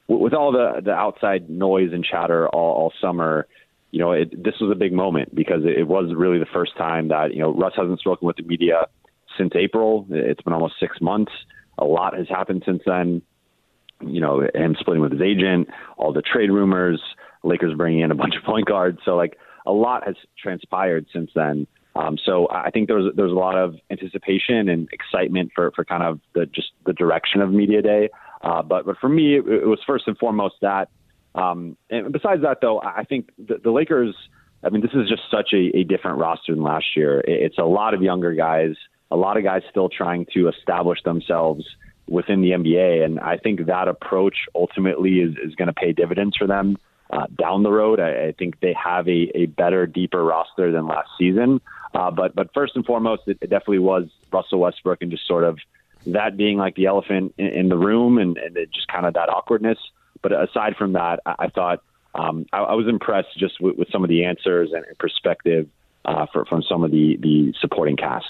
with 0.08 0.34
all 0.34 0.50
the 0.52 0.80
the 0.82 0.90
outside 0.90 1.48
noise 1.48 1.90
and 1.92 2.04
chatter 2.04 2.48
all, 2.48 2.74
all 2.74 2.92
summer, 3.00 3.46
you 3.90 4.00
know, 4.00 4.12
it, 4.12 4.42
this 4.42 4.54
was 4.60 4.70
a 4.72 4.74
big 4.74 4.92
moment 4.92 5.34
because 5.34 5.64
it, 5.64 5.78
it 5.78 5.86
was 5.86 6.12
really 6.16 6.38
the 6.38 6.46
first 6.52 6.76
time 6.76 7.08
that 7.08 7.34
you 7.34 7.40
know 7.40 7.52
Russ 7.52 7.74
hasn't 7.76 8.00
spoken 8.00 8.26
with 8.26 8.36
the 8.36 8.42
media 8.42 8.86
since 9.38 9.52
April. 9.54 10.06
It's 10.10 10.42
been 10.42 10.52
almost 10.52 10.74
six 10.80 11.00
months. 11.00 11.32
A 11.78 11.84
lot 11.84 12.16
has 12.16 12.28
happened 12.28 12.62
since 12.66 12.82
then. 12.84 13.22
You 14.00 14.20
know, 14.20 14.48
him 14.54 14.76
splitting 14.78 15.02
with 15.02 15.12
his 15.12 15.20
agent, 15.20 15.68
all 15.96 16.12
the 16.12 16.22
trade 16.22 16.50
rumors, 16.50 17.00
Lakers 17.42 17.74
bringing 17.76 18.00
in 18.00 18.10
a 18.10 18.14
bunch 18.14 18.34
of 18.36 18.42
point 18.44 18.66
guards. 18.66 18.98
So 19.04 19.16
like 19.16 19.38
a 19.66 19.72
lot 19.72 20.06
has 20.06 20.16
transpired 20.38 21.06
since 21.12 21.30
then. 21.34 21.66
Um, 21.96 22.16
so 22.24 22.48
I 22.50 22.70
think 22.70 22.88
there's 22.88 23.12
there's 23.16 23.32
a 23.32 23.34
lot 23.34 23.56
of 23.56 23.74
anticipation 23.90 24.68
and 24.68 24.88
excitement 24.92 25.50
for, 25.54 25.72
for 25.72 25.84
kind 25.84 26.02
of 26.02 26.20
the 26.34 26.46
just 26.46 26.68
the 26.86 26.92
direction 26.92 27.40
of 27.40 27.50
media 27.50 27.82
day. 27.82 28.10
Uh, 28.42 28.62
but 28.62 28.86
but 28.86 28.96
for 28.98 29.08
me, 29.08 29.36
it, 29.36 29.46
it 29.46 29.66
was 29.66 29.80
first 29.86 30.06
and 30.06 30.16
foremost 30.16 30.56
that. 30.62 30.88
Um, 31.34 31.76
and 31.90 32.12
besides 32.12 32.42
that, 32.42 32.58
though, 32.60 32.80
I 32.80 33.04
think 33.04 33.30
the, 33.38 33.58
the 33.62 33.70
Lakers. 33.70 34.14
I 34.62 34.68
mean, 34.68 34.82
this 34.82 34.90
is 34.92 35.08
just 35.08 35.22
such 35.30 35.54
a, 35.54 35.74
a 35.74 35.84
different 35.84 36.18
roster 36.18 36.54
than 36.54 36.62
last 36.62 36.94
year. 36.94 37.22
It's 37.26 37.56
a 37.56 37.64
lot 37.64 37.94
of 37.94 38.02
younger 38.02 38.34
guys, 38.34 38.74
a 39.10 39.16
lot 39.16 39.38
of 39.38 39.42
guys 39.42 39.62
still 39.70 39.88
trying 39.88 40.26
to 40.34 40.48
establish 40.48 41.02
themselves 41.02 41.64
within 42.10 42.42
the 42.42 42.50
NBA, 42.50 43.04
and 43.04 43.20
I 43.20 43.38
think 43.38 43.66
that 43.66 43.88
approach 43.88 44.36
ultimately 44.54 45.20
is, 45.20 45.36
is 45.42 45.54
going 45.54 45.68
to 45.68 45.72
pay 45.72 45.92
dividends 45.92 46.36
for 46.36 46.46
them 46.46 46.76
uh, 47.10 47.26
down 47.38 47.62
the 47.62 47.70
road. 47.70 48.00
I, 48.00 48.26
I 48.26 48.32
think 48.36 48.60
they 48.60 48.74
have 48.74 49.08
a, 49.08 49.30
a 49.34 49.46
better, 49.46 49.86
deeper 49.86 50.22
roster 50.22 50.72
than 50.72 50.86
last 50.86 51.08
season. 51.16 51.60
Uh, 51.94 52.10
but 52.10 52.34
but 52.34 52.52
first 52.52 52.76
and 52.76 52.84
foremost, 52.84 53.22
it, 53.26 53.38
it 53.40 53.48
definitely 53.48 53.78
was 53.78 54.08
Russell 54.32 54.58
Westbrook 54.58 55.02
and 55.02 55.10
just 55.10 55.26
sort 55.26 55.44
of 55.44 55.58
that 56.06 56.36
being 56.36 56.58
like 56.58 56.74
the 56.74 56.86
elephant 56.86 57.34
in, 57.38 57.46
in 57.46 57.68
the 57.68 57.78
room 57.78 58.18
and, 58.18 58.36
and 58.36 58.56
just 58.72 58.88
kind 58.88 59.06
of 59.06 59.14
that 59.14 59.28
awkwardness. 59.28 59.78
But 60.22 60.32
aside 60.32 60.76
from 60.76 60.92
that, 60.94 61.20
I, 61.24 61.34
I 61.38 61.48
thought 61.48 61.82
um, 62.14 62.46
I, 62.52 62.58
I 62.58 62.74
was 62.74 62.88
impressed 62.88 63.38
just 63.38 63.60
with, 63.60 63.76
some 63.92 64.02
of 64.02 64.10
the 64.10 64.24
answers 64.24 64.72
and 64.72 64.84
perspective 64.98 65.68
uh, 66.04 66.26
for, 66.32 66.44
from 66.44 66.62
some 66.62 66.82
of 66.82 66.90
the, 66.90 67.16
the 67.16 67.54
supporting 67.60 67.96
cast. 67.96 68.28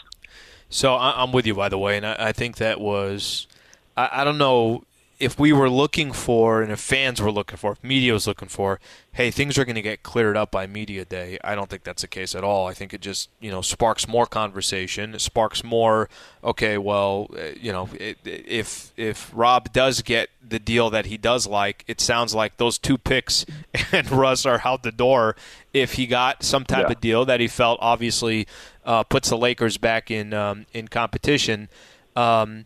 So 0.68 0.94
I'm 0.94 1.32
with 1.32 1.46
you, 1.46 1.54
by 1.54 1.68
the 1.68 1.78
way, 1.78 1.96
and 1.96 2.06
I 2.06 2.30
think 2.30 2.58
that 2.58 2.80
was 2.80 3.48
I, 3.96 4.08
I 4.12 4.24
don't 4.24 4.38
know 4.38 4.84
if 5.20 5.38
we 5.38 5.52
were 5.52 5.68
looking 5.68 6.12
for, 6.12 6.62
and 6.62 6.72
if 6.72 6.80
fans 6.80 7.20
were 7.20 7.30
looking 7.30 7.58
for, 7.58 7.72
if 7.72 7.84
media 7.84 8.14
was 8.14 8.26
looking 8.26 8.48
for, 8.48 8.80
hey, 9.12 9.30
things 9.30 9.58
are 9.58 9.66
going 9.66 9.76
to 9.76 9.82
get 9.82 10.02
cleared 10.02 10.34
up 10.34 10.50
by 10.50 10.66
media 10.66 11.04
day. 11.04 11.38
I 11.44 11.54
don't 11.54 11.68
think 11.68 11.84
that's 11.84 12.00
the 12.00 12.08
case 12.08 12.34
at 12.34 12.42
all. 12.42 12.66
I 12.66 12.72
think 12.72 12.94
it 12.94 13.02
just 13.02 13.28
you 13.38 13.50
know 13.50 13.60
sparks 13.60 14.08
more 14.08 14.24
conversation. 14.24 15.14
It 15.14 15.20
sparks 15.20 15.62
more. 15.62 16.08
Okay, 16.42 16.78
well, 16.78 17.28
uh, 17.36 17.50
you 17.60 17.70
know, 17.70 17.90
it, 17.92 18.16
if 18.24 18.92
if 18.96 19.30
Rob 19.34 19.74
does 19.74 20.00
get 20.00 20.30
the 20.46 20.58
deal 20.58 20.88
that 20.88 21.04
he 21.06 21.18
does 21.18 21.46
like, 21.46 21.84
it 21.86 22.00
sounds 22.00 22.34
like 22.34 22.56
those 22.56 22.78
two 22.78 22.96
picks 22.96 23.44
and 23.92 24.10
Russ 24.10 24.46
are 24.46 24.62
out 24.64 24.82
the 24.82 24.92
door. 24.92 25.36
If 25.74 25.92
he 25.92 26.06
got 26.06 26.42
some 26.42 26.64
type 26.64 26.86
yeah. 26.86 26.92
of 26.92 27.00
deal 27.00 27.24
that 27.26 27.40
he 27.40 27.46
felt 27.46 27.78
obviously 27.82 28.46
uh, 28.86 29.02
puts 29.02 29.28
the 29.28 29.36
Lakers 29.36 29.76
back 29.76 30.10
in 30.10 30.32
um, 30.32 30.64
in 30.72 30.88
competition. 30.88 31.68
Um, 32.16 32.64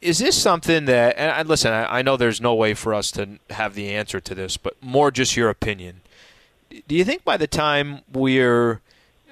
is 0.00 0.18
this 0.18 0.40
something 0.40 0.84
that 0.84 1.16
and 1.18 1.48
listen 1.48 1.72
I, 1.72 2.02
know 2.02 2.16
there's 2.16 2.40
no 2.40 2.54
way 2.54 2.74
for 2.74 2.92
us 2.92 3.10
to 3.12 3.38
have 3.50 3.74
the 3.74 3.94
answer 3.94 4.20
to 4.20 4.34
this 4.34 4.56
but 4.56 4.80
more 4.82 5.10
just 5.10 5.36
your 5.36 5.48
opinion. 5.48 6.02
Do 6.86 6.94
you 6.94 7.04
think 7.04 7.24
by 7.24 7.36
the 7.36 7.46
time 7.46 8.02
we're 8.12 8.80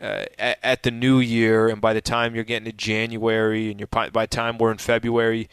uh, 0.03 0.25
at, 0.39 0.59
at, 0.63 0.83
the 0.83 0.91
new 0.91 1.19
year 1.19 1.69
and 1.69 1.81
by 1.81 1.93
the 1.93 2.01
time 2.01 2.35
you're 2.35 2.45
getting 2.45 2.67
to 2.67 2.73
january 2.73 3.71
and 3.71 3.81
you're 3.81 3.89
by 3.89 4.09
the 4.09 4.27
time 4.27 4.59
we're 4.59 4.73
in 4.73 4.79
february 4.79 5.49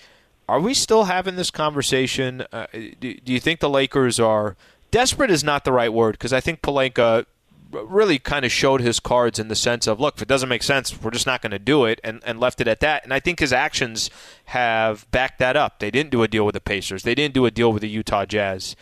are 0.48 0.60
we 0.60 0.76
still 0.76 1.06
having 1.06 1.38
this 1.38 1.50
conversation? 1.50 2.46
Uh, 2.54 2.68
do, 2.72 3.16
do 3.16 3.34
you 3.34 3.40
think 3.40 3.60
the 3.60 3.70
lakers 3.70 4.20
are 4.20 4.56
desperate 4.92 5.32
is 5.32 5.44
not 5.44 5.66
the 5.66 5.72
right 5.72 5.92
word 5.92 6.14
because 6.14 6.32
i 6.32 6.40
think 6.40 6.62
Pelinka 6.62 7.26
really 7.72 8.20
kind 8.20 8.46
of 8.46 8.52
showed 8.52 8.82
his 8.82 9.00
cards 9.00 9.40
in 9.40 9.48
the 9.48 9.56
sense 9.56 9.88
of, 9.88 10.00
look, 10.00 10.16
if 10.16 10.22
it 10.22 10.28
doesn't 10.28 10.50
make 10.50 10.64
sense, 10.64 11.02
we're 11.02 11.12
just 11.12 11.28
not 11.28 11.42
going 11.42 11.52
to 11.52 11.60
do 11.60 11.86
it, 11.86 12.00
and, 12.04 12.22
and 12.26 12.40
left 12.40 12.62
it 12.62 12.68
at 12.68 12.80
that. 12.80 13.04
And 13.04 13.14
I 13.14 13.20
think 13.20 13.40
his 13.40 13.54
actions 13.54 14.10
have 14.46 15.10
backed 15.12 15.40
that 15.40 15.56
up. 15.56 15.80
They 15.80 15.92
didn't 15.92 16.12
do 16.12 16.24
a 16.24 16.28
deal 16.28 16.46
with 16.46 16.54
the 16.54 16.62
Pacers. 16.62 17.04
They 17.04 17.16
didn't 17.16 17.34
do 17.34 17.46
a 17.46 17.52
deal 17.52 17.72
with 17.72 17.82
the 17.82 17.90
Utah 17.90 18.26
Jazz. 18.26 18.76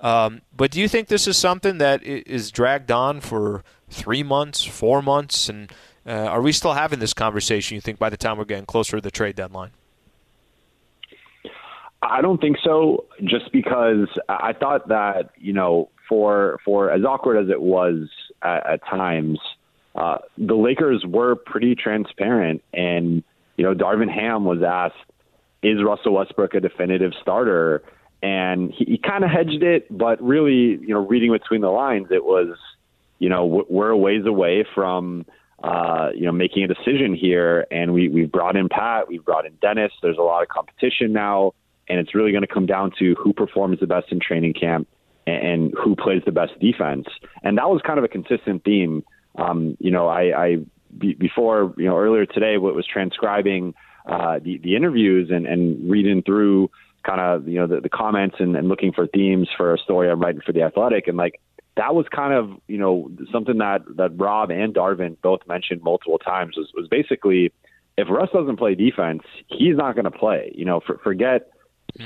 Um, 0.00 0.42
but 0.56 0.70
do 0.70 0.80
you 0.80 0.88
think 0.88 1.08
this 1.08 1.26
is 1.26 1.36
something 1.36 1.78
that 1.78 2.02
is 2.04 2.50
dragged 2.50 2.90
on 2.90 3.20
for 3.20 3.64
three 3.90 4.22
months, 4.22 4.64
four 4.64 5.02
months, 5.02 5.48
and 5.48 5.72
uh, 6.06 6.12
are 6.12 6.40
we 6.40 6.52
still 6.52 6.74
having 6.74 7.00
this 7.00 7.12
conversation? 7.12 7.74
You 7.74 7.80
think 7.80 7.98
by 7.98 8.08
the 8.08 8.16
time 8.16 8.38
we're 8.38 8.44
getting 8.44 8.66
closer 8.66 8.96
to 8.96 9.00
the 9.00 9.10
trade 9.10 9.36
deadline? 9.36 9.70
I 12.00 12.22
don't 12.22 12.40
think 12.40 12.58
so. 12.62 13.06
Just 13.24 13.52
because 13.52 14.08
I 14.28 14.52
thought 14.52 14.88
that 14.88 15.30
you 15.36 15.52
know, 15.52 15.90
for 16.08 16.60
for 16.64 16.90
as 16.90 17.04
awkward 17.04 17.42
as 17.42 17.50
it 17.50 17.60
was 17.60 18.08
at, 18.42 18.66
at 18.66 18.86
times, 18.86 19.38
uh, 19.94 20.18
the 20.36 20.54
Lakers 20.54 21.04
were 21.06 21.34
pretty 21.34 21.74
transparent. 21.74 22.62
And, 22.72 23.22
you 23.56 23.64
know, 23.64 23.74
Darvin 23.74 24.12
Ham 24.12 24.44
was 24.44 24.62
asked, 24.62 24.94
is 25.62 25.82
Russell 25.82 26.14
Westbrook 26.14 26.54
a 26.54 26.60
definitive 26.60 27.12
starter? 27.20 27.82
And 28.22 28.72
he, 28.72 28.84
he 28.84 28.98
kind 28.98 29.24
of 29.24 29.30
hedged 29.30 29.62
it, 29.62 29.86
but 29.96 30.22
really, 30.22 30.78
you 30.80 30.94
know, 30.94 31.06
reading 31.06 31.32
between 31.32 31.60
the 31.60 31.70
lines, 31.70 32.08
it 32.10 32.24
was, 32.24 32.56
you 33.18 33.28
know, 33.28 33.64
we're 33.68 33.90
a 33.90 33.96
ways 33.96 34.24
away 34.26 34.64
from, 34.74 35.26
uh, 35.62 36.10
you 36.14 36.24
know, 36.26 36.32
making 36.32 36.62
a 36.62 36.68
decision 36.68 37.14
here. 37.14 37.66
And 37.70 37.92
we, 37.92 38.08
we've 38.08 38.30
brought 38.30 38.56
in 38.56 38.68
Pat, 38.68 39.08
we've 39.08 39.24
brought 39.24 39.46
in 39.46 39.54
Dennis. 39.60 39.92
There's 40.02 40.18
a 40.18 40.22
lot 40.22 40.42
of 40.42 40.48
competition 40.48 41.12
now. 41.12 41.52
And 41.88 41.98
it's 41.98 42.14
really 42.14 42.32
going 42.32 42.42
to 42.42 42.52
come 42.52 42.66
down 42.66 42.92
to 42.98 43.14
who 43.14 43.32
performs 43.32 43.80
the 43.80 43.86
best 43.86 44.12
in 44.12 44.20
training 44.20 44.52
camp 44.52 44.86
and 45.28 45.74
who 45.82 45.96
plays 45.96 46.22
the 46.24 46.32
best 46.32 46.58
defense. 46.60 47.06
And 47.42 47.58
that 47.58 47.68
was 47.68 47.80
kind 47.86 47.98
of 47.98 48.04
a 48.04 48.08
consistent 48.08 48.64
theme. 48.64 49.04
Um, 49.36 49.76
you 49.78 49.90
know, 49.90 50.08
I, 50.08 50.44
I 50.44 50.56
be, 50.96 51.14
before 51.14 51.74
you 51.76 51.86
know 51.86 51.96
earlier 51.96 52.26
today, 52.26 52.58
what 52.58 52.74
was 52.74 52.86
transcribing 52.86 53.74
uh, 54.08 54.38
the 54.42 54.58
the 54.58 54.76
interviews 54.76 55.30
and, 55.30 55.46
and 55.46 55.90
reading 55.90 56.22
through 56.22 56.70
kind 57.04 57.20
of 57.20 57.48
you 57.48 57.58
know 57.58 57.66
the, 57.66 57.80
the 57.80 57.88
comments 57.88 58.36
and, 58.38 58.56
and 58.56 58.68
looking 58.68 58.92
for 58.92 59.06
themes 59.06 59.48
for 59.56 59.74
a 59.74 59.78
story 59.78 60.10
I'm 60.10 60.20
writing 60.20 60.40
for 60.44 60.52
the 60.52 60.62
Athletic, 60.62 61.08
and 61.08 61.16
like 61.16 61.40
that 61.76 61.94
was 61.94 62.06
kind 62.14 62.34
of 62.34 62.50
you 62.66 62.78
know 62.78 63.10
something 63.32 63.58
that 63.58 63.82
that 63.96 64.18
Rob 64.18 64.50
and 64.50 64.74
Darvin 64.74 65.16
both 65.22 65.40
mentioned 65.46 65.82
multiple 65.82 66.18
times 66.18 66.56
was 66.56 66.70
was 66.74 66.88
basically 66.88 67.52
if 67.96 68.08
Russ 68.08 68.30
doesn't 68.32 68.56
play 68.56 68.74
defense, 68.74 69.22
he's 69.48 69.76
not 69.76 69.94
going 69.94 70.04
to 70.04 70.10
play. 70.10 70.52
You 70.54 70.64
know, 70.64 70.80
for, 70.80 70.98
forget 70.98 71.50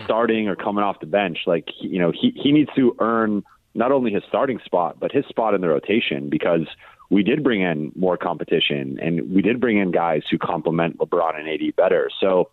starting 0.04 0.48
or 0.48 0.56
coming 0.56 0.84
off 0.84 1.00
the 1.00 1.06
bench. 1.06 1.38
Like 1.46 1.68
you 1.80 1.98
know, 1.98 2.12
he 2.12 2.32
he 2.34 2.52
needs 2.52 2.70
to 2.76 2.96
earn 3.00 3.42
not 3.74 3.92
only 3.92 4.12
his 4.12 4.22
starting 4.28 4.58
spot 4.64 5.00
but 5.00 5.12
his 5.12 5.24
spot 5.26 5.54
in 5.54 5.60
the 5.60 5.68
rotation 5.68 6.28
because 6.28 6.66
we 7.10 7.22
did 7.22 7.42
bring 7.42 7.60
in 7.60 7.92
more 7.94 8.16
competition 8.16 8.98
and 9.00 9.34
we 9.34 9.42
did 9.42 9.60
bring 9.60 9.78
in 9.78 9.90
guys 9.90 10.22
who 10.30 10.38
complement 10.38 10.98
LeBron 10.98 11.38
and 11.38 11.48
AD 11.48 11.76
better. 11.76 12.08
So 12.20 12.50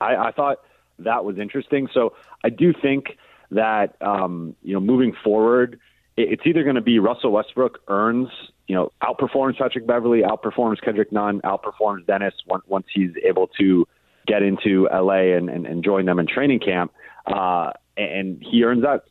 I, 0.00 0.16
I 0.16 0.32
thought 0.32 0.58
that 0.98 1.24
was 1.24 1.38
interesting. 1.38 1.88
So 1.92 2.14
I 2.44 2.50
do 2.50 2.72
think 2.72 3.16
that 3.50 3.96
um, 4.00 4.56
you 4.62 4.74
know 4.74 4.80
moving 4.80 5.14
forward, 5.24 5.78
it's 6.16 6.42
either 6.44 6.64
going 6.64 6.76
to 6.76 6.82
be 6.82 6.98
Russell 6.98 7.32
Westbrook 7.32 7.80
earns 7.88 8.28
you 8.66 8.74
know 8.74 8.92
outperforms 9.02 9.58
Patrick 9.58 9.86
Beverley, 9.86 10.22
outperforms 10.22 10.80
Kendrick 10.80 11.12
Nunn, 11.12 11.40
outperforms 11.42 12.06
Dennis 12.06 12.34
once 12.46 12.86
he's 12.92 13.10
able 13.24 13.48
to 13.58 13.86
get 14.30 14.42
into 14.42 14.88
LA 14.92 15.36
and, 15.36 15.48
and, 15.48 15.66
and 15.66 15.84
join 15.84 16.06
them 16.06 16.18
in 16.18 16.26
training 16.26 16.60
camp, 16.60 16.92
uh, 17.26 17.72
and 17.96 18.42
he 18.42 18.64
earns 18.64 18.82
that 18.82 19.04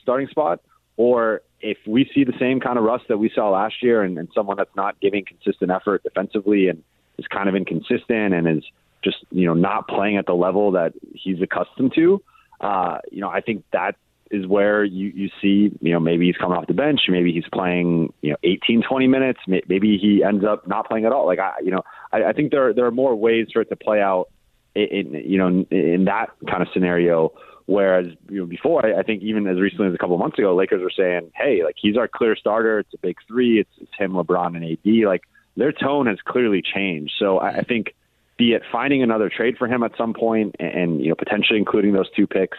starting 0.00 0.28
spot, 0.28 0.60
or 0.96 1.42
if 1.60 1.78
we 1.86 2.08
see 2.14 2.24
the 2.24 2.34
same 2.38 2.60
kind 2.60 2.78
of 2.78 2.84
rust 2.84 3.04
that 3.08 3.18
we 3.18 3.30
saw 3.34 3.50
last 3.50 3.82
year 3.82 4.02
and, 4.02 4.18
and 4.18 4.28
someone 4.34 4.56
that's 4.56 4.74
not 4.76 4.98
giving 5.00 5.24
consistent 5.24 5.70
effort 5.70 6.02
defensively 6.02 6.68
and 6.68 6.82
is 7.18 7.26
kind 7.26 7.48
of 7.48 7.54
inconsistent 7.54 8.34
and 8.34 8.46
is 8.46 8.64
just 9.02 9.18
you 9.30 9.46
know 9.46 9.54
not 9.54 9.88
playing 9.88 10.16
at 10.16 10.26
the 10.26 10.34
level 10.34 10.72
that 10.72 10.92
he's 11.14 11.40
accustomed 11.40 11.92
to, 11.94 12.22
uh, 12.60 12.98
you 13.10 13.20
know 13.20 13.28
I 13.28 13.40
think 13.40 13.64
that 13.72 13.96
is 14.30 14.46
where 14.46 14.84
you, 14.84 15.12
you 15.14 15.28
see, 15.40 15.70
you 15.80 15.92
know, 15.92 16.00
maybe 16.00 16.26
he's 16.26 16.36
coming 16.36 16.58
off 16.58 16.66
the 16.66 16.74
bench, 16.74 17.02
maybe 17.08 17.32
he's 17.32 17.44
playing, 17.52 18.12
you 18.22 18.30
know, 18.30 18.36
18, 18.42 18.82
20 18.82 19.06
minutes, 19.06 19.38
maybe 19.46 19.98
he 19.98 20.24
ends 20.24 20.44
up 20.44 20.66
not 20.66 20.88
playing 20.88 21.04
at 21.04 21.12
all. 21.12 21.26
Like 21.26 21.38
I, 21.38 21.52
you 21.62 21.70
know, 21.70 21.82
I, 22.12 22.24
I 22.24 22.32
think 22.32 22.50
there 22.50 22.72
there 22.74 22.86
are 22.86 22.90
more 22.90 23.14
ways 23.14 23.46
for 23.52 23.62
it 23.62 23.68
to 23.68 23.76
play 23.76 24.00
out 24.00 24.28
in, 24.76 25.14
you 25.14 25.38
know, 25.38 25.66
in 25.70 26.04
that 26.04 26.30
kind 26.48 26.62
of 26.62 26.68
scenario. 26.72 27.32
Whereas 27.66 28.06
you 28.30 28.40
know, 28.40 28.46
before, 28.46 28.86
I, 28.86 29.00
I 29.00 29.02
think 29.02 29.22
even 29.22 29.46
as 29.48 29.58
recently 29.58 29.88
as 29.88 29.94
a 29.94 29.98
couple 29.98 30.14
of 30.14 30.20
months 30.20 30.38
ago, 30.38 30.54
Lakers 30.54 30.82
were 30.82 30.92
saying, 30.96 31.32
"Hey, 31.34 31.64
like 31.64 31.74
he's 31.76 31.96
our 31.96 32.06
clear 32.06 32.36
starter. 32.36 32.78
It's 32.78 32.94
a 32.94 32.98
big 32.98 33.16
three. 33.26 33.58
It's, 33.58 33.70
it's 33.80 33.90
him, 33.98 34.12
LeBron, 34.12 34.54
and 34.54 34.64
AD." 34.64 35.06
Like 35.08 35.22
their 35.56 35.72
tone 35.72 36.06
has 36.06 36.18
clearly 36.24 36.62
changed. 36.62 37.14
So 37.18 37.38
I, 37.38 37.58
I 37.58 37.62
think, 37.62 37.94
be 38.36 38.52
it 38.52 38.62
finding 38.70 39.02
another 39.02 39.28
trade 39.28 39.56
for 39.58 39.66
him 39.66 39.82
at 39.82 39.92
some 39.98 40.14
point, 40.14 40.54
and, 40.60 40.70
and 40.70 41.00
you 41.00 41.08
know 41.08 41.16
potentially 41.16 41.58
including 41.58 41.92
those 41.92 42.10
two 42.14 42.28
picks, 42.28 42.58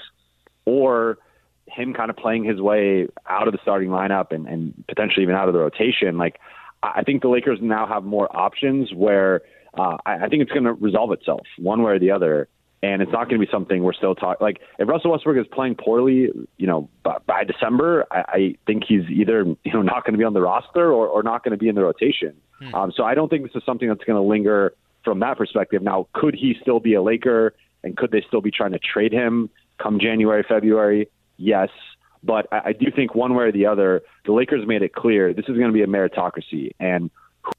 or 0.65 1.19
him 1.67 1.93
kind 1.93 2.09
of 2.09 2.17
playing 2.17 2.43
his 2.43 2.59
way 2.59 3.07
out 3.29 3.47
of 3.47 3.53
the 3.53 3.59
starting 3.61 3.89
lineup 3.89 4.31
and, 4.31 4.47
and 4.47 4.83
potentially 4.87 5.23
even 5.23 5.35
out 5.35 5.47
of 5.47 5.53
the 5.53 5.59
rotation. 5.59 6.17
Like 6.17 6.39
I 6.83 7.03
think 7.03 7.21
the 7.21 7.29
Lakers 7.29 7.59
now 7.61 7.87
have 7.87 8.03
more 8.03 8.35
options 8.35 8.93
where 8.93 9.41
uh, 9.77 9.97
I, 10.05 10.25
I 10.25 10.27
think 10.29 10.41
it's 10.41 10.51
going 10.51 10.65
to 10.65 10.73
resolve 10.73 11.11
itself 11.11 11.45
one 11.57 11.83
way 11.83 11.93
or 11.93 11.99
the 11.99 12.11
other. 12.11 12.47
and 12.83 13.01
it's 13.01 13.11
not 13.11 13.27
going 13.27 13.39
to 13.39 13.45
be 13.45 13.51
something 13.51 13.83
we're 13.83 13.93
still 13.93 14.15
talking. 14.15 14.43
Like 14.45 14.59
if 14.77 14.87
Russell 14.87 15.11
Westbrook 15.11 15.37
is 15.37 15.47
playing 15.51 15.75
poorly, 15.75 16.29
you 16.57 16.67
know, 16.67 16.89
by, 17.03 17.17
by 17.25 17.43
December, 17.43 18.05
I, 18.11 18.23
I 18.27 18.55
think 18.65 18.83
he's 18.87 19.03
either 19.09 19.43
you 19.63 19.73
know 19.73 19.81
not 19.81 20.03
going 20.03 20.13
to 20.13 20.17
be 20.17 20.23
on 20.23 20.33
the 20.33 20.41
roster 20.41 20.91
or, 20.91 21.07
or 21.07 21.23
not 21.23 21.43
going 21.43 21.51
to 21.51 21.57
be 21.57 21.69
in 21.69 21.75
the 21.75 21.83
rotation. 21.83 22.35
Hmm. 22.59 22.75
Um, 22.75 22.93
so 22.95 23.03
I 23.03 23.15
don't 23.15 23.29
think 23.29 23.43
this 23.43 23.55
is 23.55 23.63
something 23.65 23.87
that's 23.87 24.03
going 24.03 24.21
to 24.21 24.27
linger 24.27 24.73
from 25.03 25.19
that 25.21 25.37
perspective. 25.37 25.81
Now, 25.81 26.07
could 26.13 26.35
he 26.35 26.55
still 26.61 26.79
be 26.79 26.93
a 26.93 27.01
Laker, 27.01 27.55
and 27.83 27.95
could 27.97 28.11
they 28.11 28.23
still 28.27 28.41
be 28.41 28.51
trying 28.51 28.73
to 28.73 28.79
trade 28.79 29.11
him 29.11 29.49
come 29.81 29.99
January, 29.99 30.43
February? 30.47 31.09
Yes. 31.37 31.69
But 32.23 32.47
I, 32.51 32.69
I 32.69 32.73
do 32.73 32.87
think 32.95 33.15
one 33.15 33.33
way 33.35 33.45
or 33.45 33.51
the 33.51 33.67
other, 33.67 34.01
the 34.25 34.33
Lakers 34.33 34.67
made 34.67 34.81
it 34.81 34.93
clear 34.93 35.33
this 35.33 35.45
is 35.47 35.55
going 35.57 35.67
to 35.67 35.73
be 35.73 35.83
a 35.83 35.87
meritocracy, 35.87 36.71
and 36.79 37.09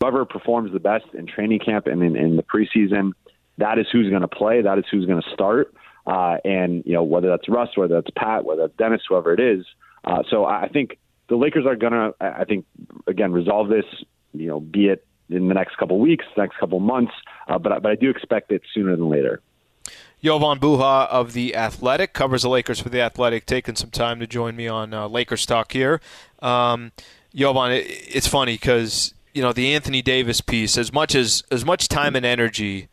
whoever 0.00 0.24
performs 0.24 0.72
the 0.72 0.80
best 0.80 1.06
in 1.14 1.26
training 1.26 1.60
camp 1.60 1.86
and 1.86 2.02
in, 2.02 2.16
in 2.16 2.36
the 2.36 2.42
preseason 2.42 3.12
that 3.58 3.78
is 3.78 3.86
who's 3.92 4.08
going 4.08 4.22
to 4.22 4.28
play. 4.28 4.62
That 4.62 4.78
is 4.78 4.84
who's 4.90 5.04
going 5.04 5.20
to 5.20 5.30
start. 5.30 5.74
Uh, 6.06 6.38
and 6.44 6.82
you 6.86 6.94
know 6.94 7.02
whether 7.02 7.28
that's 7.28 7.48
Russ, 7.48 7.76
whether 7.76 7.96
that's 7.96 8.10
Pat, 8.16 8.44
whether 8.44 8.62
that's 8.62 8.76
Dennis, 8.78 9.02
whoever 9.06 9.34
it 9.34 9.40
is. 9.40 9.66
Uh, 10.04 10.22
so 10.30 10.46
I 10.46 10.68
think 10.68 10.98
the 11.28 11.36
Lakers 11.36 11.66
are 11.66 11.76
going 11.76 11.92
to, 11.92 12.14
I 12.20 12.44
think, 12.44 12.64
again, 13.06 13.32
resolve 13.32 13.68
this. 13.68 13.84
You 14.32 14.46
know, 14.46 14.60
be 14.60 14.86
it 14.86 15.06
in 15.28 15.48
the 15.48 15.54
next 15.54 15.76
couple 15.76 15.98
weeks, 15.98 16.24
next 16.36 16.56
couple 16.58 16.80
months, 16.80 17.12
uh, 17.46 17.58
but 17.58 17.82
but 17.82 17.92
I 17.92 17.94
do 17.94 18.08
expect 18.08 18.50
it 18.52 18.62
sooner 18.72 18.96
than 18.96 19.10
later. 19.10 19.42
Jovan 20.22 20.58
Buha 20.58 21.06
of 21.08 21.32
The 21.32 21.54
Athletic 21.54 22.12
covers 22.12 22.42
the 22.42 22.48
Lakers 22.48 22.80
for 22.80 22.88
The 22.88 23.00
Athletic, 23.00 23.46
taking 23.46 23.76
some 23.76 23.90
time 23.90 24.18
to 24.20 24.26
join 24.26 24.56
me 24.56 24.66
on 24.66 24.92
uh, 24.92 25.08
Lakers 25.08 25.46
Talk 25.46 25.72
here. 25.72 26.00
Um, 26.40 26.92
Jovan, 27.34 27.72
it, 27.72 27.86
it's 27.86 28.26
funny 28.26 28.54
because, 28.54 29.14
you 29.38 29.44
know, 29.44 29.52
the 29.52 29.72
Anthony 29.72 30.02
Davis 30.02 30.40
piece, 30.40 30.76
as 30.76 30.92
much 30.92 31.14
as 31.14 31.44
as 31.48 31.64
much 31.64 31.86
time 31.86 32.16
and 32.16 32.26
energy 32.26 32.88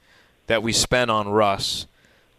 that 0.46 0.62
we 0.62 0.72
spent 0.72 1.10
on 1.10 1.28
Russ. 1.28 1.88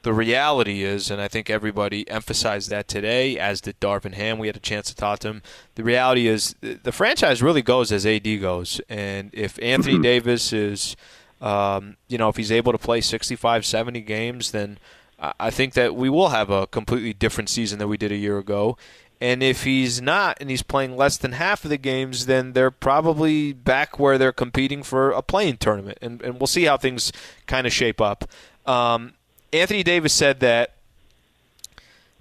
The 0.03 0.13
reality 0.13 0.85
is, 0.85 1.11
and 1.11 1.21
I 1.21 1.27
think 1.27 1.51
everybody 1.51 2.09
emphasized 2.09 2.71
that 2.71 2.87
today, 2.87 3.37
as 3.37 3.61
did 3.61 3.81
Darvin 3.81 4.15
Ham. 4.15 4.39
We 4.39 4.47
had 4.47 4.55
a 4.55 4.61
chance 4.61 4.87
to 4.91 4.95
talk 4.95 5.19
to 5.21 5.29
him. 5.29 5.43
The 5.75 5.83
reality 5.83 6.29
is, 6.29 6.55
the 6.61 6.93
franchise 6.93 7.43
really 7.43 7.63
goes 7.63 7.91
as 7.91 8.07
AD 8.07 8.41
goes, 8.41 8.81
and 8.89 9.31
if 9.33 9.61
Anthony 9.61 9.95
mm-hmm. 9.95 10.03
Davis 10.03 10.53
is, 10.53 10.95
um, 11.41 11.97
you 12.07 12.17
know, 12.17 12.29
if 12.29 12.37
he's 12.37 12.53
able 12.53 12.71
to 12.71 12.79
play 12.79 13.01
65, 13.01 13.67
70 13.67 14.01
games, 14.03 14.53
then 14.53 14.79
I 15.19 15.51
think 15.51 15.75
that 15.75 15.97
we 15.97 16.09
will 16.09 16.29
have 16.29 16.51
a 16.51 16.69
completely 16.69 17.13
different 17.13 17.49
season 17.49 17.81
than 17.81 17.89
we 17.89 17.97
did 17.97 18.13
a 18.13 18.17
year 18.17 18.39
ago. 18.39 18.77
And 19.21 19.43
if 19.43 19.65
he's 19.65 20.03
not, 20.03 20.37
and 20.41 20.51
he's 20.51 20.63
playing 20.63 20.97
less 20.97 21.17
than 21.17 21.33
half 21.33 21.65
of 21.65 21.71
the 21.71 21.79
games, 21.79 22.27
then 22.27 22.53
they're 22.53 22.71
probably 22.71 23.53
back 23.53 23.99
where 23.99 24.19
they're 24.19 24.33
competing 24.33 24.83
for 24.83 25.11
a 25.11 25.23
play-in 25.23 25.57
tournament. 25.57 25.99
And, 26.03 26.21
and 26.21 26.39
we'll 26.39 26.47
see 26.47 26.65
how 26.65 26.77
things 26.77 27.13
kind 27.47 27.67
of 27.67 27.73
shape 27.73 28.01
up. 28.01 28.29
Um, 28.67 29.15
Anthony 29.53 29.83
Davis 29.83 30.13
said 30.13 30.41
that 30.41 30.73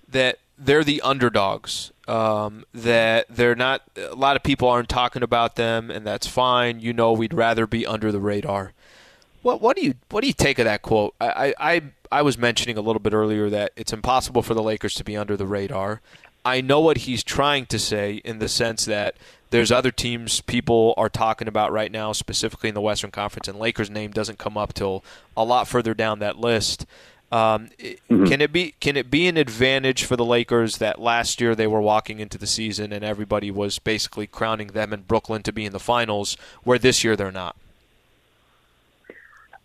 that 0.08 0.40
they're 0.58 0.84
the 0.84 1.02
underdogs. 1.02 1.92
Um, 2.08 2.66
that 2.74 3.26
they're 3.30 3.56
not. 3.56 3.82
A 3.98 4.16
lot 4.16 4.36
of 4.36 4.44
people 4.44 4.70
aren't 4.70 4.90
talking 4.90 5.24
about 5.24 5.56
them, 5.56 5.90
and 5.90 6.06
that's 6.06 6.28
fine. 6.28 6.80
You 6.80 6.94
know, 6.94 7.12
we'd 7.12 7.34
rather 7.34 7.68
be 7.68 7.86
under 7.86 8.12
the 8.12 8.20
radar. 8.20 8.74
What 9.42 9.60
what 9.62 9.76
do 9.76 9.84
you 9.84 9.96
what 10.10 10.22
do 10.22 10.28
you 10.28 10.34
take 10.34 10.60
of 10.60 10.66
that 10.66 10.82
quote? 10.82 11.16
I 11.20 11.54
I 11.60 11.82
I 12.12 12.22
was 12.22 12.38
mentioning 12.38 12.78
a 12.78 12.82
little 12.82 13.00
bit 13.00 13.14
earlier 13.14 13.50
that 13.50 13.74
it's 13.76 13.92
impossible 13.92 14.44
for 14.44 14.54
the 14.54 14.64
Lakers 14.64 14.94
to 14.96 15.04
be 15.04 15.18
under 15.18 15.36
the 15.36 15.48
radar. 15.48 16.02
I 16.46 16.62
know 16.62 16.80
what 16.80 17.00
he's 17.00 17.24
trying 17.24 17.66
to 17.68 17.80
say 17.80 18.22
in 18.24 18.38
the 18.40 18.48
sense 18.48 18.86
that 18.86 19.16
there's 19.50 19.72
other 19.72 19.92
teams 19.92 20.42
people 20.42 20.94
are 20.96 21.10
talking 21.10 21.48
about 21.48 21.72
right 21.72 21.92
now, 21.92 22.12
specifically 22.12 22.70
in 22.70 22.76
the 22.76 22.82
Western 22.82 23.12
Conference, 23.12 23.48
and 23.48 23.58
Lakers' 23.58 23.90
name 23.90 24.12
doesn't 24.12 24.38
come 24.38 24.58
up 24.58 24.74
till 24.74 25.04
a 25.36 25.44
lot 25.44 25.68
further 25.68 25.94
down 25.94 26.20
that 26.20 26.38
list. 26.38 26.86
Um, 27.32 27.70
mm-hmm. 27.80 28.26
Can 28.26 28.42
it 28.42 28.52
be 28.52 28.76
can 28.80 28.96
it 28.96 29.10
be 29.10 29.28
an 29.28 29.36
advantage 29.36 30.04
for 30.04 30.16
the 30.16 30.24
Lakers 30.24 30.78
that 30.78 31.02
last 31.02 31.42
year 31.42 31.56
they 31.56 31.68
were 31.68 31.82
walking 31.82 32.20
into 32.20 32.38
the 32.38 32.48
season 32.48 32.94
and 32.94 33.04
everybody 33.04 33.50
was 33.50 33.80
basically 33.80 34.28
crowning 34.28 34.68
them 34.68 34.94
in 34.94 35.02
Brooklyn 35.02 35.42
to 35.44 35.52
be 35.52 35.66
in 35.66 35.74
the 35.74 35.80
finals, 35.80 36.38
where 36.64 36.78
this 36.78 37.04
year 37.04 37.16
they're 37.16 37.32
not? 37.32 37.56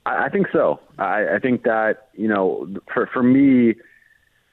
I 0.06 0.30
think 0.30 0.48
so. 0.52 0.80
I, 0.98 1.34
I 1.34 1.38
think 1.38 1.64
that 1.64 2.08
you 2.14 2.28
know, 2.28 2.68
for 2.92 3.06
for 3.06 3.22
me, 3.22 3.74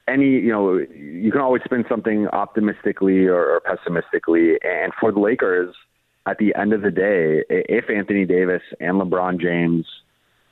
any, 0.08 0.26
you 0.26 0.50
know, 0.50 0.78
you 0.78 1.30
can 1.30 1.40
always 1.40 1.62
spin 1.64 1.84
something 1.88 2.28
optimistically 2.28 3.26
or, 3.26 3.44
or 3.44 3.60
pessimistically. 3.60 4.54
And 4.62 4.92
for 4.98 5.12
the 5.12 5.20
Lakers, 5.20 5.74
at 6.26 6.38
the 6.38 6.54
end 6.54 6.72
of 6.72 6.82
the 6.82 6.90
day, 6.90 7.44
if 7.48 7.88
Anthony 7.90 8.24
Davis 8.24 8.62
and 8.80 9.00
LeBron 9.00 9.40
James 9.40 9.86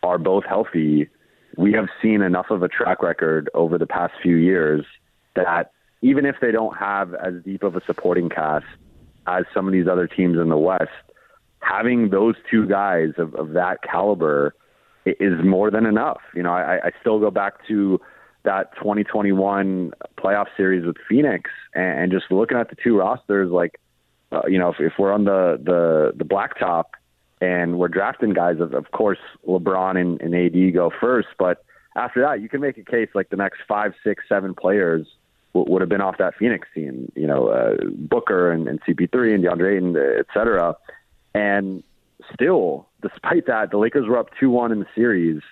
are 0.03 0.19
both 0.19 0.45
healthy, 0.45 1.09
we 1.57 1.73
have 1.73 1.87
seen 2.03 2.23
enough 2.23 2.47
of 2.51 2.63
a 2.63 2.69
track 2.69 3.03
record 3.03 3.51
over 3.55 3.79
the 3.79 3.87
past 3.87 4.13
few 4.23 4.37
years 4.37 4.85
that 5.35 5.73
even 6.03 6.27
if 6.27 6.37
they 6.41 6.53
don't 6.53 6.77
have 6.77 7.15
as 7.15 7.35
deep 7.45 7.63
of 7.63 7.77
a 7.77 7.81
supporting 7.85 8.29
cast 8.29 8.67
as 9.27 9.45
some 9.53 9.67
of 9.67 9.73
these 9.73 9.89
other 9.89 10.07
teams 10.07 10.39
in 10.39 10.49
the 10.49 10.57
West, 10.57 10.91
having 11.61 12.11
those 12.11 12.35
two 12.51 12.67
guys 12.67 13.11
of, 13.19 13.35
of 13.35 13.53
that 13.55 13.79
caliber 13.83 14.55
is 15.05 15.35
more 15.45 15.71
than 15.71 15.87
enough. 15.87 16.21
You 16.35 16.43
know, 16.43 16.53
I, 16.53 16.79
I 16.85 16.91
still 17.01 17.19
go 17.19 17.31
back 17.31 17.67
to 17.69 18.01
that 18.47 18.75
2021 18.77 19.93
playoff 20.19 20.47
series 20.57 20.85
with 20.87 20.97
Phoenix 21.09 21.51
and, 21.75 22.11
just 22.11 22.31
looking 22.31 22.57
at 22.57 22.71
the 22.71 22.77
two 22.83 22.97
rosters, 22.99 23.51
like, 23.51 23.79
uh, 24.33 24.43
you 24.49 24.59
know, 24.59 24.71
if, 24.71 24.81
if 24.81 24.95
we're 24.99 25.13
on 25.13 25.25
the, 25.25 25.61
the, 25.63 26.13
the 26.17 26.25
blacktop 26.25 26.85
and 27.41 27.79
we're 27.79 27.89
drafting 27.89 28.33
guys, 28.33 28.61
of, 28.61 28.73
of 28.73 28.91
course, 28.93 29.19
LeBron 29.47 30.01
and, 30.01 30.21
and 30.21 30.35
AD 30.35 30.75
go 30.75 30.91
first. 31.01 31.29
But 31.39 31.65
after 31.95 32.21
that, 32.23 32.41
you 32.41 32.49
can 32.49 32.61
make 32.61 32.79
a 32.79 32.85
case 32.85 33.09
like 33.15 33.29
the 33.29 33.37
next 33.37 33.59
five, 33.69 33.93
six, 34.03 34.25
seven 34.29 34.55
players 34.55 35.07
w- 35.55 35.71
would 35.71 35.83
have 35.83 35.89
been 35.89 36.01
off 36.01 36.17
that 36.19 36.35
Phoenix 36.37 36.67
team, 36.75 37.13
you 37.15 37.27
know, 37.27 37.49
uh, 37.49 37.77
Booker 37.95 38.51
and, 38.51 38.67
and 38.69 38.81
CP3 38.83 39.35
and 39.35 39.45
DeAndre 39.45 39.79
and 39.79 39.97
et 39.97 40.27
cetera. 40.33 40.77
And 41.35 41.83
still, 42.33 42.89
despite 43.03 43.47
that, 43.47 43.71
the 43.71 43.79
Lakers 43.79 44.07
were 44.09 44.19
up 44.19 44.31
2 44.41 44.51
1 44.51 44.73
in 44.73 44.81
the 44.81 44.87
series 44.95 45.43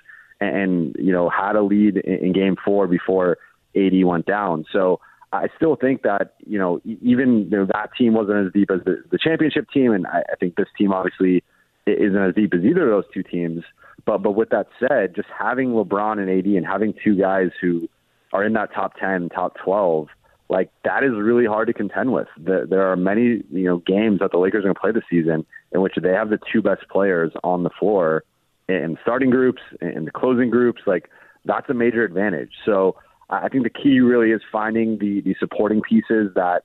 and 0.41 0.95
you 0.99 1.13
know 1.13 1.29
had 1.29 1.57
a 1.57 1.63
lead 1.63 1.99
in, 1.99 2.33
game 2.33 2.57
four 2.65 2.87
before 2.87 3.39
AD 3.77 4.05
went 4.05 4.27
down. 4.27 4.65
So 4.73 5.01
I 5.33 5.49
still 5.57 5.77
think 5.77 6.03
that 6.03 6.35
you 6.47 6.59
know 6.59 6.81
even 6.85 7.49
you 7.51 7.59
know, 7.59 7.67
that 7.73 7.91
team 7.97 8.15
wasn't 8.15 8.47
as 8.47 8.53
deep 8.53 8.71
as 8.71 8.81
the, 8.85 9.03
the 9.11 9.19
championship 9.19 9.69
team, 9.71 9.93
and 9.93 10.07
I, 10.07 10.23
I 10.33 10.37
think 10.39 10.57
this 10.57 10.69
team 10.77 10.93
obviously 10.93 11.43
isn't 11.87 12.17
as 12.17 12.35
deep 12.35 12.55
as 12.55 12.65
either 12.65 12.91
of 12.91 13.05
those 13.05 13.13
two 13.13 13.23
teams. 13.23 13.65
But 14.05 14.19
but 14.19 14.33
with 14.33 14.51
that 14.51 14.69
said, 14.79 15.15
just 15.15 15.29
having 15.37 15.71
LeBron 15.71 16.19
and 16.19 16.31
AD 16.31 16.47
and 16.47 16.67
having 16.67 16.95
two 17.03 17.17
guys 17.17 17.51
who 17.61 17.89
are 18.33 18.45
in 18.45 18.53
that 18.55 18.73
top 18.75 18.95
ten, 18.99 19.29
top 19.29 19.57
twelve, 19.63 20.09
like 20.49 20.71
that 20.85 21.03
is 21.03 21.13
really 21.15 21.47
hard 21.47 21.69
to 21.69 21.75
contend 21.75 22.13
with. 22.13 22.29
The, 22.37 22.67
there 22.69 22.91
are 22.91 22.97
many 22.97 23.43
you 23.51 23.65
know 23.65 23.79
games 23.79 24.21
that 24.21 24.31
the 24.31 24.39
Lakers 24.39 24.61
are 24.61 24.69
going 24.69 24.75
to 24.75 24.81
play 24.81 24.93
this 24.93 25.05
season 25.11 25.47
in 25.73 25.81
which 25.81 25.95
they 26.01 26.11
have 26.11 26.31
the 26.31 26.39
two 26.53 26.63
best 26.63 26.89
players 26.91 27.33
on 27.43 27.63
the 27.63 27.71
floor 27.71 28.25
in 28.69 28.99
starting 29.03 29.31
groups, 29.31 29.63
in 29.81 30.05
the 30.05 30.11
closing 30.11 30.51
groups, 30.51 30.83
like 30.87 31.11
that's 31.45 31.69
a 31.69 31.75
major 31.75 32.05
advantage. 32.05 32.53
So 32.65 32.97
I 33.31 33.49
think 33.49 33.65
the 33.65 33.71
key 33.71 34.01
really 34.01 34.31
is 34.31 34.43
finding 34.51 34.99
the 34.99 35.21
the 35.21 35.35
supporting 35.39 35.83
pieces 35.83 36.33
that 36.35 36.63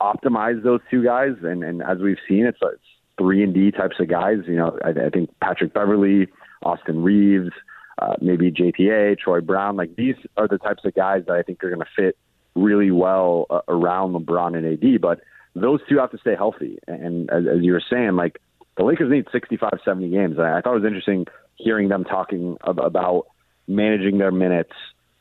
optimize 0.00 0.62
those 0.62 0.80
two 0.90 1.04
guys. 1.04 1.32
And, 1.42 1.62
and 1.62 1.82
as 1.82 1.98
we've 1.98 2.18
seen, 2.28 2.46
it's, 2.46 2.58
it's 2.62 2.82
three 3.18 3.42
and 3.42 3.54
D 3.54 3.70
types 3.70 3.96
of 4.00 4.08
guys. 4.08 4.38
You 4.46 4.56
know, 4.56 4.78
I, 4.84 4.90
I 4.90 5.10
think 5.10 5.30
Patrick 5.40 5.74
Beverley, 5.74 6.28
Austin 6.62 7.02
Reaves, 7.02 7.50
uh, 8.00 8.14
maybe 8.20 8.50
JTA, 8.50 9.18
Troy 9.18 9.40
Brown. 9.40 9.76
Like 9.76 9.96
these 9.96 10.16
are 10.36 10.48
the 10.48 10.58
types 10.58 10.84
of 10.84 10.94
guys 10.94 11.24
that 11.26 11.34
I 11.34 11.42
think 11.42 11.62
are 11.62 11.70
going 11.70 11.80
to 11.80 12.02
fit 12.02 12.16
really 12.54 12.90
well 12.90 13.46
uh, 13.50 13.60
around 13.68 14.14
LeBron 14.14 14.56
and 14.56 14.66
AD. 14.66 15.00
But 15.00 15.20
those 15.54 15.80
two 15.88 15.98
have 15.98 16.10
to 16.12 16.18
stay 16.18 16.34
healthy. 16.34 16.78
And 16.86 17.30
as, 17.30 17.44
as 17.46 17.62
you 17.62 17.72
were 17.72 17.82
saying, 17.90 18.16
like 18.16 18.40
the 18.76 18.84
Lakers 18.84 19.10
need 19.10 19.26
65, 19.32 19.70
70 19.84 20.08
games. 20.10 20.36
And 20.38 20.46
I 20.46 20.60
thought 20.60 20.72
it 20.72 20.80
was 20.80 20.84
interesting 20.84 21.26
hearing 21.56 21.88
them 21.88 22.04
talking 22.04 22.56
about 22.62 23.26
managing 23.68 24.18
their 24.18 24.32
minutes 24.32 24.72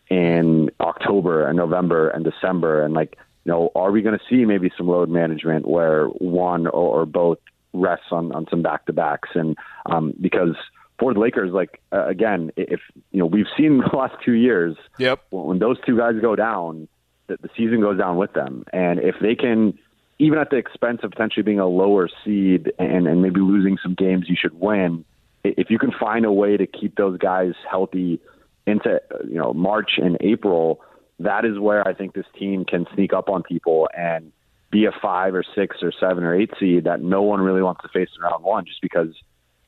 in 0.09 0.69
October 0.79 1.47
and 1.47 1.57
November 1.57 2.09
and 2.09 2.23
December. 2.23 2.83
And 2.83 2.93
like, 2.93 3.17
you 3.45 3.51
know, 3.51 3.71
are 3.75 3.91
we 3.91 4.01
going 4.01 4.17
to 4.17 4.25
see 4.29 4.45
maybe 4.45 4.71
some 4.77 4.87
load 4.87 5.09
management 5.09 5.67
where 5.67 6.07
one 6.07 6.67
or, 6.67 7.01
or 7.01 7.05
both 7.05 7.37
rests 7.73 8.07
on, 8.11 8.31
on 8.31 8.47
some 8.49 8.61
back 8.61 8.85
to 8.85 8.93
backs? 8.93 9.29
And 9.35 9.57
um, 9.85 10.13
because 10.19 10.55
for 10.99 11.13
the 11.13 11.19
Lakers, 11.19 11.51
like, 11.51 11.81
uh, 11.91 12.07
again, 12.07 12.51
if, 12.57 12.81
you 13.11 13.19
know, 13.19 13.25
we've 13.25 13.45
seen 13.57 13.77
the 13.91 13.95
last 13.95 14.15
two 14.23 14.33
years, 14.33 14.75
yep. 14.97 15.23
when 15.31 15.59
those 15.59 15.77
two 15.85 15.97
guys 15.97 16.15
go 16.21 16.35
down, 16.35 16.87
the, 17.27 17.37
the 17.41 17.49
season 17.55 17.81
goes 17.81 17.97
down 17.97 18.17
with 18.17 18.33
them. 18.33 18.65
And 18.73 18.99
if 18.99 19.15
they 19.21 19.35
can, 19.35 19.77
even 20.19 20.37
at 20.37 20.49
the 20.49 20.57
expense 20.57 20.99
of 21.03 21.11
potentially 21.11 21.43
being 21.43 21.59
a 21.59 21.67
lower 21.67 22.09
seed 22.23 22.71
and, 22.77 23.07
and 23.07 23.21
maybe 23.21 23.39
losing 23.39 23.77
some 23.81 23.95
games 23.95 24.25
you 24.27 24.35
should 24.39 24.59
win, 24.59 25.05
if 25.43 25.69
you 25.69 25.79
can 25.79 25.91
find 25.97 26.25
a 26.25 26.31
way 26.31 26.57
to 26.57 26.67
keep 26.67 26.95
those 26.95 27.17
guys 27.17 27.53
healthy 27.69 28.19
into 28.67 29.01
you 29.27 29.37
know 29.37 29.53
March 29.53 29.91
and 29.97 30.17
April, 30.19 30.81
that 31.19 31.45
is 31.45 31.57
where 31.57 31.87
I 31.87 31.93
think 31.93 32.13
this 32.13 32.25
team 32.37 32.65
can 32.65 32.85
sneak 32.93 33.13
up 33.13 33.29
on 33.29 33.43
people 33.43 33.87
and 33.97 34.31
be 34.71 34.85
a 34.85 34.91
five 35.01 35.33
or 35.33 35.43
six 35.55 35.77
or 35.81 35.91
seven 35.97 36.23
or 36.23 36.35
eight 36.35 36.51
seed 36.59 36.83
that 36.83 37.01
no 37.01 37.21
one 37.21 37.39
really 37.39 37.61
wants 37.61 37.81
to 37.81 37.87
face 37.87 38.09
in 38.15 38.21
round 38.21 38.43
one, 38.43 38.65
just 38.65 38.81
because 38.81 39.09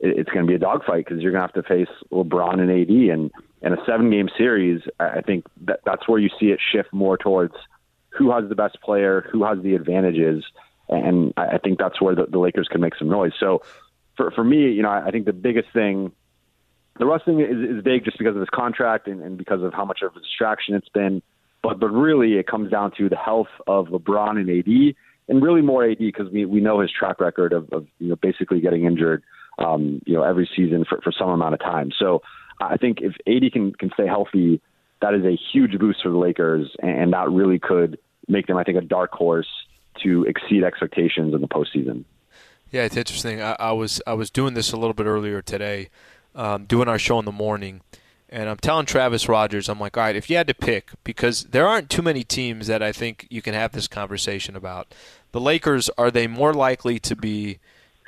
it's 0.00 0.30
going 0.30 0.44
to 0.44 0.48
be 0.48 0.54
a 0.54 0.58
dogfight 0.58 1.04
because 1.06 1.22
you're 1.22 1.32
going 1.32 1.46
to 1.46 1.52
have 1.54 1.64
to 1.64 1.68
face 1.68 1.88
LeBron 2.12 2.60
and 2.60 2.70
AD, 2.70 3.14
and 3.14 3.30
in 3.62 3.72
a 3.72 3.84
seven 3.86 4.10
game 4.10 4.28
series, 4.36 4.82
I 5.00 5.22
think 5.22 5.46
that 5.62 5.80
that's 5.86 6.08
where 6.08 6.18
you 6.18 6.28
see 6.38 6.46
it 6.46 6.60
shift 6.72 6.92
more 6.92 7.16
towards 7.16 7.54
who 8.16 8.30
has 8.30 8.48
the 8.48 8.54
best 8.54 8.80
player, 8.82 9.26
who 9.30 9.44
has 9.44 9.58
the 9.62 9.74
advantages, 9.74 10.44
and 10.88 11.32
I 11.36 11.58
think 11.58 11.78
that's 11.78 12.00
where 12.00 12.14
the, 12.14 12.26
the 12.26 12.38
Lakers 12.38 12.68
can 12.70 12.80
make 12.80 12.94
some 12.96 13.08
noise. 13.08 13.32
So 13.38 13.62
for 14.16 14.30
for 14.32 14.44
me, 14.44 14.70
you 14.70 14.82
know, 14.82 14.90
I 14.90 15.10
think 15.10 15.26
the 15.26 15.32
biggest 15.32 15.68
thing. 15.72 16.12
The 16.98 17.06
Russ 17.06 17.22
thing 17.24 17.40
is, 17.40 17.78
is 17.78 17.82
big 17.82 18.04
just 18.04 18.18
because 18.18 18.34
of 18.36 18.40
his 18.40 18.50
contract 18.50 19.08
and, 19.08 19.22
and 19.22 19.38
because 19.38 19.62
of 19.62 19.72
how 19.72 19.86
much 19.86 20.00
of 20.02 20.14
a 20.14 20.20
distraction 20.20 20.74
it's 20.74 20.90
been. 20.90 21.22
But 21.62 21.80
but 21.80 21.88
really, 21.88 22.34
it 22.34 22.46
comes 22.46 22.70
down 22.70 22.92
to 22.98 23.08
the 23.08 23.16
health 23.16 23.48
of 23.66 23.86
LeBron 23.86 24.36
and 24.36 24.50
AD, 24.50 24.94
and 25.28 25.42
really 25.42 25.62
more 25.62 25.88
AD 25.88 25.98
because 25.98 26.30
we 26.30 26.44
we 26.44 26.60
know 26.60 26.80
his 26.80 26.90
track 26.90 27.20
record 27.20 27.52
of, 27.52 27.72
of 27.72 27.86
you 27.98 28.08
know 28.08 28.16
basically 28.16 28.60
getting 28.60 28.84
injured, 28.84 29.22
um, 29.58 30.02
you 30.04 30.14
know, 30.14 30.22
every 30.22 30.48
season 30.54 30.84
for 30.86 31.00
for 31.00 31.12
some 31.12 31.30
amount 31.30 31.54
of 31.54 31.60
time. 31.60 31.90
So 31.98 32.20
I 32.60 32.76
think 32.76 32.98
if 33.00 33.14
AD 33.26 33.52
can 33.52 33.72
can 33.72 33.90
stay 33.94 34.06
healthy, 34.06 34.60
that 35.02 35.14
is 35.14 35.24
a 35.24 35.36
huge 35.52 35.78
boost 35.78 36.02
for 36.02 36.08
the 36.08 36.16
Lakers, 36.16 36.74
and 36.82 37.12
that 37.12 37.30
really 37.30 37.58
could 37.58 37.98
make 38.28 38.46
them, 38.46 38.56
I 38.56 38.64
think, 38.64 38.78
a 38.78 38.82
dark 38.82 39.12
horse 39.12 39.48
to 40.02 40.24
exceed 40.24 40.64
expectations 40.64 41.34
in 41.34 41.40
the 41.40 41.48
postseason. 41.48 42.04
Yeah, 42.70 42.84
it's 42.84 42.96
interesting. 42.96 43.42
I, 43.42 43.56
I 43.58 43.72
was 43.72 44.00
I 44.06 44.14
was 44.14 44.30
doing 44.30 44.54
this 44.54 44.72
a 44.72 44.76
little 44.78 44.94
bit 44.94 45.06
earlier 45.06 45.42
today, 45.42 45.90
um, 46.34 46.64
doing 46.64 46.88
our 46.88 46.98
show 46.98 47.18
in 47.18 47.26
the 47.26 47.32
morning, 47.32 47.82
and 48.30 48.48
I'm 48.48 48.56
telling 48.56 48.86
Travis 48.86 49.28
Rogers, 49.28 49.68
I'm 49.68 49.78
like, 49.78 49.98
all 49.98 50.04
right, 50.04 50.16
if 50.16 50.30
you 50.30 50.36
had 50.38 50.46
to 50.46 50.54
pick, 50.54 50.90
because 51.04 51.44
there 51.44 51.68
aren't 51.68 51.90
too 51.90 52.00
many 52.00 52.24
teams 52.24 52.68
that 52.68 52.82
I 52.82 52.90
think 52.90 53.26
you 53.28 53.42
can 53.42 53.52
have 53.52 53.72
this 53.72 53.86
conversation 53.86 54.56
about. 54.56 54.94
The 55.32 55.40
Lakers 55.40 55.90
are 55.98 56.10
they 56.10 56.26
more 56.26 56.54
likely 56.54 56.98
to 57.00 57.14
be 57.14 57.58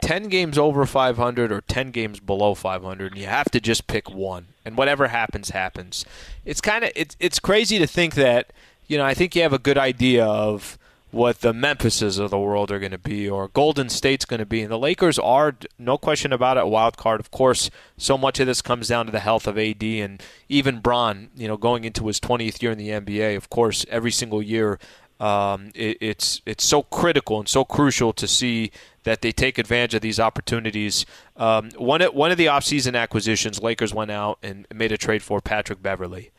10 0.02 0.28
games 0.28 0.58
over 0.58 0.84
500 0.86 1.52
or 1.52 1.60
10 1.62 1.90
games 1.90 2.20
below 2.20 2.54
500 2.54 3.12
and 3.12 3.20
you 3.20 3.26
have 3.26 3.50
to 3.50 3.60
just 3.60 3.86
pick 3.86 4.10
one 4.10 4.46
and 4.64 4.76
whatever 4.76 5.08
happens 5.08 5.50
happens 5.50 6.04
it's 6.44 6.60
kind 6.60 6.84
of 6.84 6.90
it's 6.94 7.16
it's 7.20 7.38
crazy 7.38 7.78
to 7.78 7.86
think 7.86 8.14
that 8.14 8.52
you 8.86 8.98
know 8.98 9.04
i 9.04 9.14
think 9.14 9.34
you 9.34 9.42
have 9.42 9.52
a 9.52 9.58
good 9.58 9.78
idea 9.78 10.24
of 10.24 10.78
what 11.14 11.42
the 11.42 11.52
Memphises 11.52 12.18
of 12.18 12.30
the 12.30 12.38
world 12.38 12.72
are 12.72 12.80
going 12.80 12.90
to 12.90 12.98
be 12.98 13.30
or 13.30 13.46
Golden 13.46 13.88
State's 13.88 14.24
going 14.24 14.40
to 14.40 14.46
be. 14.46 14.62
And 14.62 14.70
the 14.70 14.78
Lakers 14.78 15.16
are, 15.16 15.54
no 15.78 15.96
question 15.96 16.32
about 16.32 16.56
it, 16.56 16.64
a 16.64 16.66
wild 16.66 16.96
card. 16.96 17.20
Of 17.20 17.30
course, 17.30 17.70
so 17.96 18.18
much 18.18 18.40
of 18.40 18.48
this 18.48 18.60
comes 18.60 18.88
down 18.88 19.06
to 19.06 19.12
the 19.12 19.20
health 19.20 19.46
of 19.46 19.56
AD 19.56 19.84
and 19.84 20.20
even 20.48 20.80
Bron, 20.80 21.30
you 21.36 21.46
know, 21.46 21.56
going 21.56 21.84
into 21.84 22.08
his 22.08 22.18
20th 22.18 22.60
year 22.60 22.72
in 22.72 22.78
the 22.78 22.88
NBA. 22.88 23.36
Of 23.36 23.48
course, 23.48 23.86
every 23.88 24.10
single 24.10 24.42
year 24.42 24.80
um, 25.20 25.70
it, 25.74 25.96
it's 26.00 26.42
it's 26.44 26.64
so 26.64 26.82
critical 26.82 27.38
and 27.38 27.48
so 27.48 27.64
crucial 27.64 28.12
to 28.12 28.26
see 28.26 28.72
that 29.04 29.22
they 29.22 29.32
take 29.32 29.58
advantage 29.58 29.94
of 29.94 30.02
these 30.02 30.18
opportunities. 30.18 31.06
Um, 31.36 31.70
one 31.76 32.02
one 32.02 32.30
of 32.30 32.38
the 32.38 32.46
offseason 32.46 32.98
acquisitions, 32.98 33.62
Lakers 33.62 33.94
went 33.94 34.10
out 34.10 34.38
and 34.42 34.66
made 34.74 34.92
a 34.92 34.98
trade 34.98 35.22
for 35.22 35.40
Patrick 35.40 35.82
Beverley. 35.82 36.30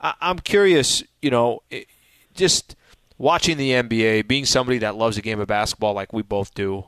I, 0.00 0.14
am 0.20 0.38
curious, 0.38 1.02
you 1.20 1.30
know, 1.30 1.62
it, 1.70 1.86
just 2.34 2.76
watching 3.18 3.56
the 3.56 3.70
NBA, 3.70 4.28
being 4.28 4.44
somebody 4.44 4.78
that 4.78 4.96
loves 4.96 5.16
the 5.16 5.22
game 5.22 5.40
of 5.40 5.48
basketball 5.48 5.94
like 5.94 6.12
we 6.12 6.22
both 6.22 6.54
do. 6.54 6.86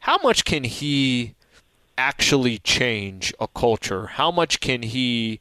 How 0.00 0.18
much 0.22 0.44
can 0.44 0.64
he 0.64 1.34
actually 1.96 2.58
change 2.58 3.32
a 3.40 3.48
culture? 3.48 4.06
How 4.06 4.30
much 4.30 4.60
can 4.60 4.82
he 4.82 5.40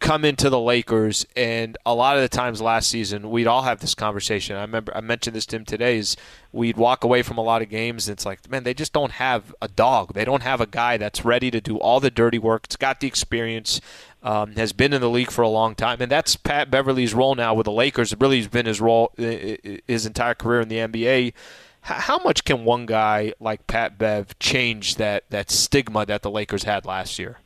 come 0.00 0.24
into 0.24 0.50
the 0.50 0.60
Lakers, 0.60 1.26
and 1.34 1.76
a 1.86 1.94
lot 1.94 2.16
of 2.16 2.22
the 2.22 2.28
times 2.28 2.60
last 2.60 2.88
season, 2.88 3.30
we'd 3.30 3.46
all 3.46 3.62
have 3.62 3.80
this 3.80 3.94
conversation. 3.94 4.56
I 4.56 4.60
remember 4.60 4.96
I 4.96 5.00
mentioned 5.00 5.34
this 5.34 5.46
to 5.46 5.56
him 5.56 5.64
today. 5.64 5.98
Is 5.98 6.16
we'd 6.52 6.76
walk 6.76 7.04
away 7.04 7.22
from 7.22 7.38
a 7.38 7.42
lot 7.42 7.62
of 7.62 7.68
games, 7.68 8.08
and 8.08 8.16
it's 8.16 8.26
like, 8.26 8.48
man, 8.50 8.64
they 8.64 8.74
just 8.74 8.92
don't 8.92 9.12
have 9.12 9.54
a 9.60 9.68
dog. 9.68 10.14
They 10.14 10.24
don't 10.24 10.42
have 10.42 10.60
a 10.60 10.66
guy 10.66 10.96
that's 10.96 11.24
ready 11.24 11.50
to 11.50 11.60
do 11.60 11.78
all 11.78 12.00
the 12.00 12.10
dirty 12.10 12.38
work. 12.38 12.64
It's 12.64 12.76
got 12.76 13.00
the 13.00 13.08
experience, 13.08 13.80
um, 14.22 14.52
has 14.56 14.72
been 14.72 14.92
in 14.92 15.00
the 15.00 15.10
league 15.10 15.30
for 15.30 15.42
a 15.42 15.48
long 15.48 15.74
time, 15.74 16.00
and 16.00 16.10
that's 16.10 16.36
Pat 16.36 16.70
Beverley's 16.70 17.14
role 17.14 17.34
now 17.34 17.54
with 17.54 17.64
the 17.64 17.72
Lakers. 17.72 18.12
It 18.12 18.20
really 18.20 18.38
has 18.38 18.48
been 18.48 18.66
his 18.66 18.80
role 18.80 19.12
his 19.16 20.06
entire 20.06 20.34
career 20.34 20.60
in 20.60 20.68
the 20.68 20.78
NBA. 20.78 21.32
How 21.82 22.18
much 22.18 22.44
can 22.44 22.64
one 22.64 22.84
guy 22.84 23.32
like 23.38 23.68
Pat 23.68 23.96
Bev 23.96 24.36
change 24.40 24.96
that 24.96 25.24
that 25.30 25.50
stigma 25.50 26.04
that 26.06 26.22
the 26.22 26.30
Lakers 26.30 26.64
had 26.64 26.84
last 26.84 27.18
year? 27.18 27.38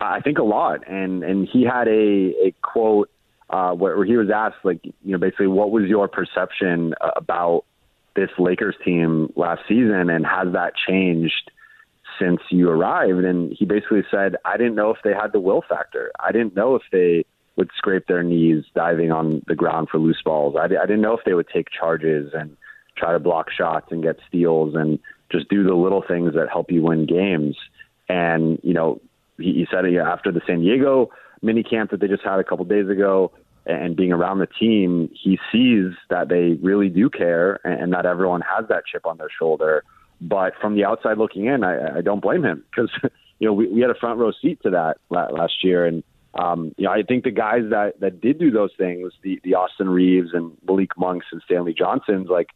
I 0.00 0.20
think 0.20 0.38
a 0.38 0.42
lot, 0.42 0.86
and 0.88 1.22
and 1.22 1.48
he 1.50 1.62
had 1.64 1.88
a 1.88 2.34
a 2.46 2.54
quote 2.62 3.10
uh, 3.50 3.72
where, 3.72 4.04
he 4.04 4.16
was 4.16 4.30
asked 4.30 4.64
like 4.64 4.84
you 4.84 5.12
know 5.12 5.18
basically 5.18 5.46
what 5.46 5.70
was 5.70 5.84
your 5.84 6.08
perception 6.08 6.94
about 7.00 7.64
this 8.16 8.30
Lakers 8.38 8.76
team 8.84 9.32
last 9.36 9.62
season, 9.68 10.10
and 10.10 10.26
has 10.26 10.52
that 10.52 10.72
changed 10.88 11.50
since 12.18 12.40
you 12.50 12.68
arrived? 12.68 13.24
And 13.24 13.52
he 13.52 13.64
basically 13.64 14.04
said, 14.10 14.36
I 14.44 14.56
didn't 14.56 14.74
know 14.74 14.90
if 14.90 14.98
they 15.04 15.12
had 15.12 15.32
the 15.32 15.40
will 15.40 15.62
factor. 15.68 16.12
I 16.20 16.32
didn't 16.32 16.54
know 16.54 16.74
if 16.74 16.82
they 16.92 17.24
would 17.56 17.70
scrape 17.76 18.06
their 18.06 18.22
knees 18.22 18.64
diving 18.74 19.12
on 19.12 19.42
the 19.46 19.54
ground 19.54 19.88
for 19.90 19.98
loose 19.98 20.22
balls. 20.24 20.56
I, 20.58 20.64
I 20.64 20.86
didn't 20.86 21.00
know 21.00 21.16
if 21.16 21.24
they 21.24 21.34
would 21.34 21.48
take 21.48 21.68
charges 21.70 22.32
and 22.34 22.56
try 22.96 23.12
to 23.12 23.18
block 23.18 23.50
shots 23.50 23.88
and 23.90 24.02
get 24.02 24.16
steals 24.28 24.74
and 24.74 24.98
just 25.30 25.48
do 25.48 25.64
the 25.64 25.74
little 25.74 26.02
things 26.06 26.34
that 26.34 26.48
help 26.50 26.70
you 26.70 26.82
win 26.82 27.06
games. 27.06 27.56
And 28.08 28.58
you 28.62 28.74
know, 28.74 29.00
he, 29.38 29.52
he 29.52 29.66
said 29.70 29.84
it 29.84 29.96
after 29.96 30.32
the 30.32 30.40
San 30.46 30.60
Diego 30.60 31.10
mini 31.42 31.62
camp 31.62 31.90
that 31.90 32.00
they 32.00 32.08
just 32.08 32.24
had 32.24 32.38
a 32.38 32.44
couple 32.44 32.64
days 32.64 32.88
ago 32.88 33.32
and 33.66 33.96
being 33.96 34.12
around 34.12 34.38
the 34.38 34.46
team, 34.46 35.10
he 35.12 35.38
sees 35.50 35.92
that 36.10 36.28
they 36.28 36.58
really 36.62 36.88
do 36.88 37.08
care 37.08 37.60
and 37.66 37.92
that 37.92 38.04
everyone 38.04 38.42
has 38.42 38.68
that 38.68 38.84
chip 38.90 39.06
on 39.06 39.16
their 39.16 39.30
shoulder. 39.38 39.84
But 40.20 40.54
from 40.60 40.74
the 40.74 40.84
outside 40.84 41.18
looking 41.18 41.46
in, 41.46 41.64
I, 41.64 41.98
I 41.98 42.00
don't 42.02 42.20
blame 42.20 42.44
him 42.44 42.64
because 42.70 42.90
you 43.38 43.48
know 43.48 43.52
we, 43.52 43.68
we 43.68 43.80
had 43.80 43.90
a 43.90 43.94
front 43.94 44.18
row 44.18 44.32
seat 44.42 44.60
to 44.62 44.70
that 44.70 44.96
last 45.10 45.64
year, 45.64 45.86
and 45.86 46.02
um, 46.34 46.74
you 46.76 46.84
know 46.84 46.92
I 46.92 47.02
think 47.02 47.24
the 47.24 47.30
guys 47.30 47.62
that 47.70 48.00
that 48.00 48.20
did 48.20 48.38
do 48.38 48.50
those 48.50 48.70
things, 48.76 49.12
the 49.22 49.40
the 49.42 49.54
Austin 49.54 49.88
Reaves 49.88 50.30
and 50.32 50.56
Malik 50.66 50.96
Monks 50.96 51.26
and 51.32 51.42
Stanley 51.44 51.74
Johnsons, 51.74 52.28
like 52.28 52.48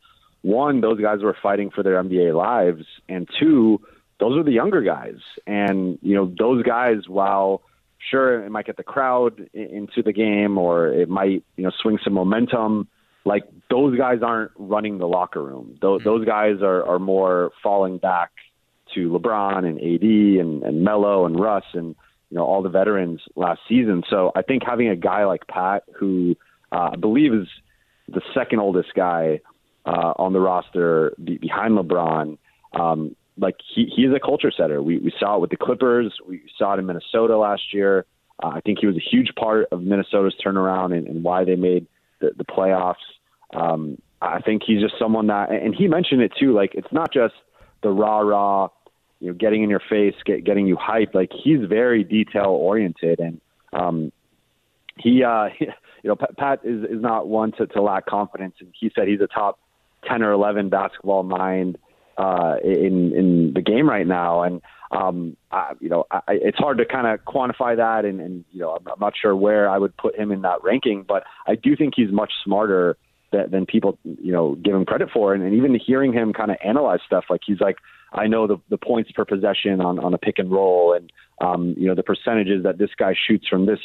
one, 0.43 0.81
those 0.81 1.01
guys 1.01 1.21
were 1.21 1.37
fighting 1.43 1.71
for 1.71 1.83
their 1.83 2.03
NBA 2.03 2.35
lives, 2.35 2.85
and 3.09 3.29
two, 3.41 3.81
those 4.21 4.37
are 4.37 4.43
the 4.43 4.53
younger 4.53 4.83
guys. 4.83 5.19
And, 5.47 5.99
you 6.03 6.15
know, 6.15 6.33
those 6.39 6.63
guys, 6.63 7.09
while 7.09 7.63
sure 8.11 8.45
it 8.45 8.51
might 8.51 8.67
get 8.67 8.77
the 8.77 8.83
crowd 8.83 9.49
into 9.53 10.03
the 10.03 10.13
game 10.13 10.59
or 10.59 10.89
it 10.89 11.09
might, 11.09 11.45
you 11.57 11.65
know, 11.65 11.73
swing 11.83 11.99
some 12.03 12.15
momentum, 12.15 12.89
like 13.25 13.45
those 13.71 13.97
guys 13.97 14.19
aren't 14.23 14.53
running 14.57 14.99
the 14.99 15.07
locker 15.07 15.43
room. 15.43 15.79
Those, 15.81 16.01
mm-hmm. 16.01 16.09
those 16.09 16.27
guys 16.27 16.63
are, 16.63 16.85
are 16.85 16.99
more 16.99 17.51
falling 17.63 17.99
back 17.99 18.31
to 18.95 19.11
LeBron 19.11 19.65
and 19.65 19.79
AD 19.79 20.45
and, 20.45 20.63
and 20.63 20.83
Melo 20.83 21.27
and 21.27 21.39
Russ 21.39 21.65
and, 21.75 21.95
you 22.31 22.37
know, 22.37 22.45
all 22.45 22.63
the 22.63 22.69
veterans 22.69 23.21
last 23.37 23.61
season. 23.69 24.03
So 24.09 24.33
I 24.35 24.43
think 24.43 24.63
having 24.65 24.89
a 24.89 24.97
guy 24.97 25.25
like 25.25 25.47
Pat, 25.47 25.85
who 25.99 26.37
uh, 26.73 26.91
I 26.93 26.97
believe 26.97 27.35
is 27.35 27.49
the 28.09 28.23
second 28.35 28.61
oldest 28.61 28.95
guy 28.95 29.41
uh, 29.85 30.13
on 30.17 30.33
the 30.33 30.41
roster 30.41 31.15
be- 31.23 31.39
behind 31.39 31.77
LeBron, 31.79 32.39
um, 32.73 33.17
like 33.39 33.57
he 33.75 33.91
he's 33.95 34.11
a 34.15 34.21
culture 34.21 34.51
setter. 34.51 34.83
We 34.83 34.99
we 34.99 35.13
saw 35.19 35.37
it 35.37 35.41
with 35.41 35.51
the 35.51 35.57
Clippers. 35.57 36.13
We 36.27 36.43
saw 36.57 36.75
it 36.75 36.79
in 36.79 36.87
Minnesota 36.87 37.37
last 37.39 37.73
year. 37.73 38.05
Uh, 38.43 38.49
I 38.49 38.61
think 38.61 38.79
he 38.81 38.87
was 38.87 38.97
a 38.97 39.01
huge 39.01 39.35
part 39.35 39.67
of 39.73 39.83
Minnesota's 39.83 40.35
turnaround 40.45 40.97
and, 40.97 41.07
and 41.09 41.25
why 41.25 41.45
they 41.45 41.57
made 41.57 41.87
the, 42.21 42.31
the 42.37 42.45
playoffs. 42.45 42.95
Um, 43.55 43.99
I 44.21 44.41
think 44.41 44.63
he's 44.67 44.81
just 44.81 44.95
someone 44.99 45.29
that, 45.29 45.51
and 45.51 45.75
he 45.75 45.89
mentioned 45.89 46.23
it 46.23 46.33
too. 46.39 46.53
Like 46.53 46.75
it's 46.75 46.93
not 46.93 47.13
just 47.13 47.35
the 47.83 47.91
rah 47.91 48.21
rah, 48.21 48.69
you 49.21 49.29
know, 49.29 49.35
getting 49.35 49.63
in 49.63 49.71
your 49.71 49.83
face, 49.89 50.15
get, 50.25 50.45
getting 50.45 50.67
you 50.67 50.77
hyped. 50.77 51.15
Like 51.15 51.31
he's 51.33 51.65
very 51.69 52.05
detail 52.05 52.47
oriented, 52.47 53.21
and 53.21 53.41
um, 53.73 54.13
he, 54.97 55.23
uh, 55.25 55.49
you 55.61 55.69
know, 56.05 56.17
Pat 56.17 56.61
is 56.65 56.85
is 56.85 57.01
not 57.01 57.29
one 57.29 57.53
to, 57.53 57.67
to 57.69 57.83
lack 57.83 58.07
confidence. 58.07 58.55
And 58.61 58.73
he 58.79 58.91
said 58.95 59.09
he's 59.09 59.21
a 59.21 59.29
top 59.29 59.59
ten 60.09 60.23
or 60.23 60.33
eleven 60.33 60.69
basketball 60.69 61.23
mind 61.23 61.79
uh, 62.19 62.57
in 62.65 63.13
in 63.15 63.53
the 63.55 63.63
game 63.63 63.89
right 63.89 64.07
now, 64.07 64.43
and 64.43 64.61
um, 64.91 65.37
I, 65.53 65.73
you 65.81 65.89
know 65.89 66.05
I, 66.11 66.21
it's 66.29 66.59
hard 66.59 66.79
to 66.79 66.85
kind 66.85 67.07
of 67.07 67.25
quantify 67.25 67.77
that, 67.77 68.05
and, 68.05 68.21
and 68.21 68.45
you 68.51 68.61
know 68.61 68.73
I'm, 68.73 68.87
I'm 68.89 69.01
not 69.01 69.15
sure 69.21 69.35
where 69.35 69.71
I 69.71 69.79
would 69.79 69.97
put 69.97 70.19
him 70.19 70.33
in 70.33 70.43
that 70.43 70.63
ranking, 70.65 71.05
but 71.07 71.23
I 71.47 71.55
do 71.55 71.77
think 71.77 71.95
he's 71.97 72.11
much 72.11 72.33
smarter 72.45 72.97
than, 73.31 73.51
than 73.51 73.67
people 73.67 73.99
you 74.05 74.33
know 74.33 74.57
give 74.57 74.75
him 74.75 74.85
credit 74.85 75.11
for, 75.13 75.33
and, 75.33 75.45
and 75.45 75.55
even 75.55 75.79
hearing 75.79 76.13
him 76.13 76.33
kind 76.33 76.51
of 76.51 76.57
analyze 76.63 77.01
stuff, 77.07 77.27
like 77.31 77.43
he's 77.47 77.61
like 77.61 77.77
I 78.13 78.27
know 78.27 78.47
the 78.47 78.57
the 78.69 78.79
points 78.79 79.13
per 79.13 79.25
possession 79.25 79.81
on 79.81 79.99
on 79.99 80.13
a 80.13 80.19
pick 80.19 80.39
and 80.39 80.51
roll, 80.51 80.95
and 80.95 81.13
um, 81.41 81.75
you 81.79 81.87
know 81.87 81.95
the 81.95 82.03
percentages 82.03 82.65
that 82.65 82.79
this 82.79 82.91
guy 82.99 83.15
shoots 83.15 83.47
from 83.47 83.67
this 83.67 83.81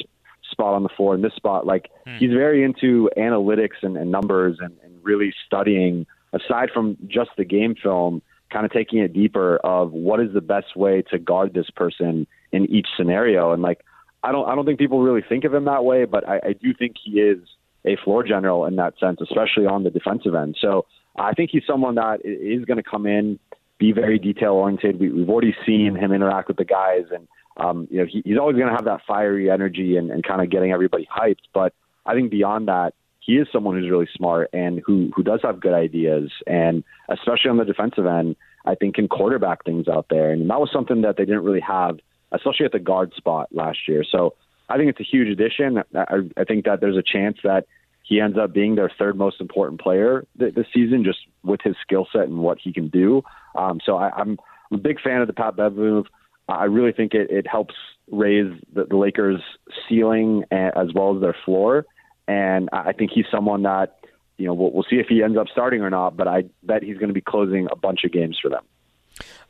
spot 0.50 0.74
on 0.74 0.82
the 0.82 0.88
floor 0.88 1.14
and 1.14 1.22
this 1.22 1.34
spot. 1.34 1.66
Like 1.66 1.90
hmm. 2.06 2.16
he's 2.18 2.30
very 2.30 2.64
into 2.64 3.10
analytics 3.16 3.82
and, 3.82 3.96
and 3.96 4.10
numbers 4.10 4.58
and, 4.60 4.76
and 4.82 4.92
really 5.02 5.32
studying 5.46 6.06
aside 6.34 6.70
from 6.72 6.96
just 7.06 7.30
the 7.36 7.44
game 7.44 7.74
film, 7.80 8.22
kind 8.52 8.66
of 8.66 8.72
taking 8.72 8.98
it 8.98 9.12
deeper 9.12 9.56
of 9.64 9.92
what 9.92 10.20
is 10.20 10.32
the 10.32 10.40
best 10.40 10.76
way 10.76 11.02
to 11.10 11.18
guard 11.18 11.54
this 11.54 11.70
person 11.70 12.26
in 12.52 12.66
each 12.70 12.88
scenario. 12.96 13.52
And 13.52 13.62
like, 13.62 13.84
I 14.22 14.32
don't, 14.32 14.48
I 14.48 14.54
don't 14.54 14.66
think 14.66 14.78
people 14.78 15.02
really 15.02 15.24
think 15.26 15.44
of 15.44 15.54
him 15.54 15.64
that 15.64 15.84
way, 15.84 16.04
but 16.04 16.28
I, 16.28 16.36
I 16.36 16.52
do 16.52 16.72
think 16.72 16.96
he 17.02 17.20
is 17.20 17.38
a 17.84 17.96
floor 18.04 18.22
general 18.22 18.64
in 18.64 18.76
that 18.76 18.98
sense, 18.98 19.20
especially 19.20 19.66
on 19.66 19.84
the 19.84 19.90
defensive 19.90 20.34
end. 20.34 20.56
So 20.60 20.86
I 21.16 21.32
think 21.32 21.50
he's 21.52 21.64
someone 21.66 21.96
that 21.96 22.20
is 22.24 22.64
going 22.64 22.78
to 22.78 22.82
come 22.82 23.06
in 23.06 23.38
be 23.78 23.92
very 23.92 24.18
detail 24.18 24.52
oriented. 24.52 25.00
We, 25.00 25.20
have 25.20 25.28
already 25.28 25.54
seen 25.66 25.96
him 25.96 26.12
interact 26.12 26.48
with 26.48 26.56
the 26.56 26.64
guys, 26.64 27.04
and 27.12 27.26
um, 27.56 27.88
you 27.90 27.98
know 27.98 28.06
he, 28.06 28.22
he's 28.24 28.38
always 28.38 28.56
going 28.56 28.68
to 28.68 28.74
have 28.74 28.84
that 28.84 29.00
fiery 29.06 29.50
energy 29.50 29.96
and, 29.96 30.10
and 30.10 30.22
kind 30.24 30.40
of 30.40 30.50
getting 30.50 30.72
everybody 30.72 31.06
hyped. 31.12 31.44
But 31.52 31.74
I 32.06 32.14
think 32.14 32.30
beyond 32.30 32.68
that, 32.68 32.94
he 33.24 33.36
is 33.36 33.48
someone 33.52 33.76
who's 33.76 33.90
really 33.90 34.08
smart 34.14 34.50
and 34.52 34.82
who 34.84 35.10
who 35.14 35.22
does 35.22 35.40
have 35.42 35.60
good 35.60 35.72
ideas, 35.72 36.30
and 36.46 36.84
especially 37.08 37.50
on 37.50 37.56
the 37.56 37.64
defensive 37.64 38.06
end, 38.06 38.36
I 38.64 38.74
think 38.74 38.96
can 38.96 39.08
quarterback 39.08 39.64
things 39.64 39.88
out 39.88 40.06
there, 40.10 40.30
and 40.30 40.50
that 40.50 40.60
was 40.60 40.70
something 40.72 41.02
that 41.02 41.16
they 41.16 41.24
didn't 41.24 41.44
really 41.44 41.60
have, 41.60 41.98
especially 42.32 42.66
at 42.66 42.72
the 42.72 42.78
guard 42.78 43.12
spot 43.16 43.48
last 43.52 43.88
year. 43.88 44.04
So 44.04 44.34
I 44.68 44.76
think 44.76 44.90
it's 44.90 45.00
a 45.00 45.04
huge 45.04 45.28
addition. 45.28 45.82
I, 45.94 46.20
I 46.36 46.44
think 46.44 46.64
that 46.66 46.80
there's 46.80 46.96
a 46.96 47.02
chance 47.02 47.38
that 47.44 47.66
he 48.02 48.20
ends 48.20 48.36
up 48.38 48.52
being 48.52 48.74
their 48.74 48.90
third 48.98 49.16
most 49.16 49.40
important 49.40 49.80
player 49.80 50.26
th- 50.38 50.54
this 50.54 50.66
season, 50.74 51.04
just 51.04 51.20
with 51.42 51.60
his 51.62 51.76
skill 51.80 52.06
set 52.12 52.22
and 52.22 52.38
what 52.38 52.58
he 52.62 52.72
can 52.72 52.88
do. 52.88 53.22
Um, 53.56 53.80
so 53.84 53.96
I, 53.96 54.10
I'm 54.10 54.38
a 54.70 54.76
big 54.76 55.00
fan 55.00 55.22
of 55.22 55.26
the 55.26 55.32
Pat 55.32 55.56
Bev 55.56 55.74
move. 55.74 56.06
I 56.46 56.64
really 56.64 56.92
think 56.92 57.14
it, 57.14 57.30
it 57.30 57.46
helps 57.46 57.74
raise 58.10 58.52
the, 58.74 58.84
the 58.84 58.96
Lakers' 58.96 59.40
ceiling 59.88 60.44
as 60.50 60.88
well 60.94 61.14
as 61.14 61.22
their 61.22 61.36
floor. 61.44 61.86
And 62.26 62.68
I 62.72 62.92
think 62.92 63.10
he's 63.12 63.26
someone 63.30 63.62
that, 63.62 63.98
you 64.38 64.46
know, 64.46 64.54
we'll, 64.54 64.72
we'll 64.72 64.86
see 64.88 64.96
if 64.96 65.06
he 65.08 65.22
ends 65.22 65.36
up 65.36 65.48
starting 65.48 65.82
or 65.82 65.90
not, 65.90 66.16
but 66.16 66.26
I 66.26 66.44
bet 66.62 66.82
he's 66.82 66.96
going 66.96 67.08
to 67.08 67.14
be 67.14 67.20
closing 67.20 67.68
a 67.70 67.76
bunch 67.76 68.04
of 68.04 68.12
games 68.12 68.38
for 68.40 68.48
them. 68.48 68.64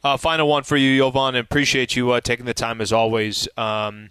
Uh, 0.03 0.17
final 0.17 0.49
one 0.49 0.63
for 0.65 0.77
you, 0.77 0.99
Jovan. 0.99 1.37
Appreciate 1.37 1.97
you 1.97 2.11
uh, 2.11 2.21
taking 2.21 2.47
the 2.47 2.55
time 2.55 2.81
as 2.81 2.93
always. 2.93 3.49
Um, 3.57 4.11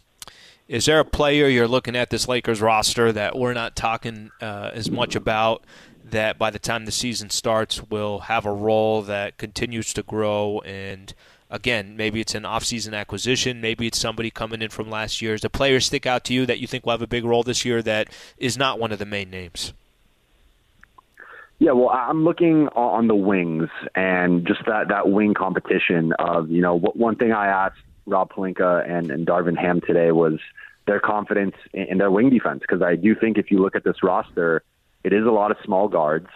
is 0.67 0.85
there 0.85 0.99
a 0.99 1.05
player 1.05 1.47
you're 1.47 1.67
looking 1.67 1.95
at 1.95 2.09
this 2.09 2.27
Lakers 2.27 2.61
roster 2.61 3.11
that 3.11 3.37
we're 3.37 3.53
not 3.53 3.75
talking 3.75 4.31
uh, 4.41 4.71
as 4.73 4.89
much 4.89 5.15
about 5.15 5.63
that 6.03 6.37
by 6.37 6.49
the 6.49 6.59
time 6.59 6.85
the 6.85 6.91
season 6.91 7.29
starts 7.29 7.83
will 7.89 8.19
have 8.19 8.45
a 8.45 8.51
role 8.51 9.01
that 9.03 9.37
continues 9.37 9.93
to 9.93 10.03
grow 10.03 10.61
and 10.61 11.13
again 11.53 11.95
maybe 11.95 12.19
it's 12.19 12.35
an 12.35 12.43
off-season 12.43 12.93
acquisition 12.93 13.61
maybe 13.61 13.87
it's 13.87 13.99
somebody 13.99 14.29
coming 14.29 14.61
in 14.61 14.69
from 14.69 14.89
last 14.89 15.21
year. 15.21 15.35
Does 15.35 15.45
a 15.45 15.49
player 15.49 15.79
stick 15.79 16.05
out 16.05 16.25
to 16.25 16.33
you 16.33 16.45
that 16.45 16.59
you 16.59 16.67
think 16.67 16.85
will 16.85 16.91
have 16.91 17.01
a 17.01 17.07
big 17.07 17.23
role 17.23 17.43
this 17.43 17.63
year 17.63 17.81
that 17.83 18.09
is 18.37 18.57
not 18.57 18.79
one 18.79 18.91
of 18.91 18.99
the 18.99 19.05
main 19.05 19.29
names? 19.29 19.71
Yeah, 21.59 21.71
well, 21.71 21.91
I'm 21.91 22.25
looking 22.25 22.67
on 22.69 23.07
the 23.07 23.15
wings 23.15 23.69
and 23.95 24.45
just 24.45 24.65
that, 24.65 24.89
that 24.89 25.09
wing 25.09 25.33
competition 25.33 26.11
of, 26.19 26.51
you 26.51 26.61
know, 26.61 26.77
one 26.77 27.15
thing 27.15 27.31
I 27.31 27.47
asked 27.47 27.79
Rob 28.05 28.33
Pelinka 28.33 28.89
and, 28.89 29.09
and 29.09 29.25
Darvin 29.25 29.57
Ham 29.57 29.79
today 29.79 30.11
was 30.11 30.39
their 30.87 30.99
confidence 30.99 31.55
in, 31.71 31.83
in 31.83 31.97
their 31.99 32.11
wing 32.11 32.29
defense. 32.31 32.61
Because 32.61 32.81
I 32.81 32.97
do 32.97 33.15
think 33.15 33.37
if 33.37 33.49
you 33.49 33.59
look 33.59 33.77
at 33.77 33.85
this 33.85 34.03
roster, 34.03 34.63
it 35.05 35.13
is 35.13 35.25
a 35.25 35.31
lot 35.31 35.51
of 35.51 35.57
small 35.63 35.87
guards 35.87 36.27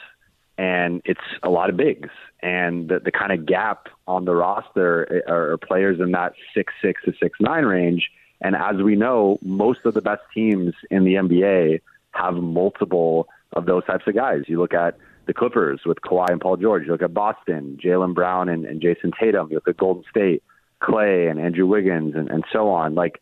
and 0.58 1.02
it's 1.06 1.20
a 1.44 1.50
lot 1.50 1.70
of 1.70 1.78
bigs. 1.78 2.10
And 2.42 2.90
the, 2.90 3.00
the 3.00 3.12
kind 3.12 3.32
of 3.32 3.46
gap 3.46 3.88
on 4.08 4.26
the 4.26 4.36
roster 4.36 5.08
eh, 5.12 5.32
are, 5.32 5.52
are 5.54 5.58
players 5.58 6.00
in 6.00 6.12
that 6.12 6.34
six 6.54 6.74
six 6.82 7.02
to 7.06 7.14
six 7.22 7.40
nine 7.40 7.66
range. 7.66 8.10
And 8.42 8.56
as 8.56 8.78
we 8.78 8.96
know, 8.96 9.40
most 9.42 9.80
of 9.86 9.94
the 9.94 10.02
best 10.02 10.22
teams 10.34 10.74
in 10.92 11.04
the 11.04 11.16
NBA 11.16 11.82
have 12.12 12.36
multiple 12.36 13.28
of 13.54 13.66
those 13.66 13.86
types 13.86 14.04
of 14.08 14.16
guys. 14.16 14.44
You 14.48 14.60
look 14.60 14.74
at 14.74 14.98
the 15.26 15.34
Clippers 15.34 15.82
with 15.86 16.00
Kawhi 16.02 16.32
and 16.32 16.42
Paul 16.42 16.58
George. 16.58 16.86
You 16.86 16.92
look 16.92 17.02
at 17.02 17.14
Boston, 17.14 17.78
Jaylen 17.84 18.14
Brown 18.14 18.50
and, 18.50 18.66
and 18.66 18.82
Jayson 18.82 19.12
Tatum. 19.20 19.48
You 19.50 19.58
look 19.58 19.68
at 19.68 19.78
Golden 19.78 20.04
State, 20.10 20.44
Klay 20.82 21.30
and 21.30 21.40
Andrew 21.40 21.66
Wiggins 21.66 22.16
and, 22.16 22.30
and 22.30 22.44
so 22.52 22.70
on. 22.70 22.96
Like, 22.96 23.22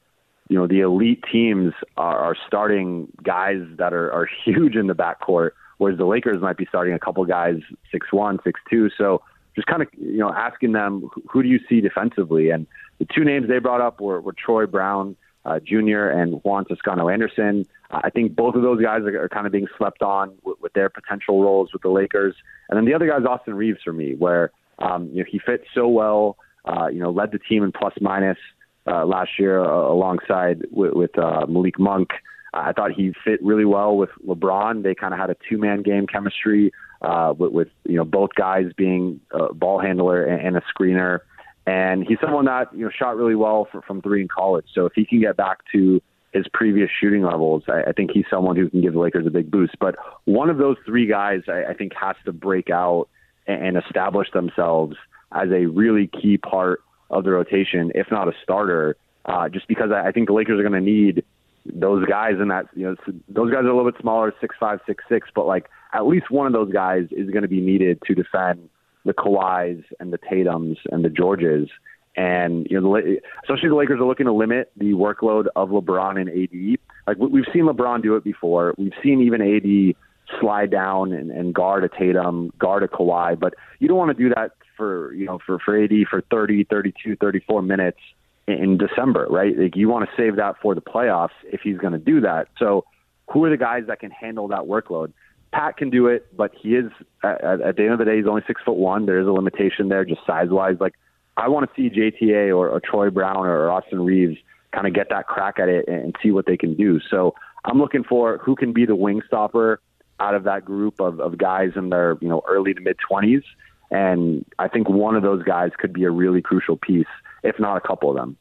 you 0.50 0.58
know, 0.58 0.68
the 0.68 0.82
elite 0.82 1.24
teams 1.32 1.74
are, 1.98 2.18
are 2.18 2.36
starting 2.48 3.12
guys 3.24 3.62
that 3.78 3.94
are, 3.94 4.12
are 4.12 4.28
huge 4.46 4.76
in 4.76 4.88
the 4.88 4.96
backcourt, 4.96 5.52
whereas 5.78 5.98
the 5.98 6.06
Lakers 6.06 6.42
might 6.42 6.58
be 6.58 6.66
starting 6.66 6.94
a 6.94 7.00
couple 7.00 7.24
guys 7.26 7.58
six 7.92 8.12
one, 8.12 8.40
six 8.44 8.60
two. 8.70 8.90
So 8.98 9.22
just 9.56 9.68
kind 9.68 9.82
of, 9.82 9.88
you 9.98 10.18
know, 10.18 10.32
asking 10.32 10.74
them, 10.74 11.10
who 11.30 11.42
do 11.42 11.50
you 11.50 11.60
see 11.70 11.82
defensively? 11.82 12.50
And 12.50 12.68
the 13.00 13.06
two 13.06 13.24
names 13.24 13.48
they 13.48 13.60
brought 13.60 13.82
up 13.82 14.02
were, 14.02 14.20
were 14.20 14.34
Troy 14.34 14.66
Brown 14.66 15.16
uh, 15.46 15.60
Jr. 15.60 16.08
and 16.08 16.44
Juan 16.44 16.66
Toscano 16.66 17.08
Anderson. 17.08 17.66
Uh, 17.92 18.02
I 18.04 18.10
think 18.10 18.36
both 18.36 18.56
of 18.56 18.64
those 18.64 18.82
guys 18.82 19.02
are, 19.02 19.24
are 19.24 19.30
kind 19.30 19.46
of 19.46 19.52
being 19.52 19.68
slept 19.78 20.02
on 20.02 20.36
with, 20.44 20.60
with 20.60 20.74
their 20.74 20.90
potential 20.90 21.42
roles 21.42 21.72
with 21.72 21.84
the 21.84 21.90
Lakers. 21.90 22.36
And 22.70 22.78
then 22.78 22.86
the 22.86 22.94
other 22.94 23.08
guy 23.08 23.18
is 23.18 23.26
Austin 23.26 23.54
Reaves 23.54 23.80
for 23.84 23.94
me, 23.94 24.16
where 24.16 24.52
um, 24.80 25.10
you 25.14 25.20
know 25.20 25.26
he 25.30 25.40
fits 25.40 25.66
so 25.74 25.88
well. 25.88 26.38
Uh, 26.66 26.88
you 26.88 27.00
know, 27.00 27.12
led 27.12 27.32
the 27.32 27.38
team 27.38 27.64
in 27.64 27.72
plus 27.72 27.94
minus 28.02 28.40
uh, 28.88 29.06
last 29.06 29.38
year 29.38 29.64
uh, 29.64 29.88
alongside 29.88 30.66
with, 30.72 30.94
with 30.94 31.18
uh, 31.18 31.46
Malik 31.48 31.78
Monk. 31.78 32.10
I 32.56 32.72
thought 32.72 32.92
he 32.92 33.14
fit 33.24 33.44
really 33.44 33.66
well 33.66 33.98
with 33.98 34.10
LeBron. 34.26 34.84
They 34.84 34.96
kind 34.96 35.14
of 35.14 35.20
had 35.20 35.30
a 35.30 35.36
two-man 35.50 35.82
game 35.82 36.08
chemistry 36.08 36.72
uh, 37.02 37.34
with, 37.38 37.52
with 37.52 37.68
you 37.84 37.98
know 37.98 38.06
both 38.06 38.32
guys 38.36 38.72
being 38.76 39.20
a 39.32 39.54
ball 39.54 39.80
handler 39.80 40.24
and, 40.24 40.48
and 40.48 40.58
a 40.58 40.62
screener. 40.74 41.20
And 41.68 42.06
he's 42.08 42.18
someone 42.22 42.46
that 42.46 42.74
you 42.74 42.86
know 42.86 42.92
shot 42.92 43.18
really 43.18 43.36
well 43.36 43.68
for, 43.72 43.82
from 43.82 44.02
three 44.02 44.22
in 44.22 44.28
college. 44.28 44.66
So 44.74 44.86
if 44.86 44.94
he 44.96 45.06
can 45.06 45.20
get 45.20 45.36
back 45.36 45.60
to 45.74 46.02
his 46.34 46.46
previous 46.54 46.90
shooting 47.02 47.24
levels, 47.24 47.64
I, 47.68 47.90
I 47.90 47.92
think 47.92 48.12
he's 48.12 48.26
someone 48.30 48.56
who 48.56 48.70
can 48.70 48.82
give 48.82 48.94
the 48.94 49.00
Lakers 49.00 49.28
a 49.28 49.32
big 49.32 49.52
boost. 49.52 49.76
But 49.80 49.96
one 50.26 50.50
of 50.50 50.58
those 50.58 50.78
three 50.86 51.08
guys, 51.08 51.42
I, 51.48 51.72
I 51.72 51.74
think, 51.74 51.94
has 52.00 52.16
to 52.26 52.32
break 52.34 52.70
out 52.70 53.08
and, 53.48 53.68
and 53.76 53.86
establish 53.86 54.32
themselves 54.32 54.96
as 55.32 55.50
a 55.50 55.66
really 55.66 56.08
key 56.08 56.38
part 56.38 56.82
of 57.10 57.24
the 57.24 57.32
rotation, 57.32 57.92
if 57.96 58.08
not 58.12 58.28
a 58.28 58.34
starter. 58.44 58.96
Uh, 59.26 59.50
just 59.50 59.68
because 59.68 59.90
I, 59.92 60.10
I 60.10 60.12
think 60.12 60.28
the 60.28 60.34
Lakers 60.34 60.60
are 60.60 60.70
going 60.70 60.86
to 60.86 60.92
need 60.92 61.26
those 61.66 62.06
guys 62.06 62.34
in 62.40 62.50
that 62.50 62.66
you 62.76 62.86
know 62.86 62.96
those 63.28 63.52
guys 63.52 63.64
are 63.64 63.70
a 63.70 63.76
little 63.76 63.90
bit 63.90 64.00
smaller, 64.00 64.34
six 64.40 64.56
five, 64.60 64.80
six 64.86 65.04
six, 65.10 65.30
but 65.34 65.46
like 65.46 65.70
at 65.94 66.06
least 66.06 66.30
one 66.30 66.48
of 66.48 66.54
those 66.54 66.72
guys 66.72 67.06
is 67.12 67.30
going 67.30 67.42
to 67.42 67.48
be 67.48 67.62
needed 67.62 68.00
to 68.06 68.14
defend 68.14 68.70
the 69.06 69.14
Kawhis 69.14 69.84
and 70.00 70.12
the 70.12 70.18
Tatum's 70.18 70.78
and 70.92 71.04
the 71.04 71.10
Georges. 71.10 71.70
And 72.18 72.68
you 72.70 72.80
know, 72.80 72.94
the, 72.94 73.20
especially 73.44 73.70
the 73.70 73.76
Lakers 73.76 74.00
are 74.00 74.06
looking 74.06 74.28
to 74.28 74.34
limit 74.34 74.72
the 74.78 74.94
workload 74.94 75.48
of 75.56 75.70
LeBron 75.70 76.20
and 76.20 76.30
AD. 76.30 76.80
Like 77.08 77.18
we've 77.18 77.46
seen 77.54 77.66
LeBron 77.66 78.04
do 78.04 78.16
it 78.16 78.24
before. 78.24 78.74
We've 78.78 78.94
seen 79.04 79.22
even 79.22 79.42
AD 79.42 79.96
slide 80.40 80.72
down 80.72 81.14
and, 81.14 81.30
and 81.30 81.54
guard 81.54 81.84
a 81.84 81.90
Tatum, 81.90 82.52
guard 82.58 82.84
a 82.84 82.88
Kawhi, 82.88 83.40
but 83.40 83.54
you 83.80 83.88
don't 83.88 83.98
want 83.98 84.16
to 84.16 84.24
do 84.24 84.30
that 84.30 84.52
for 84.78 85.14
you 85.14 85.26
know 85.26 85.40
for 85.46 85.60
for 85.60 85.82
AD 85.82 85.92
for 86.10 86.22
30, 86.32 86.66
32, 86.66 87.16
34 87.18 87.62
minutes 87.62 88.00
in 88.48 88.78
December, 88.78 89.28
right? 89.30 89.58
Like 89.58 89.76
you 89.76 89.90
want 89.90 90.08
to 90.08 90.16
save 90.16 90.36
that 90.36 90.56
for 90.62 90.76
the 90.76 90.82
playoffs 90.82 91.30
if 91.44 91.62
he's 91.62 91.78
going 91.78 91.94
to 91.94 92.00
do 92.00 92.22
that. 92.22 92.48
So 92.60 92.86
who 93.32 93.44
are 93.46 93.50
the 93.50 93.58
guys 93.58 93.84
that 93.88 94.00
can 94.00 94.12
handle 94.12 94.48
that 94.50 94.62
workload? 94.62 95.14
Pat 95.52 95.78
can 95.78 95.90
do 95.90 96.08
it, 96.08 96.36
but 96.36 96.52
he 96.62 96.76
is 96.76 96.92
at, 97.24 97.62
at 97.62 97.76
the 97.78 97.84
end 97.84 97.94
of 97.94 98.00
the 98.00 98.06
day 98.06 98.18
he's 98.18 98.28
only 98.28 98.44
six 98.46 98.62
foot 98.64 98.76
one. 98.76 99.06
There 99.06 99.20
is 99.20 99.28
a 99.28 99.32
limitation 99.32 99.90
there, 99.90 100.06
just 100.06 100.22
size 100.28 100.50
wise. 100.50 100.76
Like 100.80 100.94
I 101.38 101.48
want 101.50 101.70
to 101.70 101.76
see 101.76 101.90
JTA 101.90 102.50
or, 102.50 102.70
or 102.70 102.80
Troy 102.80 103.10
Brown 103.10 103.46
or 103.46 103.72
Austin 103.72 104.04
Reaves 104.04 104.38
kind 104.74 104.86
of 104.86 104.94
get 104.94 105.10
that 105.10 105.28
crack 105.28 105.60
at 105.60 105.70
it 105.70 105.88
and, 105.88 106.04
and 106.04 106.16
see 106.22 106.32
what 106.32 106.46
they 106.46 106.58
can 106.58 106.76
do. 106.76 107.00
So 107.10 107.34
I'm 107.64 107.80
looking 107.80 108.04
for 108.04 108.38
who 108.38 108.56
can 108.56 108.74
be 108.74 108.86
the 108.86 108.96
wing 108.96 109.22
stopper 109.26 109.80
out 110.20 110.36
of 110.36 110.44
that 110.44 110.64
group 110.64 111.00
of, 111.00 111.20
of 111.20 111.38
guys 111.38 111.72
in 111.76 111.90
their 111.90 112.18
you 112.22 112.28
know 112.28 112.42
early 112.48 112.74
to 112.74 112.82
mid 112.82 112.98
twenties, 113.00 113.44
and 113.92 114.46
I 114.60 114.68
think 114.68 114.90
one 114.90 115.16
of 115.16 115.24
those 115.24 115.44
guys 115.44 115.72
could 115.78 115.94
be 115.94 116.04
a 116.04 116.12
really 116.12 116.42
crucial 116.42 116.78
piece, 116.78 117.06
if 117.46 117.60
not 117.60 117.78
a 117.78 117.82
couple 117.82 118.10
of 118.10 118.16
them. 118.16 118.38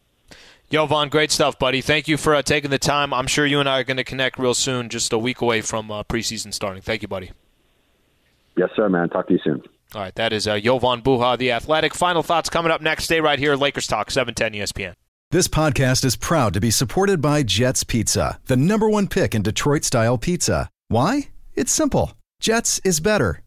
Jovan, 0.70 1.08
great 1.08 1.30
stuff, 1.30 1.58
buddy. 1.58 1.80
Thank 1.80 2.08
you 2.08 2.16
for 2.16 2.34
uh, 2.34 2.42
taking 2.42 2.70
the 2.70 2.78
time. 2.78 3.12
I'm 3.14 3.26
sure 3.26 3.46
you 3.46 3.60
and 3.60 3.68
I 3.68 3.80
are 3.80 3.84
going 3.84 3.98
to 3.98 4.04
connect 4.04 4.38
real 4.38 4.54
soon, 4.54 4.88
just 4.88 5.12
a 5.12 5.18
week 5.18 5.40
away 5.40 5.60
from 5.60 5.90
uh, 5.90 6.02
preseason 6.04 6.52
starting. 6.52 6.82
Thank 6.82 7.02
you, 7.02 7.08
buddy. 7.08 7.30
Yes, 8.56 8.70
sir, 8.74 8.88
man. 8.88 9.08
Talk 9.08 9.28
to 9.28 9.34
you 9.34 9.40
soon. 9.44 9.62
All 9.94 10.00
right, 10.00 10.14
that 10.16 10.32
is 10.32 10.48
uh, 10.48 10.58
Jovan 10.58 11.02
Buha, 11.02 11.38
the 11.38 11.52
Athletic. 11.52 11.94
Final 11.94 12.22
thoughts 12.22 12.50
coming 12.50 12.72
up 12.72 12.80
next. 12.80 13.04
Stay 13.04 13.20
right 13.20 13.38
here, 13.38 13.54
Lakers 13.54 13.86
Talk, 13.86 14.10
710 14.10 14.60
ESPN. 14.60 14.94
This 15.30 15.46
podcast 15.46 16.04
is 16.04 16.16
proud 16.16 16.54
to 16.54 16.60
be 16.60 16.70
supported 16.70 17.20
by 17.20 17.42
Jets 17.42 17.84
Pizza, 17.84 18.40
the 18.46 18.56
number 18.56 18.88
one 18.88 19.06
pick 19.06 19.34
in 19.34 19.42
Detroit 19.42 19.84
style 19.84 20.18
pizza. 20.18 20.70
Why? 20.88 21.28
It's 21.54 21.72
simple. 21.72 22.12
Jets 22.40 22.80
is 22.80 23.00
better. 23.00 23.43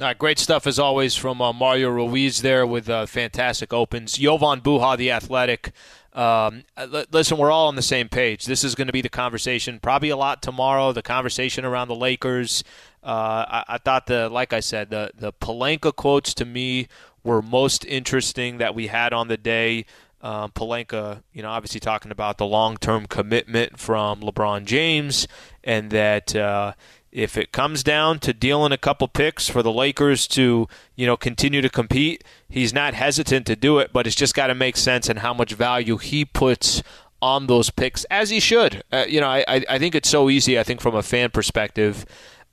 All 0.00 0.08
right, 0.08 0.18
great 0.18 0.40
stuff 0.40 0.66
as 0.66 0.80
always 0.80 1.14
from 1.14 1.40
uh, 1.40 1.52
Mario 1.52 1.88
Ruiz 1.88 2.42
there 2.42 2.66
with 2.66 2.90
uh, 2.90 3.06
fantastic 3.06 3.72
opens. 3.72 4.14
Jovan 4.14 4.60
Buha, 4.60 4.96
the 4.96 5.12
athletic. 5.12 5.70
Um, 6.12 6.64
l- 6.76 7.04
listen, 7.12 7.38
we're 7.38 7.52
all 7.52 7.68
on 7.68 7.76
the 7.76 7.82
same 7.82 8.08
page. 8.08 8.46
This 8.46 8.64
is 8.64 8.74
going 8.74 8.88
to 8.88 8.92
be 8.92 9.02
the 9.02 9.08
conversation, 9.08 9.78
probably 9.78 10.08
a 10.08 10.16
lot 10.16 10.42
tomorrow. 10.42 10.90
The 10.90 11.02
conversation 11.02 11.64
around 11.64 11.86
the 11.86 11.94
Lakers. 11.94 12.64
Uh, 13.04 13.44
I-, 13.46 13.64
I, 13.68 13.78
thought 13.78 14.06
the, 14.06 14.28
like 14.28 14.52
I 14.52 14.58
said, 14.58 14.90
the 14.90 15.12
the 15.16 15.32
Pelinka 15.32 15.94
quotes 15.94 16.34
to 16.34 16.44
me 16.44 16.88
were 17.22 17.40
most 17.40 17.84
interesting 17.84 18.58
that 18.58 18.74
we 18.74 18.88
had 18.88 19.12
on 19.12 19.28
the 19.28 19.36
day. 19.36 19.86
Um, 20.20 20.50
Pelinka, 20.50 21.22
you 21.32 21.42
know, 21.42 21.50
obviously 21.50 21.78
talking 21.78 22.10
about 22.10 22.38
the 22.38 22.46
long-term 22.46 23.06
commitment 23.06 23.78
from 23.78 24.22
LeBron 24.22 24.64
James, 24.64 25.28
and 25.62 25.90
that 25.90 26.34
uh, 26.34 26.72
if 27.14 27.38
it 27.38 27.52
comes 27.52 27.84
down 27.84 28.18
to 28.18 28.32
dealing 28.32 28.72
a 28.72 28.76
couple 28.76 29.06
picks 29.06 29.48
for 29.48 29.62
the 29.62 29.72
Lakers 29.72 30.26
to, 30.26 30.66
you 30.96 31.06
know, 31.06 31.16
continue 31.16 31.62
to 31.62 31.68
compete, 31.70 32.24
he's 32.48 32.74
not 32.74 32.92
hesitant 32.92 33.46
to 33.46 33.54
do 33.54 33.78
it, 33.78 33.92
but 33.92 34.04
it's 34.04 34.16
just 34.16 34.34
got 34.34 34.48
to 34.48 34.54
make 34.54 34.76
sense 34.76 35.08
and 35.08 35.20
how 35.20 35.32
much 35.32 35.52
value 35.52 35.96
he 35.96 36.24
puts 36.24 36.82
on 37.22 37.46
those 37.46 37.70
picks, 37.70 38.02
as 38.04 38.30
he 38.30 38.40
should. 38.40 38.82
Uh, 38.92 39.04
you 39.08 39.20
know, 39.20 39.28
I, 39.28 39.44
I 39.46 39.78
think 39.78 39.94
it's 39.94 40.08
so 40.08 40.28
easy, 40.28 40.58
I 40.58 40.64
think, 40.64 40.80
from 40.80 40.96
a 40.96 41.02
fan 41.02 41.30
perspective. 41.30 42.04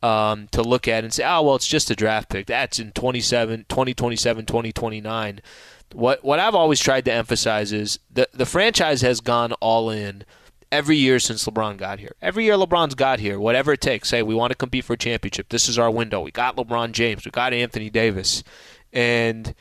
Um, 0.04 0.48
to 0.52 0.64
look 0.64 0.88
at 0.88 1.04
and 1.04 1.14
say, 1.14 1.24
oh, 1.24 1.44
well, 1.44 1.56
it's 1.56 1.68
just 1.68 1.92
a 1.92 1.96
draft 1.96 2.30
pick. 2.30 2.48
That's 2.48 2.80
in 2.80 2.92
27, 2.92 3.66
2027, 3.70 4.48
2029. 4.48 5.42
What 5.94 6.24
what 6.24 6.40
I've 6.40 6.56
always 6.56 6.80
tried 6.80 7.06
to 7.06 7.14
emphasize 7.14 7.72
is 7.72 8.00
the 8.12 8.28
the 8.34 8.48
franchise 8.48 9.02
has 9.02 9.22
gone 9.22 9.54
all 9.54 9.92
in 9.92 10.24
every 10.72 10.98
year 10.98 11.20
since 11.20 11.46
LeBron 11.46 11.78
got 11.78 12.00
here. 12.00 12.16
Every 12.22 12.46
year 12.46 12.56
LeBron's 12.56 12.96
got 12.96 13.20
here, 13.20 13.40
whatever 13.40 13.74
it 13.74 13.82
takes. 13.82 14.12
Hey, 14.12 14.24
we 14.24 14.36
want 14.36 14.52
to 14.52 14.58
compete 14.58 14.86
for 14.86 14.94
a 14.94 14.98
championship. 14.98 15.50
This 15.50 15.68
is 15.68 15.78
our 15.78 15.92
window. 15.92 16.22
We 16.22 16.32
got 16.32 16.56
LeBron 16.56 16.92
James. 16.94 17.26
We 17.26 17.32
got 17.32 17.54
Anthony 17.54 17.90
Davis, 17.90 18.44
and 18.94 19.54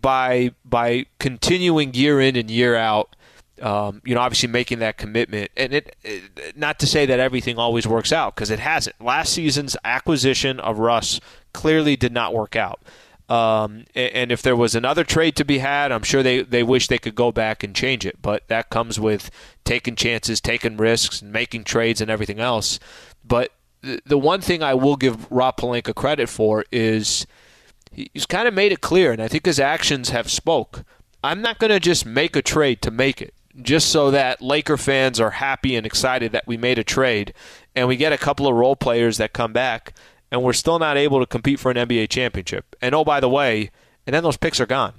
by 0.00 0.52
by 0.64 1.06
continuing 1.18 1.94
year 1.94 2.20
in 2.20 2.36
and 2.36 2.50
year 2.50 2.76
out. 2.76 3.16
Um, 3.60 4.02
you 4.04 4.14
know, 4.14 4.20
obviously 4.20 4.48
making 4.48 4.80
that 4.80 4.98
commitment, 4.98 5.52
and 5.56 5.72
it, 5.72 5.94
it 6.02 6.56
not 6.56 6.80
to 6.80 6.86
say 6.86 7.06
that 7.06 7.20
everything 7.20 7.58
always 7.58 7.86
works 7.86 8.12
out 8.12 8.34
because 8.34 8.50
it 8.50 8.58
hasn't. 8.58 9.00
Last 9.00 9.32
season's 9.34 9.76
acquisition 9.84 10.58
of 10.58 10.80
Russ 10.80 11.20
clearly 11.52 11.94
did 11.94 12.12
not 12.12 12.34
work 12.34 12.56
out. 12.56 12.80
Um, 13.28 13.84
and 13.94 14.30
if 14.30 14.42
there 14.42 14.56
was 14.56 14.74
another 14.74 15.04
trade 15.04 15.36
to 15.36 15.44
be 15.44 15.58
had, 15.58 15.90
I'm 15.90 16.02
sure 16.02 16.22
they, 16.22 16.42
they 16.42 16.62
wish 16.62 16.88
they 16.88 16.98
could 16.98 17.14
go 17.14 17.32
back 17.32 17.62
and 17.62 17.74
change 17.74 18.04
it. 18.04 18.20
But 18.20 18.46
that 18.48 18.70
comes 18.70 19.00
with 19.00 19.30
taking 19.64 19.96
chances, 19.96 20.40
taking 20.40 20.76
risks, 20.76 21.22
and 21.22 21.32
making 21.32 21.64
trades 21.64 22.00
and 22.00 22.10
everything 22.10 22.40
else. 22.40 22.78
But 23.24 23.52
the 24.04 24.18
one 24.18 24.40
thing 24.40 24.62
I 24.62 24.74
will 24.74 24.96
give 24.96 25.30
Rob 25.30 25.56
Pelinka 25.56 25.94
credit 25.94 26.28
for 26.28 26.64
is 26.70 27.26
he's 27.90 28.26
kind 28.26 28.46
of 28.46 28.54
made 28.54 28.72
it 28.72 28.80
clear, 28.80 29.12
and 29.12 29.22
I 29.22 29.28
think 29.28 29.46
his 29.46 29.60
actions 29.60 30.10
have 30.10 30.30
spoke. 30.30 30.84
I'm 31.24 31.40
not 31.40 31.58
going 31.58 31.70
to 31.70 31.80
just 31.80 32.04
make 32.04 32.36
a 32.36 32.42
trade 32.42 32.82
to 32.82 32.90
make 32.90 33.22
it, 33.22 33.34
just 33.60 33.88
so 33.88 34.10
that 34.10 34.42
Laker 34.42 34.76
fans 34.76 35.20
are 35.20 35.30
happy 35.30 35.76
and 35.76 35.86
excited 35.86 36.32
that 36.32 36.46
we 36.46 36.56
made 36.56 36.78
a 36.78 36.84
trade 36.84 37.32
and 37.74 37.88
we 37.88 37.96
get 37.96 38.12
a 38.12 38.18
couple 38.18 38.46
of 38.46 38.54
role 38.54 38.76
players 38.76 39.18
that 39.18 39.32
come 39.32 39.52
back 39.52 39.94
and 40.32 40.42
we're 40.42 40.54
still 40.54 40.78
not 40.78 40.96
able 40.96 41.20
to 41.20 41.26
compete 41.26 41.60
for 41.60 41.70
an 41.70 41.76
NBA 41.76 42.08
championship. 42.08 42.74
And 42.80 42.94
oh, 42.94 43.04
by 43.04 43.20
the 43.20 43.28
way, 43.28 43.70
and 44.06 44.14
then 44.14 44.22
those 44.22 44.38
picks 44.38 44.58
are 44.58 44.66
gone. 44.66 44.94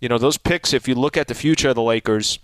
You 0.00 0.08
know, 0.08 0.18
those 0.18 0.38
picks, 0.38 0.72
if 0.72 0.86
you 0.86 0.94
look 0.94 1.16
at 1.16 1.26
the 1.26 1.34
future 1.34 1.70
of 1.70 1.74
the 1.74 1.82
Lakers, 1.82 2.38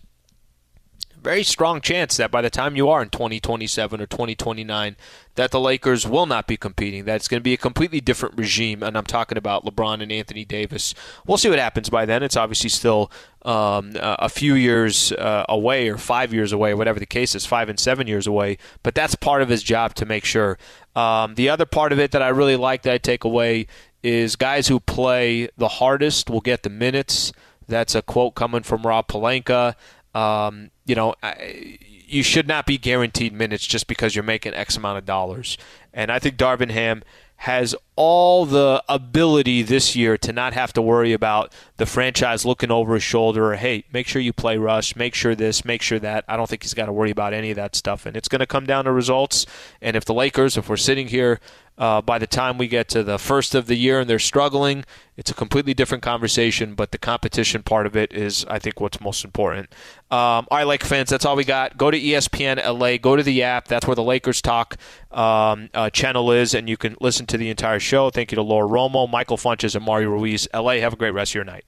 very 1.23 1.45
strong 1.45 1.81
chance 1.81 2.17
that 2.19 2.31
by 2.31 2.43
the 2.43 2.51
time 2.51 2.77
you 2.77 2.89
are 2.91 3.01
in 3.01 3.09
2027 3.09 4.01
or 4.01 4.07
2029, 4.07 4.97
that 5.37 5.51
the 5.53 5.61
Lakers 5.61 6.07
will 6.07 6.27
not 6.27 6.47
be 6.47 6.57
competing. 6.57 7.05
That 7.05 7.17
it's 7.17 7.29
going 7.29 7.41
to 7.41 7.45
be 7.45 7.55
a 7.55 7.57
completely 7.57 8.01
different 8.01 8.37
regime, 8.37 8.83
and 8.83 8.99
I'm 8.99 9.07
talking 9.07 9.39
about 9.39 9.65
LeBron 9.65 10.03
and 10.03 10.13
Anthony 10.13 10.45
Davis. 10.45 10.93
We'll 11.27 11.39
see 11.39 11.49
what 11.49 11.59
happens 11.59 11.89
by 11.89 12.05
then. 12.05 12.23
It's 12.23 12.37
obviously 12.37 12.69
still 12.69 13.11
um, 13.43 13.93
a 13.95 14.29
few 14.29 14.55
years 14.55 15.13
uh, 15.13 15.47
away, 15.49 15.89
or 15.89 15.97
five 15.97 16.35
years 16.35 16.53
away, 16.53 16.75
whatever 16.75 17.01
the 17.01 17.07
case 17.07 17.35
is, 17.35 17.47
five 17.47 17.69
and 17.69 17.81
seven 17.81 18.07
years 18.07 18.27
away. 18.27 18.59
But 18.83 18.95
that's 18.95 19.15
part 19.15 19.41
of 19.41 19.49
his 19.49 19.63
job 19.63 19.95
to 19.95 20.07
make 20.07 20.25
sure. 20.25 20.59
Um, 20.95 21.35
the 21.35 21.49
other 21.49 21.67
part 21.67 21.93
of 21.93 21.99
it 21.99 22.13
that 22.13 22.23
I 22.23 22.29
really 22.29 22.57
like 22.57 22.83
that 22.83 22.95
I 22.95 22.99
take 22.99 23.25
away 23.25 23.67
is 24.03 24.37
guys 24.37 24.69
who 24.69 24.81
play 24.81 25.49
the 25.57 25.69
hardest 25.69 26.31
will 26.31 26.41
get 26.41 26.63
the 26.63 26.71
minutes. 26.71 27.33
That's 27.67 27.95
a 27.95 28.03
quote 28.03 28.35
coming 28.35 28.63
from 28.63 28.83
Rob 28.83 29.09
Pelinka. 29.09 29.75
Um, 30.15 30.71
you 30.87 30.95
know, 30.95 31.15
I, 31.23 31.79
you 32.07 32.23
should 32.23 32.47
not 32.47 32.67
be 32.67 32.79
guaranteed 32.79 33.33
minutes 33.33 33.67
just 33.67 33.87
because 33.87 34.15
you're 34.15 34.23
making 34.23 34.55
X 34.55 34.77
amount 34.77 34.99
of 34.99 35.05
dollars. 35.05 35.59
And 35.93 36.13
I 36.13 36.19
think 36.19 36.37
Darvin 36.37 36.71
Ham 36.71 37.03
has 37.37 37.75
all 37.97 38.47
the 38.47 38.83
ability 38.89 39.63
this 39.63 39.95
year 39.95 40.17
to 40.17 40.33
not 40.33 40.53
have 40.55 40.73
to 40.73 40.83
worry 40.83 41.13
about 41.13 41.53
the 41.77 41.87
franchise 41.87 42.45
looking 42.45 42.71
over 42.71 42.95
his 42.95 43.03
shoulder 43.03 43.53
or, 43.53 43.57
hey, 43.57 43.85
make 43.93 44.07
sure 44.07 44.23
you 44.23 44.33
play 44.33 44.57
Russ, 44.57 44.97
make 44.97 45.15
sure 45.15 45.35
this, 45.35 45.65
make 45.65 45.83
sure 45.83 45.99
that. 45.99 46.25
I 46.27 46.37
don't 46.37 46.49
think 46.49 46.63
he's 46.63 46.75
got 46.75 46.87
to 46.87 46.93
worry 46.93 47.11
about 47.11 47.35
any 47.35 47.51
of 47.51 47.57
that 47.57 47.77
stuff. 47.77 48.07
And 48.07 48.17
it's 48.17 48.29
going 48.29 48.41
to 48.41 48.47
come 48.47 48.67
down 48.67 48.87
to 48.87 48.93
results. 48.93 49.47
And 49.83 49.97
if 49.97 50.05
the 50.05 50.15
Lakers, 50.15 50.57
if 50.57 50.69
we're 50.69 50.77
sitting 50.77 51.09
here 51.09 51.39
uh, 51.77 52.01
by 52.01 52.19
the 52.19 52.27
time 52.27 52.57
we 52.57 52.69
get 52.69 52.89
to 52.89 53.03
the 53.03 53.19
first 53.19 53.55
of 53.55 53.67
the 53.67 53.75
year 53.75 54.01
and 54.01 54.09
they're 54.09 54.19
struggling, 54.19 54.85
it's 55.17 55.31
a 55.31 55.35
completely 55.35 55.75
different 55.75 56.03
conversation. 56.03 56.75
But 56.75 56.93
the 56.93 56.99
competition 56.99 57.63
part 57.63 57.87
of 57.87 57.97
it 57.97 58.13
is, 58.13 58.45
I 58.49 58.59
think, 58.59 58.81
what's 58.81 59.01
most 59.01 59.25
important. 59.25 59.71
Um, 60.11 60.47
all 60.51 60.59
right, 60.59 60.67
Laker 60.67 60.87
fans, 60.87 61.11
that's 61.11 61.25
all 61.25 61.35
we 61.35 61.45
got. 61.45 61.77
Go 61.77 61.91
to 61.91 62.01
ESPN 62.01 62.65
LA, 62.65 62.99
go 62.99 63.17
to 63.17 63.23
the 63.23 63.43
app. 63.43 63.67
That's 63.67 63.87
where 63.87 63.97
the 63.97 64.05
Lakers 64.05 64.41
Talk 64.41 64.77
um, 65.11 65.69
uh, 65.75 65.91
channel 65.91 66.31
is, 66.31 66.55
and 66.55 66.69
you 66.69 66.77
can 66.77 66.97
listen 67.01 67.27
to 67.27 67.37
the 67.37 67.51
entire 67.51 67.81
show. 67.81 68.11
Thank 68.11 68.31
you 68.31 68.37
to 68.37 68.43
Laura 68.43 68.69
Romo, 68.69 69.11
Michael 69.11 69.37
Funches, 69.37 69.75
and 69.75 69.85
Mario 69.85 70.11
Ruiz. 70.11 70.47
LA, 70.55 70.75
have 70.75 70.93
a 70.93 70.97
great 70.97 71.13
rest 71.13 71.33
of 71.33 71.37
your 71.37 71.45
night. 71.45 71.65